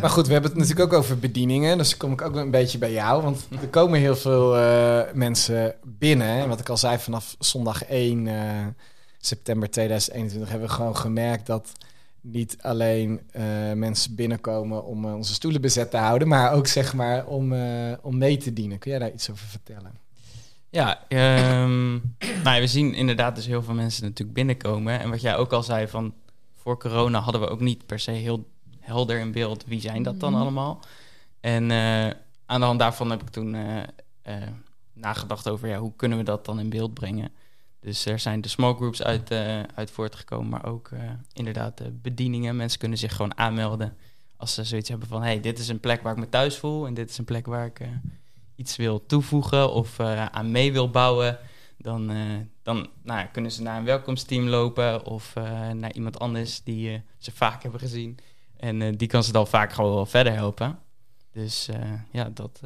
Maar 0.01 0.11
goed, 0.11 0.27
we 0.27 0.33
hebben 0.33 0.51
het 0.51 0.61
natuurlijk 0.61 0.93
ook 0.93 0.99
over 0.99 1.19
bedieningen. 1.19 1.79
Dus 1.79 1.89
dan 1.89 1.99
kom 1.99 2.13
ik 2.13 2.23
ook 2.23 2.35
een 2.35 2.51
beetje 2.51 2.79
bij 2.79 2.93
jou. 2.93 3.23
Want 3.23 3.47
er 3.61 3.69
komen 3.69 4.01
heel 4.01 4.17
veel 4.17 4.59
uh, 4.59 5.01
mensen 5.13 5.75
binnen. 5.85 6.29
En 6.29 6.49
wat 6.49 6.61
ik 6.61 6.69
al 6.69 6.77
zei, 6.77 6.99
vanaf 6.99 7.37
zondag 7.39 7.85
1 7.85 8.77
september 9.21 9.71
2021 9.71 10.51
hebben 10.51 10.69
we 10.69 10.75
gewoon 10.75 10.97
gemerkt 10.97 11.47
dat 11.47 11.73
niet 12.21 12.57
alleen 12.61 13.21
uh, 13.33 13.73
mensen 13.73 14.15
binnenkomen 14.15 14.85
om 14.85 15.05
uh, 15.05 15.15
onze 15.15 15.33
stoelen 15.33 15.61
bezet 15.61 15.91
te 15.91 15.97
houden, 15.97 16.29
maar 16.29 16.53
ook 16.53 16.67
zeg 16.67 16.95
maar 16.95 17.27
om, 17.27 17.53
uh, 17.53 17.93
om 18.03 18.19
mee 18.19 18.37
te 18.37 18.53
dienen. 18.53 18.79
Kun 18.79 18.91
jij 18.91 19.01
daar 19.01 19.13
iets 19.13 19.31
over 19.31 19.47
vertellen? 19.47 19.99
Ja, 20.71 21.05
um, 21.63 22.17
nou, 22.45 22.61
we 22.61 22.67
zien 22.67 22.95
inderdaad 22.95 23.35
dus 23.35 23.47
heel 23.47 23.63
veel 23.63 23.75
mensen 23.75 24.03
natuurlijk 24.03 24.33
binnenkomen. 24.33 25.01
En 25.01 25.11
wat 25.11 25.21
jij 25.21 25.37
ook 25.37 25.53
al 25.53 25.63
zei, 25.63 25.89
van 25.89 26.15
voor 26.55 26.79
corona 26.79 27.19
hadden 27.19 27.41
we 27.41 27.49
ook 27.49 27.61
niet 27.61 27.87
per 27.87 27.99
se 27.99 28.11
heel 28.11 28.49
helder 28.79 29.19
in 29.19 29.33
beeld 29.33 29.65
wie 29.67 29.81
zijn 29.81 30.03
dat 30.03 30.21
dan 30.21 30.29
mm 30.29 30.35
-hmm. 30.35 30.45
allemaal. 30.45 30.81
En 31.41 31.71
aan 32.47 32.61
de 32.61 32.67
hand 32.67 32.79
daarvan 32.79 33.11
heb 33.11 33.23
ik 33.23 33.29
toen 33.29 33.57
nagedacht 34.93 35.49
over 35.49 35.69
ja, 35.69 35.79
hoe 35.79 35.93
kunnen 35.97 36.19
we 36.19 36.25
dat 36.25 36.45
dan 36.45 36.61
in 36.61 36.69
beeld 36.69 36.95
brengen. 36.95 37.33
Dus 37.81 38.07
er 38.07 38.19
zijn 38.19 38.41
de 38.41 38.49
small 38.49 38.75
groups 38.75 39.03
uit, 39.03 39.31
uh, 39.31 39.63
uit 39.63 39.91
voortgekomen, 39.91 40.49
maar 40.49 40.67
ook 40.67 40.91
uh, 40.91 41.01
inderdaad 41.33 41.79
de 41.79 41.91
bedieningen. 41.91 42.57
Mensen 42.57 42.79
kunnen 42.79 42.99
zich 42.99 43.13
gewoon 43.17 43.39
aanmelden 43.39 43.97
als 44.37 44.55
ze 44.55 44.65
zoiets 44.65 44.89
hebben 44.89 45.09
van... 45.09 45.23
hey, 45.23 45.41
dit 45.41 45.59
is 45.59 45.69
een 45.69 45.81
plek 45.81 46.03
waar 46.03 46.13
ik 46.13 46.19
me 46.19 46.29
thuis 46.29 46.57
voel 46.57 46.87
en 46.87 46.95
dit 46.95 47.11
is 47.11 47.19
een 47.19 47.25
plek 47.25 47.47
waar 47.47 47.67
ik 47.67 47.81
uh, 47.81 47.89
iets 48.57 48.77
wil 48.77 49.07
toevoegen 49.07 49.73
of 49.73 50.01
aan 50.01 50.51
mee 50.51 50.73
wil 50.73 50.91
bouwen. 50.91 51.39
Dan, 51.77 52.13
dan 52.63 52.89
nou, 53.03 53.27
kunnen 53.33 53.53
ze 53.53 53.63
naar 53.63 53.79
een 53.79 53.85
welkomsteam 53.85 54.49
lopen 54.49 55.05
of 55.05 55.35
naar 55.75 55.93
iemand 55.93 56.19
anders 56.19 56.63
die 56.63 57.03
ze 57.19 57.33
vaak 57.33 57.63
hebben 57.63 57.81
gezien. 57.81 58.19
En 58.57 58.97
die 58.97 59.09
kan 59.09 59.25
ze 59.25 59.33
dan 59.33 59.47
vaak 59.47 59.73
gewoon 59.73 59.95
wel 59.95 60.07
verder 60.07 60.33
helpen. 60.33 60.79
Dus 61.33 61.69
ja, 62.11 62.31
dat 62.35 62.61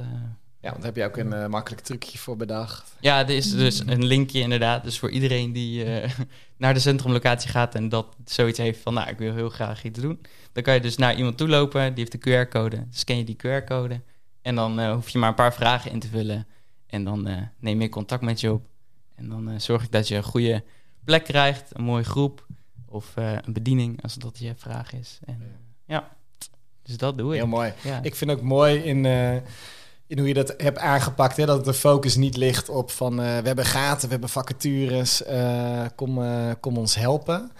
ja, 0.64 0.70
want 0.70 0.82
heb 0.82 0.96
je 0.96 1.04
ook 1.04 1.16
een 1.16 1.32
uh, 1.32 1.46
makkelijk 1.46 1.82
trucje 1.82 2.18
voor 2.18 2.36
bedacht. 2.36 2.94
Ja, 3.00 3.20
er 3.20 3.36
is 3.36 3.50
dus 3.50 3.78
een 3.86 4.04
linkje 4.04 4.40
inderdaad. 4.40 4.84
Dus 4.84 4.98
voor 4.98 5.10
iedereen 5.10 5.52
die 5.52 5.84
uh, 5.84 6.10
naar 6.56 6.74
de 6.74 6.80
centrumlocatie 6.80 7.50
gaat 7.50 7.74
en 7.74 7.88
dat 7.88 8.16
zoiets 8.24 8.58
heeft 8.58 8.80
van, 8.80 8.94
nou, 8.94 9.08
ik 9.08 9.18
wil 9.18 9.34
heel 9.34 9.48
graag 9.48 9.84
iets 9.84 10.00
doen. 10.00 10.20
Dan 10.52 10.62
kan 10.62 10.74
je 10.74 10.80
dus 10.80 10.96
naar 10.96 11.14
iemand 11.16 11.36
toe 11.36 11.48
lopen, 11.48 11.94
die 11.94 12.04
heeft 12.04 12.24
de 12.24 12.46
QR-code. 12.46 12.86
Scan 12.90 13.16
je 13.16 13.24
die 13.24 13.36
QR-code 13.36 14.00
en 14.42 14.54
dan 14.54 14.80
uh, 14.80 14.92
hoef 14.92 15.08
je 15.08 15.18
maar 15.18 15.28
een 15.28 15.34
paar 15.34 15.54
vragen 15.54 15.90
in 15.90 15.98
te 15.98 16.08
vullen. 16.08 16.46
En 16.86 17.04
dan 17.04 17.48
neem 17.58 17.80
ik 17.80 17.90
contact 17.90 18.22
met 18.22 18.40
je 18.40 18.52
op. 18.52 18.66
En 19.14 19.28
dan 19.28 19.60
zorg 19.60 19.82
ik 19.82 19.92
dat 19.92 20.08
je 20.08 20.16
een 20.16 20.22
goede 20.22 20.64
plek 21.04 21.24
krijgt, 21.24 21.70
een 21.72 21.84
mooie 21.84 22.04
groep 22.04 22.46
of 22.86 23.12
een 23.16 23.52
bediening, 23.52 24.02
als 24.02 24.14
dat 24.14 24.38
je 24.38 24.54
vraag 24.56 24.92
is. 24.92 25.18
En, 25.24 25.42
ja, 25.84 26.16
dus 26.82 26.96
dat 26.96 27.18
doe 27.18 27.32
ik. 27.32 27.38
Heel 27.38 27.46
mooi. 27.46 27.72
Ja. 27.82 28.02
Ik 28.02 28.14
vind 28.14 28.30
ook 28.30 28.42
mooi 28.42 28.78
in 28.78 29.04
in 30.06 30.18
hoe 30.18 30.28
je 30.28 30.34
dat 30.34 30.54
hebt 30.56 30.78
aangepakt. 30.78 31.36
Hè? 31.36 31.46
Dat 31.46 31.64
de 31.64 31.74
focus 31.74 32.16
niet 32.16 32.36
ligt 32.36 32.68
op 32.68 32.90
van 32.90 33.12
uh, 33.12 33.38
we 33.38 33.46
hebben 33.46 33.64
gaten, 33.64 34.04
we 34.04 34.12
hebben 34.12 34.28
vacatures, 34.28 35.22
uh, 35.26 35.84
kom, 35.94 36.18
uh, 36.18 36.50
kom 36.60 36.78
ons 36.78 36.94
helpen. 36.94 37.50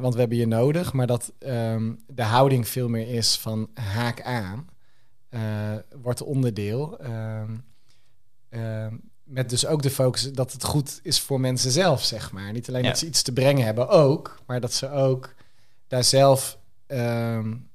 want 0.00 0.14
we 0.14 0.20
hebben 0.20 0.38
je 0.38 0.46
nodig. 0.46 0.92
Maar 0.92 1.06
dat 1.06 1.32
um, 1.38 2.02
de 2.06 2.22
houding 2.22 2.68
veel 2.68 2.88
meer 2.88 3.08
is 3.08 3.36
van 3.36 3.70
haak 3.74 4.22
aan. 4.22 4.68
wordt 6.02 6.22
onderdeel. 6.22 6.98
Um, 7.04 7.64
met 9.24 9.50
dus 9.50 9.66
ook 9.66 9.82
de 9.82 9.90
focus 9.90 10.32
dat 10.32 10.52
het 10.52 10.64
goed 10.64 11.00
is 11.02 11.20
voor 11.20 11.40
mensen 11.40 11.70
zelf, 11.70 12.04
zeg 12.04 12.32
maar. 12.32 12.52
Niet 12.52 12.68
alleen 12.68 12.82
ja. 12.82 12.88
dat 12.88 12.98
ze 12.98 13.06
iets 13.06 13.22
te 13.22 13.32
brengen 13.32 13.64
hebben, 13.64 13.88
ook. 13.88 14.38
Maar 14.46 14.60
dat 14.60 14.72
ze 14.72 14.90
ook 14.90 15.34
daar 15.88 16.04
zelf... 16.04 16.58
Um, 16.86 17.68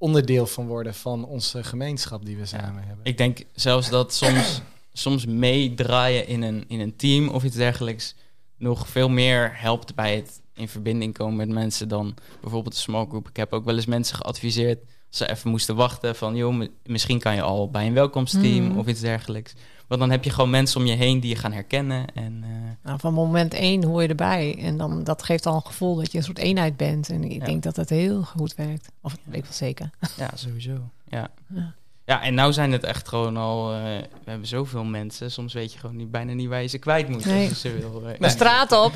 onderdeel 0.00 0.46
van 0.46 0.66
worden 0.66 0.94
van 0.94 1.24
onze 1.24 1.64
gemeenschap 1.64 2.24
die 2.24 2.36
we 2.36 2.46
samen 2.46 2.84
hebben. 2.84 3.04
Ik 3.04 3.18
denk 3.18 3.42
zelfs 3.54 3.90
dat 3.90 4.14
soms, 4.14 4.60
soms 4.92 5.26
meedraaien 5.26 6.26
in 6.26 6.42
een, 6.42 6.64
in 6.68 6.80
een 6.80 6.96
team 6.96 7.28
of 7.28 7.44
iets 7.44 7.56
dergelijks 7.56 8.14
nog 8.56 8.88
veel 8.88 9.08
meer 9.08 9.50
helpt 9.54 9.94
bij 9.94 10.16
het 10.16 10.40
in 10.54 10.68
verbinding 10.68 11.14
komen 11.14 11.36
met 11.36 11.48
mensen 11.48 11.88
dan 11.88 12.14
bijvoorbeeld 12.40 12.74
een 12.74 12.80
small 12.80 13.06
group. 13.06 13.28
Ik 13.28 13.36
heb 13.36 13.52
ook 13.52 13.64
wel 13.64 13.76
eens 13.76 13.86
mensen 13.86 14.16
geadviseerd 14.16 14.78
ze 15.10 15.30
even 15.30 15.50
moesten 15.50 15.76
wachten 15.76 16.16
van 16.16 16.36
joh, 16.36 16.66
misschien 16.84 17.18
kan 17.18 17.34
je 17.34 17.42
al 17.42 17.70
bij 17.70 17.86
een 17.86 17.94
welkomsteam 17.94 18.64
mm. 18.64 18.78
of 18.78 18.86
iets 18.86 19.00
dergelijks. 19.00 19.52
Want 19.90 20.02
dan 20.02 20.10
heb 20.10 20.24
je 20.24 20.30
gewoon 20.30 20.50
mensen 20.50 20.80
om 20.80 20.86
je 20.86 20.94
heen 20.94 21.20
die 21.20 21.30
je 21.30 21.36
gaan 21.36 21.52
herkennen. 21.52 22.06
En, 22.14 22.44
uh... 22.44 22.48
nou, 22.82 22.98
van 23.00 23.14
moment 23.14 23.54
één 23.54 23.84
hoor 23.84 24.02
je 24.02 24.08
erbij. 24.08 24.58
En 24.58 24.76
dan, 24.76 25.04
dat 25.04 25.22
geeft 25.22 25.46
al 25.46 25.54
een 25.54 25.66
gevoel 25.66 25.96
dat 25.96 26.12
je 26.12 26.18
een 26.18 26.24
soort 26.24 26.38
eenheid 26.38 26.76
bent. 26.76 27.08
En 27.08 27.24
ik 27.24 27.32
ja. 27.32 27.44
denk 27.44 27.62
dat 27.62 27.74
dat 27.74 27.88
heel 27.88 28.22
goed 28.22 28.54
werkt. 28.54 28.88
Of 29.00 29.10
dat 29.10 29.20
weet 29.24 29.36
ik 29.36 29.42
wel 29.42 29.52
zeker. 29.52 29.90
Ja, 30.16 30.30
sowieso. 30.34 30.72
Ja. 31.08 31.28
ja. 31.54 31.74
Ja, 32.04 32.22
en 32.22 32.34
nou 32.34 32.52
zijn 32.52 32.72
het 32.72 32.84
echt 32.84 33.08
gewoon 33.08 33.36
al... 33.36 33.74
Uh, 33.74 33.82
we 34.24 34.30
hebben 34.30 34.48
zoveel 34.48 34.84
mensen. 34.84 35.30
Soms 35.30 35.52
weet 35.52 35.72
je 35.72 35.78
gewoon 35.78 35.96
niet, 35.96 36.10
bijna 36.10 36.32
niet 36.32 36.48
waar 36.48 36.62
je 36.62 36.68
ze 36.68 36.78
kwijt 36.78 37.08
moet. 37.08 37.24
Nee. 37.24 37.48
Als 37.48 37.62
je 37.62 37.72
wil, 37.78 38.02
uh, 38.06 38.12
de 38.18 38.28
straat 38.28 38.72
op. 38.72 38.92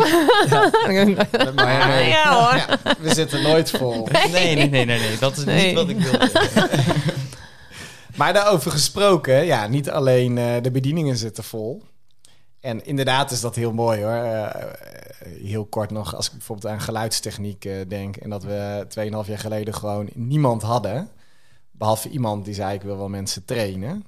ja. 0.48 0.70
maar, 1.54 1.88
nee. 1.88 2.08
ja, 2.08 2.40
hoor. 2.40 2.56
Ja, 2.56 2.96
we 2.98 3.14
zitten 3.14 3.42
nooit 3.42 3.70
vol. 3.70 4.08
Nee, 4.12 4.30
nee, 4.30 4.56
nee, 4.56 4.68
nee. 4.68 4.98
nee. 4.98 5.18
Dat 5.18 5.36
is 5.36 5.44
nee. 5.44 5.66
niet 5.66 5.74
wat 5.74 5.88
ik 5.88 5.98
wil. 5.98 6.12
maar 8.16 8.32
daarover 8.32 8.70
gesproken, 8.70 9.44
ja, 9.44 9.66
niet 9.66 9.90
alleen 9.90 10.36
uh, 10.36 10.54
de 10.62 10.70
bedieningen 10.70 11.16
zitten 11.16 11.44
vol. 11.44 11.82
En 12.60 12.84
inderdaad 12.84 13.30
is 13.30 13.40
dat 13.40 13.54
heel 13.54 13.72
mooi 13.72 14.02
hoor. 14.02 14.24
Uh, 14.24 14.54
heel 15.42 15.64
kort 15.64 15.90
nog, 15.90 16.14
als 16.14 16.26
ik 16.26 16.32
bijvoorbeeld 16.32 16.72
aan 16.72 16.80
geluidstechniek 16.80 17.64
uh, 17.64 17.88
denk... 17.88 18.16
en 18.16 18.30
dat 18.30 18.44
we 18.44 18.86
2,5 19.24 19.28
jaar 19.28 19.38
geleden 19.38 19.74
gewoon 19.74 20.08
niemand 20.14 20.62
hadden... 20.62 21.08
behalve 21.70 22.08
iemand 22.08 22.44
die 22.44 22.54
zei 22.54 22.74
ik 22.74 22.82
wil 22.82 22.96
wel 22.96 23.08
mensen 23.08 23.44
trainen... 23.44 24.04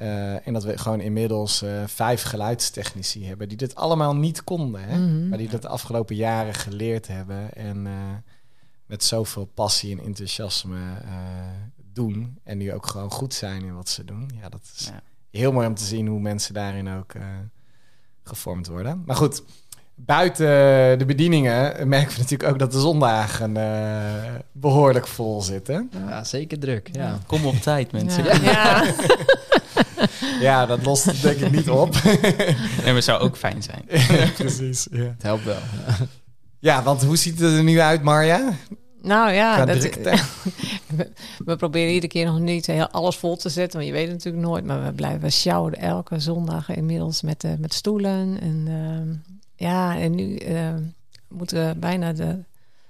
Uh, 0.00 0.46
en 0.46 0.52
dat 0.52 0.64
we 0.64 0.78
gewoon 0.78 1.00
inmiddels 1.00 1.64
vijf 1.86 2.22
geluidstechnici 2.22 3.26
hebben... 3.26 3.48
die 3.48 3.56
dit 3.56 3.74
allemaal 3.74 4.16
niet 4.16 4.44
konden, 4.44 4.84
hè? 4.84 4.98
Mm 4.98 5.08
-hmm. 5.08 5.28
maar 5.28 5.38
die 5.38 5.48
dat 5.48 5.62
de 5.62 5.68
afgelopen 5.68 6.16
jaren 6.16 6.54
geleerd 6.54 7.06
hebben... 7.06 7.54
en 7.54 7.86
met 8.86 9.04
zoveel 9.04 9.44
passie 9.44 9.98
en 9.98 10.04
enthousiasme 10.04 10.78
doen 11.94 12.38
en 12.42 12.58
nu 12.58 12.72
ook 12.72 12.86
gewoon 12.86 13.10
goed 13.10 13.34
zijn 13.34 13.62
in 13.62 13.74
wat 13.74 13.88
ze 13.88 14.04
doen. 14.04 14.30
Ja, 14.40 14.48
dat 14.48 14.70
is 14.76 14.86
ja. 14.86 15.02
heel 15.38 15.52
mooi 15.52 15.66
om 15.66 15.74
te 15.74 15.84
zien 15.84 16.06
hoe 16.06 16.20
mensen 16.20 16.54
daarin 16.54 16.88
ook 16.88 17.14
uh, 17.14 17.22
gevormd 18.22 18.66
worden. 18.66 19.02
Maar 19.06 19.16
goed, 19.16 19.42
buiten 19.94 20.46
de 20.98 21.04
bedieningen 21.06 21.88
merken 21.88 22.12
we 22.12 22.20
natuurlijk 22.20 22.50
ook 22.50 22.58
dat 22.58 22.72
de 22.72 22.80
zondagen 22.80 23.56
uh, 23.56 24.34
behoorlijk 24.52 25.06
vol 25.06 25.42
zitten. 25.42 25.90
Ja, 26.06 26.24
zeker 26.24 26.58
druk. 26.58 26.88
Ja. 26.92 27.18
Kom 27.26 27.46
op 27.46 27.56
tijd, 27.56 27.92
mensen. 27.92 28.24
Ja, 28.24 28.34
ja. 28.42 28.94
ja 30.40 30.66
dat 30.72 30.84
lost 30.84 31.04
het 31.04 31.22
denk 31.22 31.38
ik 31.38 31.50
niet 31.50 31.70
op. 31.70 31.94
en 32.84 32.94
we 32.94 33.00
zou 33.00 33.20
ook 33.20 33.36
fijn 33.36 33.62
zijn. 33.62 33.84
precies. 34.36 34.86
Ja. 34.90 35.02
Het 35.02 35.22
helpt 35.22 35.44
wel. 35.44 35.60
Ja, 36.58 36.82
want 36.82 37.02
hoe 37.02 37.16
ziet 37.16 37.40
het 37.40 37.52
er 37.52 37.62
nu 37.62 37.80
uit, 37.80 38.02
Marja? 38.02 38.52
Nou 39.04 39.32
ja, 39.32 39.64
dat, 39.64 39.82
we, 39.82 40.22
we 41.44 41.56
proberen 41.56 41.92
iedere 41.92 42.12
keer 42.12 42.26
nog 42.26 42.38
niet 42.38 42.66
heel 42.66 42.88
alles 42.88 43.16
vol 43.16 43.36
te 43.36 43.48
zetten, 43.48 43.78
want 43.78 43.90
je 43.90 43.96
weet 43.96 44.06
het 44.06 44.16
natuurlijk 44.16 44.44
nooit. 44.44 44.64
Maar 44.64 44.84
we 44.84 44.92
blijven 44.92 45.32
sjouwen 45.32 45.74
elke 45.74 46.20
zondag 46.20 46.68
inmiddels 46.68 47.22
met, 47.22 47.40
de 47.40 47.56
met 47.58 47.74
stoelen. 47.74 48.38
En 48.40 48.64
ehm, 48.68 49.36
ja, 49.68 49.98
en 49.98 50.14
nu 50.14 50.36
ehm, 50.36 50.82
moeten 51.28 51.80
bijna 51.80 52.12
de, 52.12 52.24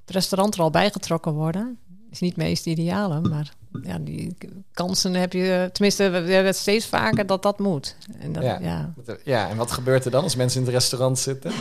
het 0.01 0.11
restaurant 0.11 0.55
er 0.55 0.61
al 0.61 0.71
bijgetrokken 0.71 1.33
worden. 1.33 1.79
Is 2.11 2.21
niet 2.21 2.37
het 2.37 2.45
meest 2.45 2.67
ideale, 2.67 3.21
maar 3.21 3.55
ja, 3.83 3.99
die 3.99 4.37
kansen 4.73 5.15
heb 5.15 5.33
je... 5.33 5.71
Tenminste, 5.73 6.03
we 6.11 6.21
we 6.21 6.33
hebben 6.33 6.51
het 6.53 6.57
steeds 6.57 6.87
vaker 6.87 7.27
dat 7.27 7.43
dat 7.43 7.59
moet. 7.59 7.97
En 8.19 8.33
dat, 8.33 8.43
Ja. 8.43 8.59
ja. 8.61 8.95
Ja, 9.25 9.49
en 9.49 9.57
wat 9.57 9.71
gebeurt 9.71 10.05
er 10.05 10.11
dan 10.11 10.23
als 10.23 10.37
mensen 10.37 10.61
in 10.61 10.67
het 10.67 10.75
restaurant 10.75 11.19
zitten? 11.19 11.53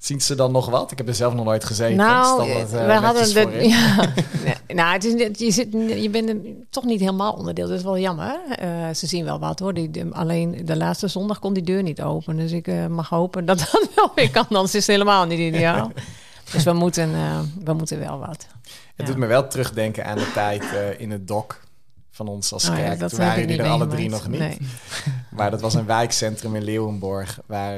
Zien 0.00 0.20
ze 0.20 0.34
dan 0.34 0.52
nog 0.52 0.68
wat? 0.68 0.90
Ik 0.90 0.98
heb 0.98 1.08
er 1.08 1.14
zelf 1.14 1.34
nog 1.34 1.44
nooit 1.44 1.64
gezeten. 1.64 1.96
Nou, 1.96 2.38
dat, 2.38 2.72
eh, 2.72 2.86
we 2.86 2.92
hadden 2.92 3.34
de, 3.34 3.68
ja, 3.68 4.12
nou, 4.74 4.92
het 4.92 5.04
is, 5.04 5.14
net- 5.14 5.38
je, 5.38 5.50
zit, 5.50 5.68
je 6.02 6.08
bent 6.10 6.32
toch 6.70 6.84
niet 6.84 7.00
helemaal 7.00 7.32
onderdeel. 7.32 7.68
Dat 7.68 7.76
is 7.78 7.82
wel 7.84 7.98
jammer. 7.98 8.40
Eh, 8.58 8.68
ze 8.94 9.06
zien 9.06 9.24
wel 9.24 9.38
wat 9.38 9.58
hoor. 9.58 9.74
Die, 9.74 9.90
de- 9.90 10.08
alleen 10.12 10.62
de 10.64 10.76
laatste 10.76 11.08
zondag 11.08 11.38
kon 11.38 11.52
die 11.52 11.62
deur 11.62 11.82
niet 11.82 12.02
open. 12.02 12.36
Dus 12.36 12.52
ik 12.52 12.66
eh, 12.68 12.86
mag 12.86 13.08
hopen 13.08 13.44
dat 13.44 13.58
dat 13.72 13.88
wel 13.94 14.12
weer 14.14 14.30
kan. 14.30 14.46
Anders 14.48 14.74
is 14.74 14.86
het 14.86 14.96
helemaal 14.96 15.26
niet 15.26 15.38
ideaal. 15.38 15.92
dus 16.52 16.64
we 16.64 16.72
moeten, 16.72 17.10
we 17.64 17.72
moeten 17.72 17.98
wel 17.98 18.18
wat. 18.18 18.46
Het 18.62 18.72
Ja. 18.96 19.04
doet 19.04 19.16
me 19.16 19.26
wel 19.26 19.48
terugdenken 19.48 20.04
aan 20.06 20.18
de 20.18 20.30
tijd 20.34 20.64
in 20.98 21.10
het 21.10 21.28
dok 21.28 21.60
van 22.10 22.28
ons 22.28 22.52
als 22.52 22.68
Oh 22.68 22.76
ja, 22.76 22.82
kerk. 22.82 22.98
dat 22.98 23.10
Toen 23.10 23.18
waren 23.18 23.40
jullie 23.40 23.62
er 23.62 23.68
alle 23.68 23.86
drie 23.86 24.08
nog 24.10 24.28
niet. 24.28 24.40
Nee. 24.40 24.58
Maar 25.30 25.50
dat 25.50 25.60
was 25.60 25.74
een 25.74 25.86
wijkcentrum 25.86 26.56
in 26.56 26.62
Leeuwenborg. 26.62 27.38
Waar, 27.46 27.74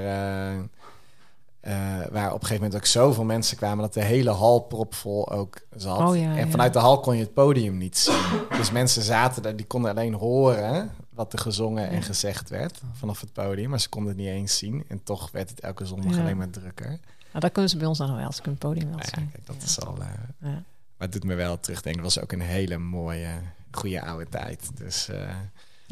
eh, 1.62 1.72
waar 2.10 2.26
op 2.28 2.40
een 2.40 2.46
gegeven 2.46 2.54
moment 2.54 2.74
ook 2.76 2.86
zoveel 2.86 3.24
mensen 3.24 3.56
kwamen... 3.56 3.78
dat 3.78 3.94
de 3.94 4.02
hele 4.04 4.30
hal 4.30 4.60
propvol 4.60 5.30
ook 5.30 5.60
zat. 5.76 5.98
Oh 5.98 6.16
ja, 6.16 6.22
en 6.36 6.44
ja. 6.44 6.48
vanuit 6.48 6.72
de 6.72 6.78
hal 6.78 7.00
kon 7.00 7.14
je 7.16 7.22
het 7.22 7.34
podium 7.34 7.76
niet 7.76 7.98
zien. 7.98 8.14
Dus 8.56 8.70
mensen 8.70 9.02
zaten 9.02 9.42
daar, 9.42 9.56
die 9.56 9.66
konden 9.66 9.90
alleen 9.90 10.14
horen... 10.14 10.90
wat 11.10 11.32
er 11.32 11.38
gezongen 11.38 11.88
en 11.88 12.02
gezegd 12.02 12.48
werd 12.50 12.80
vanaf 12.92 13.20
het 13.20 13.32
podium. 13.32 13.70
Maar 13.70 13.80
ze 13.80 13.88
konden 13.88 14.10
het 14.12 14.20
niet 14.20 14.28
eens 14.30 14.58
zien. 14.58 14.84
En 14.88 15.02
toch 15.02 15.30
werd 15.30 15.50
het 15.50 15.60
elke 15.60 15.86
zondag 15.86 16.14
Ja. 16.14 16.20
alleen 16.20 16.36
maar 16.36 16.50
drukker. 16.50 16.88
Nou, 16.88 16.98
dat 17.44 17.52
kunnen 17.52 17.70
ze 17.70 17.76
bij 17.76 17.86
ons 17.86 17.98
nog 17.98 18.16
wel. 18.16 18.32
Ze 18.32 18.42
kunnen 18.42 18.60
het 18.60 18.68
podium 18.68 18.88
wel 18.90 18.98
ja, 18.98 19.08
zien. 19.14 19.30
kijk, 19.32 19.46
dat 19.46 19.56
is 19.62 19.80
al... 19.80 19.94
eh, 20.00 20.06
Ja. 20.38 20.48
maar 20.48 20.62
het 20.98 21.12
doet 21.12 21.24
me 21.24 21.34
wel 21.34 21.60
terugdenken. 21.60 22.02
Het 22.04 22.14
was 22.14 22.22
ook 22.24 22.32
een 22.32 22.40
hele 22.40 22.78
mooie, 22.78 23.28
goede 23.70 24.02
oude 24.02 24.28
tijd. 24.28 24.70
Dus 24.74 25.08
eh, 25.08 25.28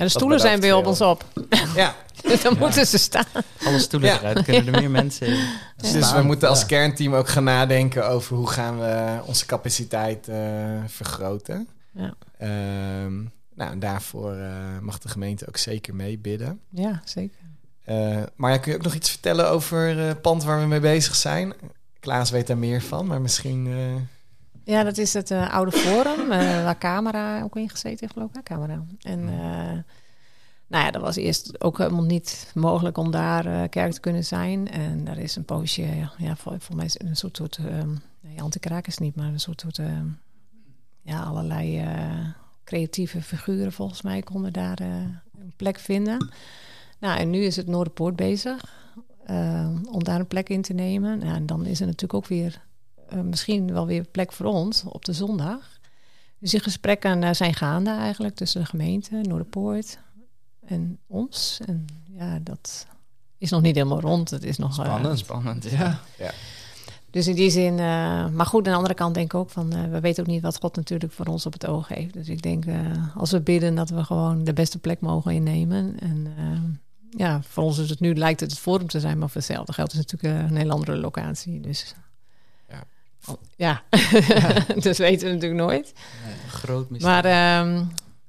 de 0.05 0.09
stoelen 0.09 0.41
zijn 0.41 0.61
weer 0.61 0.77
op 0.77 0.87
ons 0.87 1.01
op. 1.01 1.25
ja, 1.75 1.95
Dus 2.23 2.43
dan 2.43 2.59
moeten 2.59 2.87
ze 2.87 2.99
staan. 2.99 3.25
Alle 3.65 3.79
stoelen 3.79 4.09
Ja. 4.09 4.19
eruit, 4.19 4.43
kunnen 4.43 4.75
er 4.75 4.81
meer 4.81 4.91
mensen 4.91 5.27
in. 5.27 5.45
dus 5.93 6.13
we 6.13 6.23
moeten 6.23 6.49
als 6.49 6.67
kernteam 6.67 7.15
ook 7.15 7.29
gaan 7.29 7.45
nadenken 7.45 8.09
over 8.09 8.37
hoe 8.37 8.49
gaan 8.51 8.79
we 8.79 9.19
onze 9.25 9.47
capaciteit 9.47 10.29
eh, 10.29 10.39
vergroten. 10.87 11.69
Ja. 11.93 12.15
Ehm, 12.39 13.17
nou, 13.55 13.73
en 13.73 13.79
daarvoor 13.79 14.33
eh, 14.35 14.79
mag 14.81 14.99
de 14.99 15.09
gemeente 15.09 15.49
ook 15.49 15.57
zeker 15.57 15.95
meebidden. 15.95 16.61
Ja, 16.71 17.01
zeker. 17.05 17.39
Eh 17.85 18.17
maar 18.37 18.51
ja, 18.53 18.57
kun 18.59 18.71
je 18.73 18.79
ook 18.79 18.85
nog 18.85 18.95
iets 18.95 19.11
vertellen 19.11 19.49
over 19.49 19.99
eh, 20.01 20.07
het 20.07 20.21
pand 20.21 20.45
waar 20.45 20.61
we 20.61 20.67
mee 20.67 20.81
bezig 20.81 21.15
zijn? 21.17 21.53
Klaas 22.01 22.31
weet 22.31 22.47
daar 22.47 22.59
meer 22.59 22.83
van, 22.83 23.07
maar 23.07 23.21
misschien... 23.21 23.69
Ja, 24.65 24.83
dat 24.83 24.99
is 24.99 25.13
het 25.13 25.31
eh, 25.31 25.55
oude 25.55 25.73
forum, 25.73 26.31
eh, 26.33 26.65
waar 26.65 26.79
Camera 26.79 27.43
ook 27.43 27.57
in 27.57 27.69
gezeten 27.69 27.99
heeft, 28.01 28.13
geloof 28.13 28.35
ik. 28.37 28.43
Camera. 28.43 28.85
En 29.01 29.29
eh, 29.29 29.79
nou 30.67 30.85
ja, 30.85 30.91
dat 30.91 31.03
was 31.03 31.17
eerst 31.17 31.61
ook 31.61 31.79
helemaal 31.79 32.05
niet 32.05 32.51
mogelijk 32.55 32.97
om 32.97 33.11
daar 33.11 33.69
kerk 33.69 33.93
te 33.93 34.01
kunnen 34.01 34.25
zijn. 34.25 34.71
En 34.71 35.05
daar 35.05 35.19
is 35.19 35.37
een 35.37 35.45
poosje, 35.45 35.87
ja, 36.17 36.37
vol- 36.37 36.59
volgens 36.59 36.75
mij 36.75 36.85
is 36.85 37.01
een 37.01 37.17
soort, 37.17 37.37
soort 37.37 37.59
nee, 38.21 38.43
anti-kraak 38.43 38.87
is 38.87 38.99
niet, 38.99 39.17
maar 39.17 39.27
een 39.27 39.41
soort, 39.41 39.61
soort 39.61 39.81
ja, 41.03 41.23
allerlei 41.23 41.85
creatieve 42.65 43.23
figuren 43.23 43.73
volgens 43.73 44.03
mij 44.03 44.23
konden 44.23 44.53
daar 44.53 44.81
een 44.81 45.53
plek 45.57 45.79
vinden. 45.79 46.31
Nou, 46.99 47.19
en 47.19 47.31
nu 47.31 47.39
is 47.39 47.57
het 47.57 47.67
Noorderpoort 47.67 48.17
bezig 48.17 48.65
om 49.91 50.05
daar 50.05 50.21
een 50.21 50.27
plek 50.27 50.49
in 50.49 50.63
te 50.63 50.73
nemen. 50.73 51.19
Nou, 51.19 51.35
en 51.35 51.47
dan 51.47 51.67
is 51.67 51.81
er 51.81 51.87
natuurlijk 51.87 52.15
ook 52.15 52.27
weer 52.27 52.61
eh, 53.11 53.21
misschien 53.21 53.73
wel 53.73 53.87
weer 53.87 54.05
plek 54.05 54.33
voor 54.33 54.47
ons 54.47 54.85
op 54.85 55.05
de 55.05 55.13
zondag. 55.13 55.79
Dus 56.39 56.51
die 56.51 56.61
gesprekken 56.61 57.23
eh, 57.23 57.33
zijn 57.33 57.55
gaande 57.55 57.91
eigenlijk 57.91 58.35
tussen 58.35 58.61
de 58.61 58.67
gemeente, 58.67 59.15
Noorderpoort 59.23 59.99
en 60.67 60.99
ons. 61.07 61.61
En 61.67 61.87
ja, 62.05 62.39
dat 62.43 62.87
is 63.39 63.51
nog 63.51 63.63
niet 63.63 63.75
helemaal 63.75 64.01
rond. 64.01 64.31
Het 64.31 64.45
is 64.45 64.59
nog 64.59 64.79
eh, 64.79 64.85
Spannend. 64.85 65.19
Spannend. 65.19 65.71
Ja. 65.71 66.01
dus 67.11 67.27
in 67.27 67.35
die 67.35 67.51
zin, 67.51 67.73
eh, 67.79 68.29
maar 68.29 68.47
goed, 68.47 68.65
aan 68.67 68.71
de 68.71 68.77
andere 68.77 68.95
kant 68.95 69.15
denk 69.15 69.33
ik 69.33 69.39
ook 69.39 69.51
van, 69.51 69.73
eh, 69.73 69.91
we 69.91 70.01
weten 70.01 70.23
ook 70.23 70.29
niet 70.31 70.43
wat 70.43 70.59
God 70.61 70.77
natuurlijk 70.77 71.13
voor 71.13 71.27
ons 71.27 71.47
op 71.47 71.53
het 71.53 71.67
oog 71.67 71.89
heeft. 71.89 72.13
Dus 72.13 72.29
ik 72.29 72.43
denk, 72.43 72.65
eh, 72.65 72.77
als 73.17 73.31
we 73.31 73.41
bidden, 73.41 73.75
dat 73.75 73.91
we 73.91 74.05
gewoon 74.05 74.45
de 74.45 74.53
beste 74.53 74.79
plek 74.79 75.01
mogen 75.01 75.33
innemen. 75.33 75.97
En 76.01 76.27
eh, 76.37 76.61
ja, 77.11 77.41
voor 77.43 77.63
ons 77.63 77.79
is 77.79 77.91
het 77.91 78.01
nu, 78.01 78.15
lijkt 78.15 78.41
het 78.41 78.51
het 78.51 78.61
forum 78.61 78.87
te 78.87 79.01
zijn, 79.01 79.19
maar 79.19 79.29
voor 79.29 79.41
hetzelfde 79.41 79.73
geldt 79.73 79.93
is 79.93 79.99
natuurlijk 79.99 80.51
een 80.51 80.57
hele 80.57 80.73
andere 80.73 80.97
locatie. 80.97 81.61
Dus 81.61 81.95
Ja. 83.57 83.83
Oh, 83.91 84.11
ja, 84.29 84.65
dus 84.81 84.99
weten 85.09 85.27
we 85.29 85.35
natuurlijk 85.35 85.61
nooit. 85.61 85.93
Groot 86.49 86.91
mysterie. 86.91 87.23
Maar 87.23 87.25
ehm, 87.65 87.85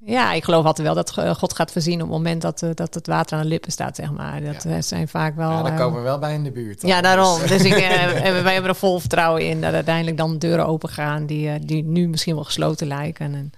ja, 0.06 0.34
ik 0.34 0.44
geloof 0.44 0.66
altijd 0.66 0.88
wel 0.88 0.96
dat 0.96 1.18
eh, 1.18 1.36
God 1.36 1.54
gaat 1.54 1.72
voorzien 1.72 1.94
op 1.94 2.00
het 2.00 2.10
moment 2.10 2.42
dat, 2.42 2.62
eh, 2.62 2.70
dat 2.74 2.94
het 2.94 3.08
water 3.08 3.38
aan 3.38 3.44
de 3.44 3.50
lippen 3.50 3.72
staat, 3.72 3.96
zeg 3.96 4.12
maar. 4.12 4.42
Dat 4.44 4.64
Ja. 4.64 4.70
eh, 4.70 4.82
zijn 4.82 5.08
vaak 5.08 5.36
wel... 5.36 5.50
ja, 5.52 5.64
daar 5.64 5.78
komen 5.78 5.98
we 5.98 6.04
wel 6.04 6.20
bij 6.20 6.34
in 6.34 6.44
de 6.44 6.52
buurt. 6.52 6.82
ja, 6.82 7.02
daarom. 7.02 7.40
Dus, 7.40 7.50
Dus 7.50 7.64
ik, 7.64 7.74
en 8.24 8.44
wij 8.44 8.54
hebben 8.54 8.70
er 8.72 8.76
vol 8.76 9.00
vertrouwen 9.00 9.48
in 9.48 9.62
dat 9.62 9.74
uiteindelijk 9.74 10.18
dan 10.18 10.38
deuren 10.38 10.66
open 10.66 10.90
gaan 10.90 11.26
die, 11.26 11.60
die 11.60 11.84
nu 11.84 12.08
misschien 12.08 12.36
wel 12.36 12.44
gesloten 12.44 12.88
lijken. 12.88 13.34
En 13.36 13.52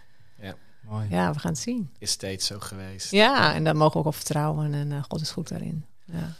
Mooi. 0.89 1.07
ja, 1.09 1.33
we 1.33 1.39
gaan 1.39 1.51
het 1.51 1.59
zien. 1.61 1.89
is 1.99 2.11
steeds 2.11 2.45
zo 2.47 2.55
geweest. 2.59 3.11
Ja, 3.11 3.53
en 3.53 3.63
daar 3.63 3.75
mogen 3.75 3.93
we 3.93 3.99
ook 3.99 4.05
op 4.05 4.15
vertrouwen 4.15 4.73
en 4.73 5.05
God 5.09 5.21
is 5.21 5.31
goed 5.31 5.47
daarin. 5.49 5.85
Ja. 6.05 6.33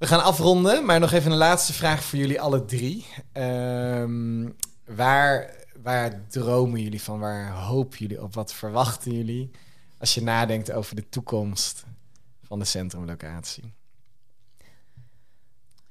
We 0.00 0.06
gaan 0.06 0.22
afronden, 0.22 0.84
maar 0.84 1.00
nog 1.00 1.12
even 1.12 1.30
een 1.30 1.36
laatste 1.36 1.72
vraag 1.72 2.04
voor 2.04 2.18
jullie 2.18 2.40
alle 2.40 2.64
drie. 2.64 3.06
Ehm, 3.32 4.48
waar, 4.84 5.54
waar 5.82 6.26
dromen 6.28 6.80
jullie 6.80 7.02
van? 7.02 7.18
Waar 7.18 7.52
hopen 7.52 7.98
jullie 7.98 8.22
op? 8.22 8.34
Wat 8.34 8.54
verwachten 8.54 9.12
jullie 9.12 9.50
als 9.98 10.14
je 10.14 10.22
nadenkt 10.22 10.72
over 10.72 10.96
de 10.96 11.08
toekomst 11.08 11.84
van 12.42 12.58
de 12.58 12.64
centrumlocatie? 12.64 13.74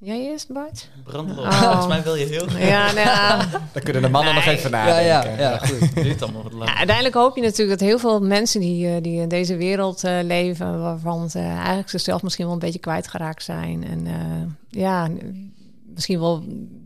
Jij 0.02 0.20
eerst, 0.20 0.54
Bart? 0.54 0.90
Brandlos. 1.04 1.46
Oh. 1.46 1.62
Volgens 1.62 1.88
mij 1.88 2.04
wil 2.04 2.16
je 2.16 2.26
heel 2.26 2.48
graag. 2.48 2.68
Ja, 2.68 2.86
nou, 2.86 3.00
ja. 3.08 3.48
Dan 3.74 3.84
kunnen 3.84 4.02
de 4.02 4.10
mannen 4.10 4.34
nog 4.36 4.46
even 4.46 4.70
Ja, 4.70 4.78
nadenken. 4.86 5.32
ja, 5.32 5.52
ja, 5.52 5.58
goed. 5.58 5.80
Het 5.80 5.96
duurt 6.04 6.22
allemaal 6.22 6.44
wat 6.44 6.52
Ja, 6.52 6.58
langer. 6.58 6.76
uiteindelijk 6.76 7.16
hoop 7.16 7.36
je 7.36 7.42
natuurlijk 7.42 7.80
dat 7.80 7.88
heel 7.88 8.00
veel 8.00 8.22
mensen 8.22 8.60
die, 8.62 8.88
eh, 8.96 9.02
die 9.02 9.22
in 9.22 9.28
deze 9.30 9.56
wereld 9.56 10.04
eh, 10.04 10.20
leven, 10.24 10.82
waarvan 10.82 11.30
ze 11.30 11.40
eigenlijk 11.40 11.90
zichzelf 11.90 12.24
misschien 12.24 12.46
wel 12.46 12.54
een 12.54 12.60
beetje 12.60 12.80
kwijtgeraakt 12.80 13.44
zijn. 13.44 13.84
En 13.88 14.08
eh, 14.08 14.14
ja, 14.82 15.10
misschien 15.94 16.20
wel 16.20 16.44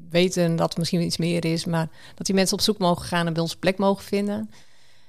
weten 0.10 0.56
dat 0.56 0.74
er 0.74 0.80
misschien 0.80 1.02
iets 1.02 1.18
meer 1.18 1.46
is, 1.46 1.66
maar 1.66 1.88
dat 2.16 2.26
die 2.26 2.36
mensen 2.36 2.58
op 2.58 2.64
zoek 2.64 2.78
mogen 2.78 3.06
gaan 3.06 3.28
en 3.28 3.34
bij 3.34 3.42
ons 3.42 3.56
plek 3.56 3.78
mogen 3.78 4.04
vinden. 4.04 4.50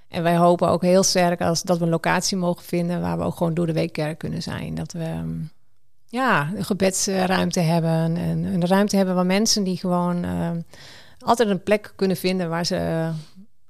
En 0.09 0.23
wij 0.23 0.37
hopen 0.37 0.69
ook 0.69 0.83
heel 0.83 1.03
sterk 1.03 1.41
als, 1.41 1.63
dat 1.63 1.79
we 1.79 1.85
een 1.85 1.91
locatie 1.91 2.37
mogen 2.37 2.65
vinden 2.65 3.01
waar 3.01 3.19
we 3.19 3.25
ook 3.25 3.37
gewoon 3.37 3.55
door 3.55 3.67
de 3.67 3.73
week 3.73 3.93
kerk 3.93 4.19
kunnen 4.19 4.43
zijn. 4.43 4.75
Dat 4.75 4.93
we 4.93 5.03
ehm, 5.05 5.31
ja, 6.15 6.51
een 6.55 6.65
gebedsruimte 6.65 7.61
hebben 7.61 8.17
en 8.17 8.45
een 8.45 8.67
ruimte 8.67 8.97
hebben 8.97 9.15
waar 9.15 9.27
mensen 9.27 9.65
die 9.65 9.77
gewoon 9.77 10.25
ehm, 10.25 10.61
altijd 11.19 11.49
een 11.49 11.63
plek 11.63 11.93
kunnen 11.97 12.17
vinden 12.17 12.49
waar 12.49 12.67
ze 12.67 12.77
eh, 12.77 13.15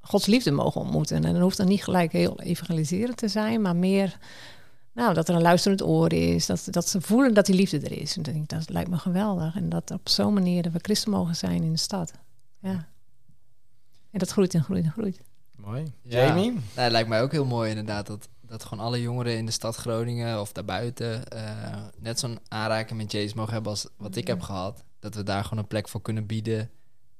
Gods 0.00 0.26
liefde 0.26 0.50
mogen 0.50 0.80
ontmoeten. 0.80 1.16
En 1.16 1.32
dan 1.32 1.42
hoeft 1.42 1.56
dat 1.56 1.66
niet 1.66 1.84
gelijk 1.84 2.12
heel 2.12 2.40
evangeliserend 2.40 3.16
te 3.16 3.28
zijn, 3.28 3.62
maar 3.62 3.76
meer 3.76 4.18
nou, 4.92 5.14
dat 5.14 5.28
er 5.28 5.34
een 5.34 5.42
luisterend 5.42 5.82
oor 5.82 6.12
is. 6.12 6.46
Dat, 6.46 6.66
dat 6.70 6.88
ze 6.88 7.00
voelen 7.00 7.34
dat 7.34 7.46
die 7.46 7.54
liefde 7.54 7.80
er 7.80 8.00
is. 8.00 8.16
En 8.16 8.22
ik 8.24 8.32
denk, 8.32 8.48
dat 8.48 8.68
lijkt 8.68 8.90
me 8.90 8.98
geweldig. 8.98 9.56
En 9.56 9.68
dat 9.68 9.90
op 9.90 10.08
zo'n 10.08 10.34
manier 10.34 10.62
dat 10.62 10.72
we 10.72 10.78
christen 10.82 11.10
mogen 11.10 11.36
zijn 11.36 11.62
in 11.62 11.72
de 11.72 11.78
stad. 11.78 12.12
Ja. 12.60 12.88
En 14.10 14.18
dat 14.18 14.30
groeit 14.30 14.54
en 14.54 14.64
groeit 14.64 14.84
en 14.84 14.90
groeit. 14.90 15.20
Mooi. 15.56 15.92
Ja. 16.02 16.26
Jamie? 16.26 16.50
Nou, 16.50 16.60
het 16.74 16.92
lijkt 16.92 17.08
mij 17.08 17.22
ook 17.22 17.32
heel 17.32 17.44
mooi 17.44 17.70
inderdaad 17.70 18.06
dat, 18.06 18.28
dat 18.58 18.64
gewoon 18.64 18.84
alle 18.84 19.00
jongeren 19.00 19.36
in 19.36 19.46
de 19.46 19.52
stad 19.52 19.76
Groningen 19.76 20.40
of 20.40 20.52
daarbuiten 20.52 21.28
eh, 21.28 21.42
net 21.98 22.18
zo'n 22.18 22.38
aanraking 22.48 22.98
met 23.00 23.12
Jezus 23.12 23.34
mogen 23.34 23.52
hebben 23.52 23.70
als 23.70 23.88
wat 23.96 24.16
ik 24.16 24.26
heb 24.26 24.40
gehad. 24.40 24.84
Dat 25.00 25.14
we 25.14 25.22
daar 25.22 25.42
gewoon 25.44 25.58
een 25.58 25.66
plek 25.68 25.88
voor 25.88 26.02
kunnen 26.02 26.26
bieden. 26.26 26.70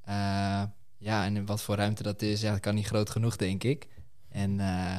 Eh, 0.04 0.62
ja, 0.98 1.24
en 1.24 1.46
wat 1.46 1.62
voor 1.62 1.76
ruimte 1.76 2.02
dat 2.02 2.22
is, 2.22 2.40
ja, 2.40 2.50
dat 2.50 2.60
kan 2.60 2.74
niet 2.74 2.86
groot 2.86 3.10
genoeg, 3.10 3.36
denk 3.36 3.64
ik. 3.64 3.88
En 4.30 4.60
eh, 4.60 4.96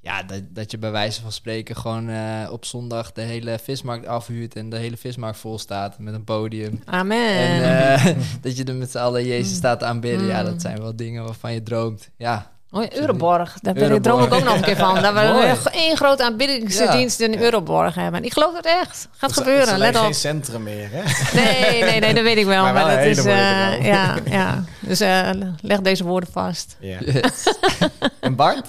ja, 0.00 0.22
dat, 0.22 0.42
dat 0.54 0.70
je 0.70 0.78
bij 0.78 0.90
wijze 0.90 1.20
van 1.22 1.32
spreken 1.32 1.76
gewoon 1.76 2.10
op 2.48 2.64
zondag 2.64 3.12
de 3.12 3.20
hele 3.22 3.58
vismarkt 3.58 4.06
afhuurt 4.06 4.56
en 4.56 4.70
de 4.70 4.76
hele 4.76 4.96
vismarkt 4.96 5.38
vol 5.38 5.58
staat 5.58 5.98
met 5.98 6.14
een 6.14 6.24
podium. 6.24 6.80
Amen. 6.84 7.36
En 7.60 8.16
dat 8.40 8.56
je 8.56 8.64
er 8.64 8.74
met 8.74 8.90
z'n 8.90 8.98
allen 8.98 9.24
Jezus 9.26 9.50
Mm. 9.50 9.56
staat 9.56 9.82
aanbidden. 9.82 10.26
Ja, 10.26 10.38
Mm. 10.40 10.44
dat 10.46 10.60
zijn 10.60 10.78
wel 10.78 10.96
dingen 10.96 11.24
waarvan 11.24 11.52
je 11.52 11.62
droomt. 11.62 12.10
Ja, 12.16 12.55
Oh, 12.70 12.82
ja, 12.82 12.92
Euroborg. 13.00 13.58
Daar 13.60 13.74
ben 13.74 13.82
ik, 13.82 13.88
Euroborg. 13.90 14.02
droom 14.02 14.22
ik 14.22 14.32
ook 14.34 14.44
nog 14.44 14.54
een 14.56 14.62
keer 14.62 14.76
van. 14.76 15.02
Dat 15.02 15.14
we 15.14 15.70
één 15.72 15.96
grote 15.96 16.24
aanbiedingsdienst 16.24 17.20
in 17.20 17.38
Euroborg 17.42 17.94
hebben. 17.94 18.24
Ik 18.24 18.32
geloof 18.32 18.54
dat 18.54 18.64
echt. 18.64 19.08
Gaat 19.10 19.20
Het 19.20 19.30
is 19.30 19.36
gebeuren, 19.36 19.68
alleen 19.68 19.78
let 19.78 19.96
op. 19.96 20.02
geen 20.02 20.14
centrum 20.14 20.62
meer, 20.62 20.88
hè? 20.92 21.02
Nee, 21.40 21.82
nee, 21.82 22.00
nee, 22.00 22.14
dat 22.14 22.22
weet 22.22 22.36
ik 22.36 22.44
wel. 22.44 22.62
Maar 22.62 22.72
Maar, 22.74 22.96
dat 22.96 23.04
is, 23.04 23.18
eh, 23.18 23.24
droom. 23.72 23.84
ja, 23.84 24.16
ja. 24.24 24.64
Dus 24.80 25.00
eh, 25.00 25.30
leg 25.60 25.80
deze 25.80 26.04
woorden 26.04 26.32
vast. 26.32 26.76
Ja. 26.80 26.98
Yes. 27.00 27.54
En 28.20 28.34
Bart? 28.36 28.66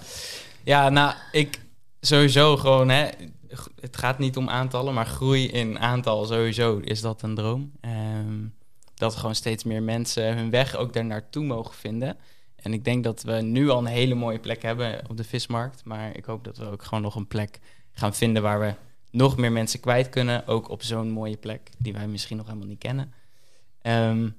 Ja, 0.64 0.90
nou, 0.90 1.14
ik 1.32 1.60
sowieso 2.02 2.58
gewoon, 2.58 2.90
hè. 2.90 3.08
Het 3.82 3.98
gaat 3.98 4.20
niet 4.20 4.38
om 4.38 4.50
aantallen, 4.50 4.94
maar 4.94 5.06
groei 5.06 5.48
in 5.48 5.80
aantal 5.80 6.26
sowieso 6.26 6.80
is 6.84 7.02
dat 7.02 7.22
een 7.22 7.36
droom. 7.36 7.72
Ehm, 7.82 8.46
dat 8.96 9.16
gewoon 9.16 9.36
steeds 9.36 9.64
meer 9.64 9.84
mensen 9.84 10.38
hun 10.38 10.50
weg 10.50 10.76
ook 10.76 10.94
daar 10.94 11.06
naartoe 11.06 11.44
mogen 11.44 11.74
vinden. 11.76 12.18
En 12.62 12.74
ik 12.74 12.84
denk 12.84 13.04
dat 13.04 13.24
we 13.24 13.42
nu 13.42 13.70
al 13.70 13.78
een 13.78 13.86
hele 13.86 14.16
mooie 14.16 14.40
plek 14.40 14.62
hebben 14.62 15.02
op 15.10 15.18
de 15.18 15.24
vismarkt. 15.24 15.86
Maar 15.86 16.16
ik 16.16 16.26
hoop 16.26 16.44
dat 16.44 16.58
we 16.58 16.66
ook 16.66 16.84
gewoon 16.84 17.02
nog 17.02 17.16
een 17.16 17.28
plek 17.28 17.60
gaan 17.92 18.14
vinden 18.14 18.42
waar 18.42 18.60
we 18.60 18.74
nog 19.12 19.38
meer 19.38 19.52
mensen 19.52 19.80
kwijt 19.80 20.10
kunnen. 20.10 20.48
Ook 20.48 20.70
op 20.70 20.84
zo'n 20.84 21.10
mooie 21.10 21.38
plek 21.38 21.70
die 21.78 21.94
wij 21.94 22.08
misschien 22.08 22.38
nog 22.38 22.46
helemaal 22.46 22.68
niet 22.68 22.80
kennen. 22.80 23.14
Ehm, 23.82 24.30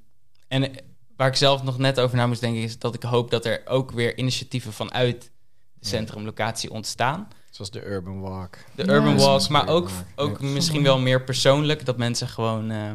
en 0.49 0.73
eh, 0.73 0.83
waar 1.16 1.29
ik 1.29 1.37
zelf 1.37 1.62
nog 1.62 1.79
net 1.79 2.01
over 2.01 2.16
na 2.16 2.27
moest 2.27 2.41
denken, 2.41 2.62
is 2.62 2.79
dat 2.79 2.95
ik 2.95 3.03
hoop 3.03 3.31
dat 3.31 3.45
er 3.45 3.62
ook 3.64 3.91
weer 3.91 4.19
initiatieven 4.19 4.73
vanuit 4.73 5.31
de 5.75 5.87
centrumlocatie 5.87 6.71
ontstaan. 6.71 7.29
Zoals 7.51 7.71
de 7.71 7.85
Urban 7.85 8.21
Walk. 8.21 8.57
De 8.75 8.85
Ja, 8.85 8.93
Urban 8.93 9.16
Walk, 9.16 9.49
maar 9.49 9.69
ook, 9.69 9.91
ook 10.16 10.41
ja. 10.41 10.47
misschien 10.47 10.83
wel 10.83 10.99
meer 10.99 11.25
persoonlijk. 11.25 11.85
Dat 11.85 11.97
mensen 11.97 12.29
gewoon 12.29 12.71
eh, 12.71 12.93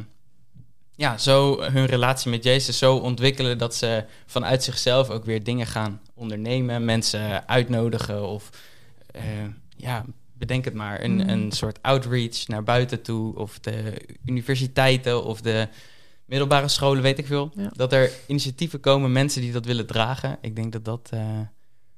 ja, 0.96 1.18
zo 1.18 1.62
hun 1.62 1.86
relatie 1.86 2.32
met 2.32 2.44
Jezus 2.44 2.78
zo 2.78 2.96
ontwikkelen 2.96 3.58
dat 3.58 3.76
ze 3.76 4.06
vanuit 4.26 4.64
zichzelf 4.64 5.10
ook 5.10 5.26
weer 5.26 5.44
dingen 5.44 5.68
gaan 5.68 6.02
ondernemen. 6.14 6.86
Mensen 6.86 7.48
uitnodigen 7.48 8.28
of 8.28 8.50
eh, 9.12 9.24
ja, 9.78 10.06
bedenk 10.34 10.66
het 10.66 10.74
maar. 10.74 11.04
Een, 11.04 11.12
Mm. 11.14 11.30
een 11.30 11.52
soort 11.52 11.80
outreach 11.82 12.48
naar 12.48 12.64
buiten 12.64 13.02
toe. 13.02 13.36
Of 13.36 13.60
de 13.60 14.02
universiteiten 14.26 15.24
of 15.24 15.42
de 15.42 15.68
middelbare 16.26 16.68
scholen, 16.68 17.02
weet 17.04 17.18
ik 17.20 17.28
veel. 17.28 17.52
Ja. 17.56 17.70
Dat 17.76 17.94
er 17.94 18.12
initiatieven 18.28 18.80
komen, 18.80 19.12
mensen 19.12 19.42
die 19.42 19.52
dat 19.52 19.66
willen 19.66 19.86
dragen. 19.88 20.38
Ik 20.42 20.56
denk 20.56 20.72
dat 20.72 20.86
dat, 20.86 21.10
eh, 21.12 21.40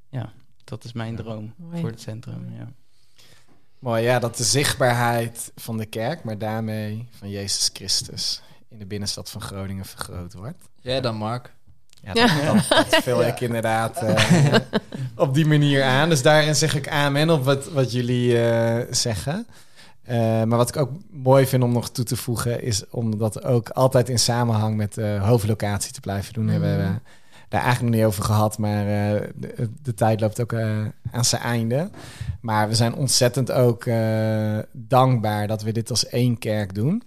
ja, 0.09 0.33
dat 0.63 0.83
is 0.83 0.93
mijn 0.93 1.15
droom 1.15 1.53
Mooi. 1.57 1.79
voor 1.79 1.89
het 1.89 2.01
centrum. 2.01 2.53
Ja. 2.57 2.71
Mooi, 3.79 4.03
ja, 4.03 4.19
dat 4.19 4.37
de 4.37 4.43
zichtbaarheid 4.43 5.51
van 5.55 5.77
de 5.77 5.85
kerk, 5.85 6.23
maar 6.23 6.37
daarmee 6.37 7.07
van 7.17 7.29
Jezus 7.29 7.69
Christus 7.73 8.41
in 8.69 8.77
de 8.79 8.85
binnenstad 8.85 9.29
van 9.29 9.41
Groningen 9.41 9.85
vergroot 9.85 10.33
wordt. 10.33 10.63
Jij 10.81 11.01
dan, 11.01 11.15
Mark? 11.15 11.53
Ja, 12.01 12.13
dat, 12.13 12.29
dat, 12.69 12.89
dat 12.91 13.03
vul 13.03 13.23
ik 13.25 13.39
inderdaad 13.39 13.97
eh, 14.03 14.55
op 15.15 15.33
die 15.33 15.45
manier 15.45 15.83
aan. 15.83 16.09
Dus 16.09 16.21
daarin 16.21 16.55
zeg 16.55 16.75
ik 16.75 16.89
amen 16.89 17.29
op 17.29 17.43
wat, 17.45 17.71
wat 17.71 17.91
jullie 17.91 18.41
eh, 18.43 18.85
zeggen. 18.93 19.47
Eh, 20.03 20.17
maar 20.17 20.57
wat 20.57 20.69
ik 20.69 20.77
ook 20.77 20.91
mooi 21.11 21.45
vind 21.47 21.63
om 21.63 21.71
nog 21.71 21.89
toe 21.89 22.05
te 22.05 22.15
voegen, 22.15 22.61
is 22.63 22.89
om 22.89 23.17
dat 23.17 23.43
ook 23.43 23.69
altijd 23.69 24.09
in 24.09 24.19
samenhang 24.19 24.75
met 24.77 24.93
de 24.93 25.17
hoofdlocatie 25.21 25.91
te 25.93 25.99
blijven 25.99 26.33
doen. 26.33 26.47
Hebben 26.47 26.77
we 26.77 26.83
Mhm. 26.83 26.97
daar 27.49 27.61
eigenlijk 27.63 27.91
nog 27.91 28.01
niet 28.01 28.09
over 28.11 28.23
gehad, 28.23 28.57
maar 28.57 28.79
eh, 28.87 29.21
de, 29.35 29.69
de 29.81 29.93
tijd 29.93 30.19
loopt 30.21 30.41
ook 30.41 30.53
eh, 30.53 30.69
aan 31.11 31.25
zijn 31.25 31.41
einde. 31.41 31.89
Maar 32.41 32.67
we 32.67 32.75
zijn 32.75 32.95
ontzettend 32.95 33.51
ook 33.51 33.85
eh, 33.85 34.57
dankbaar 34.71 35.47
dat 35.47 35.61
we 35.63 35.71
dit 35.71 35.89
als 35.89 36.07
één 36.07 36.37
kerk 36.37 36.75
doen. 36.75 37.03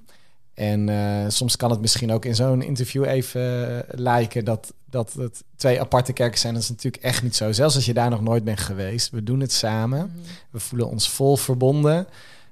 En 0.58 0.88
eh, 0.88 1.24
soms 1.28 1.56
kan 1.56 1.70
het 1.70 1.80
misschien 1.80 2.12
ook 2.12 2.24
in 2.24 2.34
zo'n 2.34 2.62
interview 2.62 3.04
even 3.04 3.42
eh, 3.88 3.98
lijken 3.98 4.44
dat, 4.44 4.72
dat 4.84 5.12
het 5.12 5.44
twee 5.56 5.80
aparte 5.80 6.12
kerken 6.12 6.38
zijn. 6.38 6.54
Dat 6.54 6.62
is 6.62 6.68
natuurlijk 6.68 7.02
echt 7.02 7.22
niet 7.22 7.36
zo. 7.36 7.52
Zelfs 7.52 7.74
als 7.74 7.84
je 7.84 7.94
daar 7.94 8.10
nog 8.10 8.22
nooit 8.22 8.44
bent 8.44 8.60
geweest. 8.60 9.10
We 9.10 9.22
doen 9.22 9.40
het 9.40 9.52
samen. 9.52 10.12
We 10.50 10.60
voelen 10.60 10.88
ons 10.88 11.10
vol 11.10 11.36
verbonden 11.36 12.06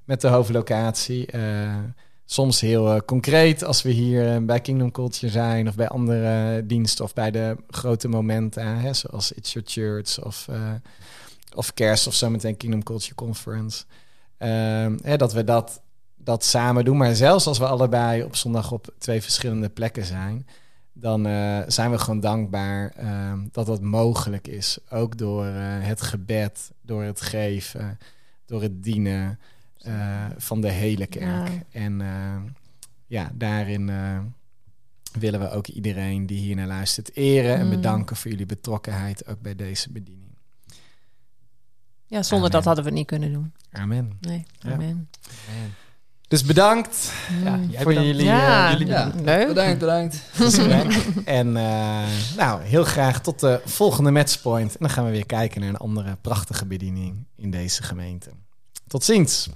met 0.05 0.21
de 0.21 0.29
hoofdlocatie. 0.29 1.27
Eh, 1.27 1.75
soms 2.25 2.61
heel 2.61 3.05
concreet 3.05 3.65
als 3.65 3.83
we 3.83 3.91
hier 3.91 4.45
bij 4.45 4.61
Kingdom 4.61 4.91
Culture 4.91 5.33
zijn... 5.33 5.69
of 5.69 5.75
bij 5.75 5.89
andere 5.89 6.63
diensten 6.67 7.05
of 7.05 7.15
bij 7.15 7.31
de 7.31 7.57
grote 7.71 8.09
momenten... 8.09 8.79
Hè, 8.79 8.95
zoals 8.95 9.33
It's 9.33 9.53
Your 9.53 9.69
Church 9.69 10.25
of, 10.25 10.49
of 11.55 11.75
Kerst 11.75 12.07
of 12.07 12.15
zometeen 12.15 12.57
Kingdom 12.57 12.83
Culture 12.83 13.15
Conference. 13.15 13.85
Ehm, 14.39 14.97
hè, 15.03 15.17
dat 15.17 15.33
we 15.33 15.45
dat, 15.45 15.81
dat 16.27 16.45
samen 16.45 16.85
doen. 16.85 16.97
Maar 16.97 17.15
zelfs 17.15 17.47
als 17.47 17.59
we 17.59 17.67
allebei 17.67 18.23
op 18.23 18.37
zondag 18.37 18.73
op 18.73 18.95
twee 18.99 19.23
verschillende 19.23 19.69
plekken 19.69 20.05
zijn... 20.05 20.47
dan 20.93 21.27
eh, 21.27 21.59
zijn 21.67 21.91
we 21.91 21.99
gewoon 21.99 22.21
dankbaar 22.21 22.91
ehm, 22.97 23.39
dat 23.53 23.67
dat 23.67 23.81
mogelijk 23.81 24.49
is. 24.49 24.79
Ook 24.91 25.19
door 25.19 25.47
eh, 25.47 25.53
het 25.65 26.03
gebed, 26.03 26.73
door 26.83 27.03
het 27.03 27.21
geven, 27.21 27.99
door 28.47 28.63
het 28.63 28.83
dienen 28.83 29.39
eh, 29.79 30.25
van 30.37 30.61
de 30.61 30.71
hele 30.71 31.07
kerk. 31.07 31.49
Ja. 31.49 31.63
En 31.71 32.01
eh, 32.01 32.37
ja, 33.07 33.31
daarin 33.35 33.91
willen 35.19 35.41
we 35.41 35.51
ook 35.51 35.67
iedereen 35.67 36.27
die 36.27 36.39
hier 36.39 36.57
naar 36.57 36.67
luistert 36.67 37.17
eren 37.17 37.57
en 37.57 37.65
Mm. 37.65 37.71
bedanken 37.71 38.17
voor 38.17 38.31
jullie 38.31 38.47
betrokkenheid 38.47 39.27
ook 39.27 39.41
bij 39.41 39.55
deze 39.55 39.93
bediening. 39.93 40.25
Ja, 42.07 42.23
zonder 42.23 42.39
Amen. 42.39 42.51
dat 42.51 42.65
hadden 42.65 42.85
we 42.85 42.91
het 42.91 42.99
niet 42.99 43.07
kunnen 43.09 43.33
doen. 43.33 43.53
Amen. 43.73 44.17
Nee, 44.21 44.47
Ja. 44.59 44.73
amen. 44.73 45.09
Dus 46.29 46.45
bedankt 46.45 47.11
Ja, 47.45 47.57
Mm. 47.57 47.67
jij 47.71 47.83
voor 47.83 47.93
bedankt. 47.93 48.11
jullie, 48.11 48.25
Ja. 48.27 48.65
eh, 48.67 48.73
jullie 48.73 48.87
Ja, 48.87 49.13
Leuk. 49.25 49.47
bedankt, 49.47 49.79
bedankt. 49.79 50.21
en 51.25 51.57
eh, 51.57 52.03
nou, 52.37 52.63
heel 52.63 52.85
graag 52.85 53.21
tot 53.21 53.41
de 53.41 53.61
volgende 53.65 54.11
matchpoint. 54.11 54.71
En 54.71 54.77
dan 54.81 54.91
gaan 54.91 55.05
we 55.05 55.11
weer 55.11 55.27
kijken 55.27 55.61
naar 55.61 55.69
een 55.71 55.77
andere 55.77 56.17
prachtige 56.21 56.67
bediening 56.67 57.27
in 57.37 57.51
deze 57.51 57.83
gemeente. 57.83 58.31
Tot 58.87 59.05
ziens. 59.05 59.49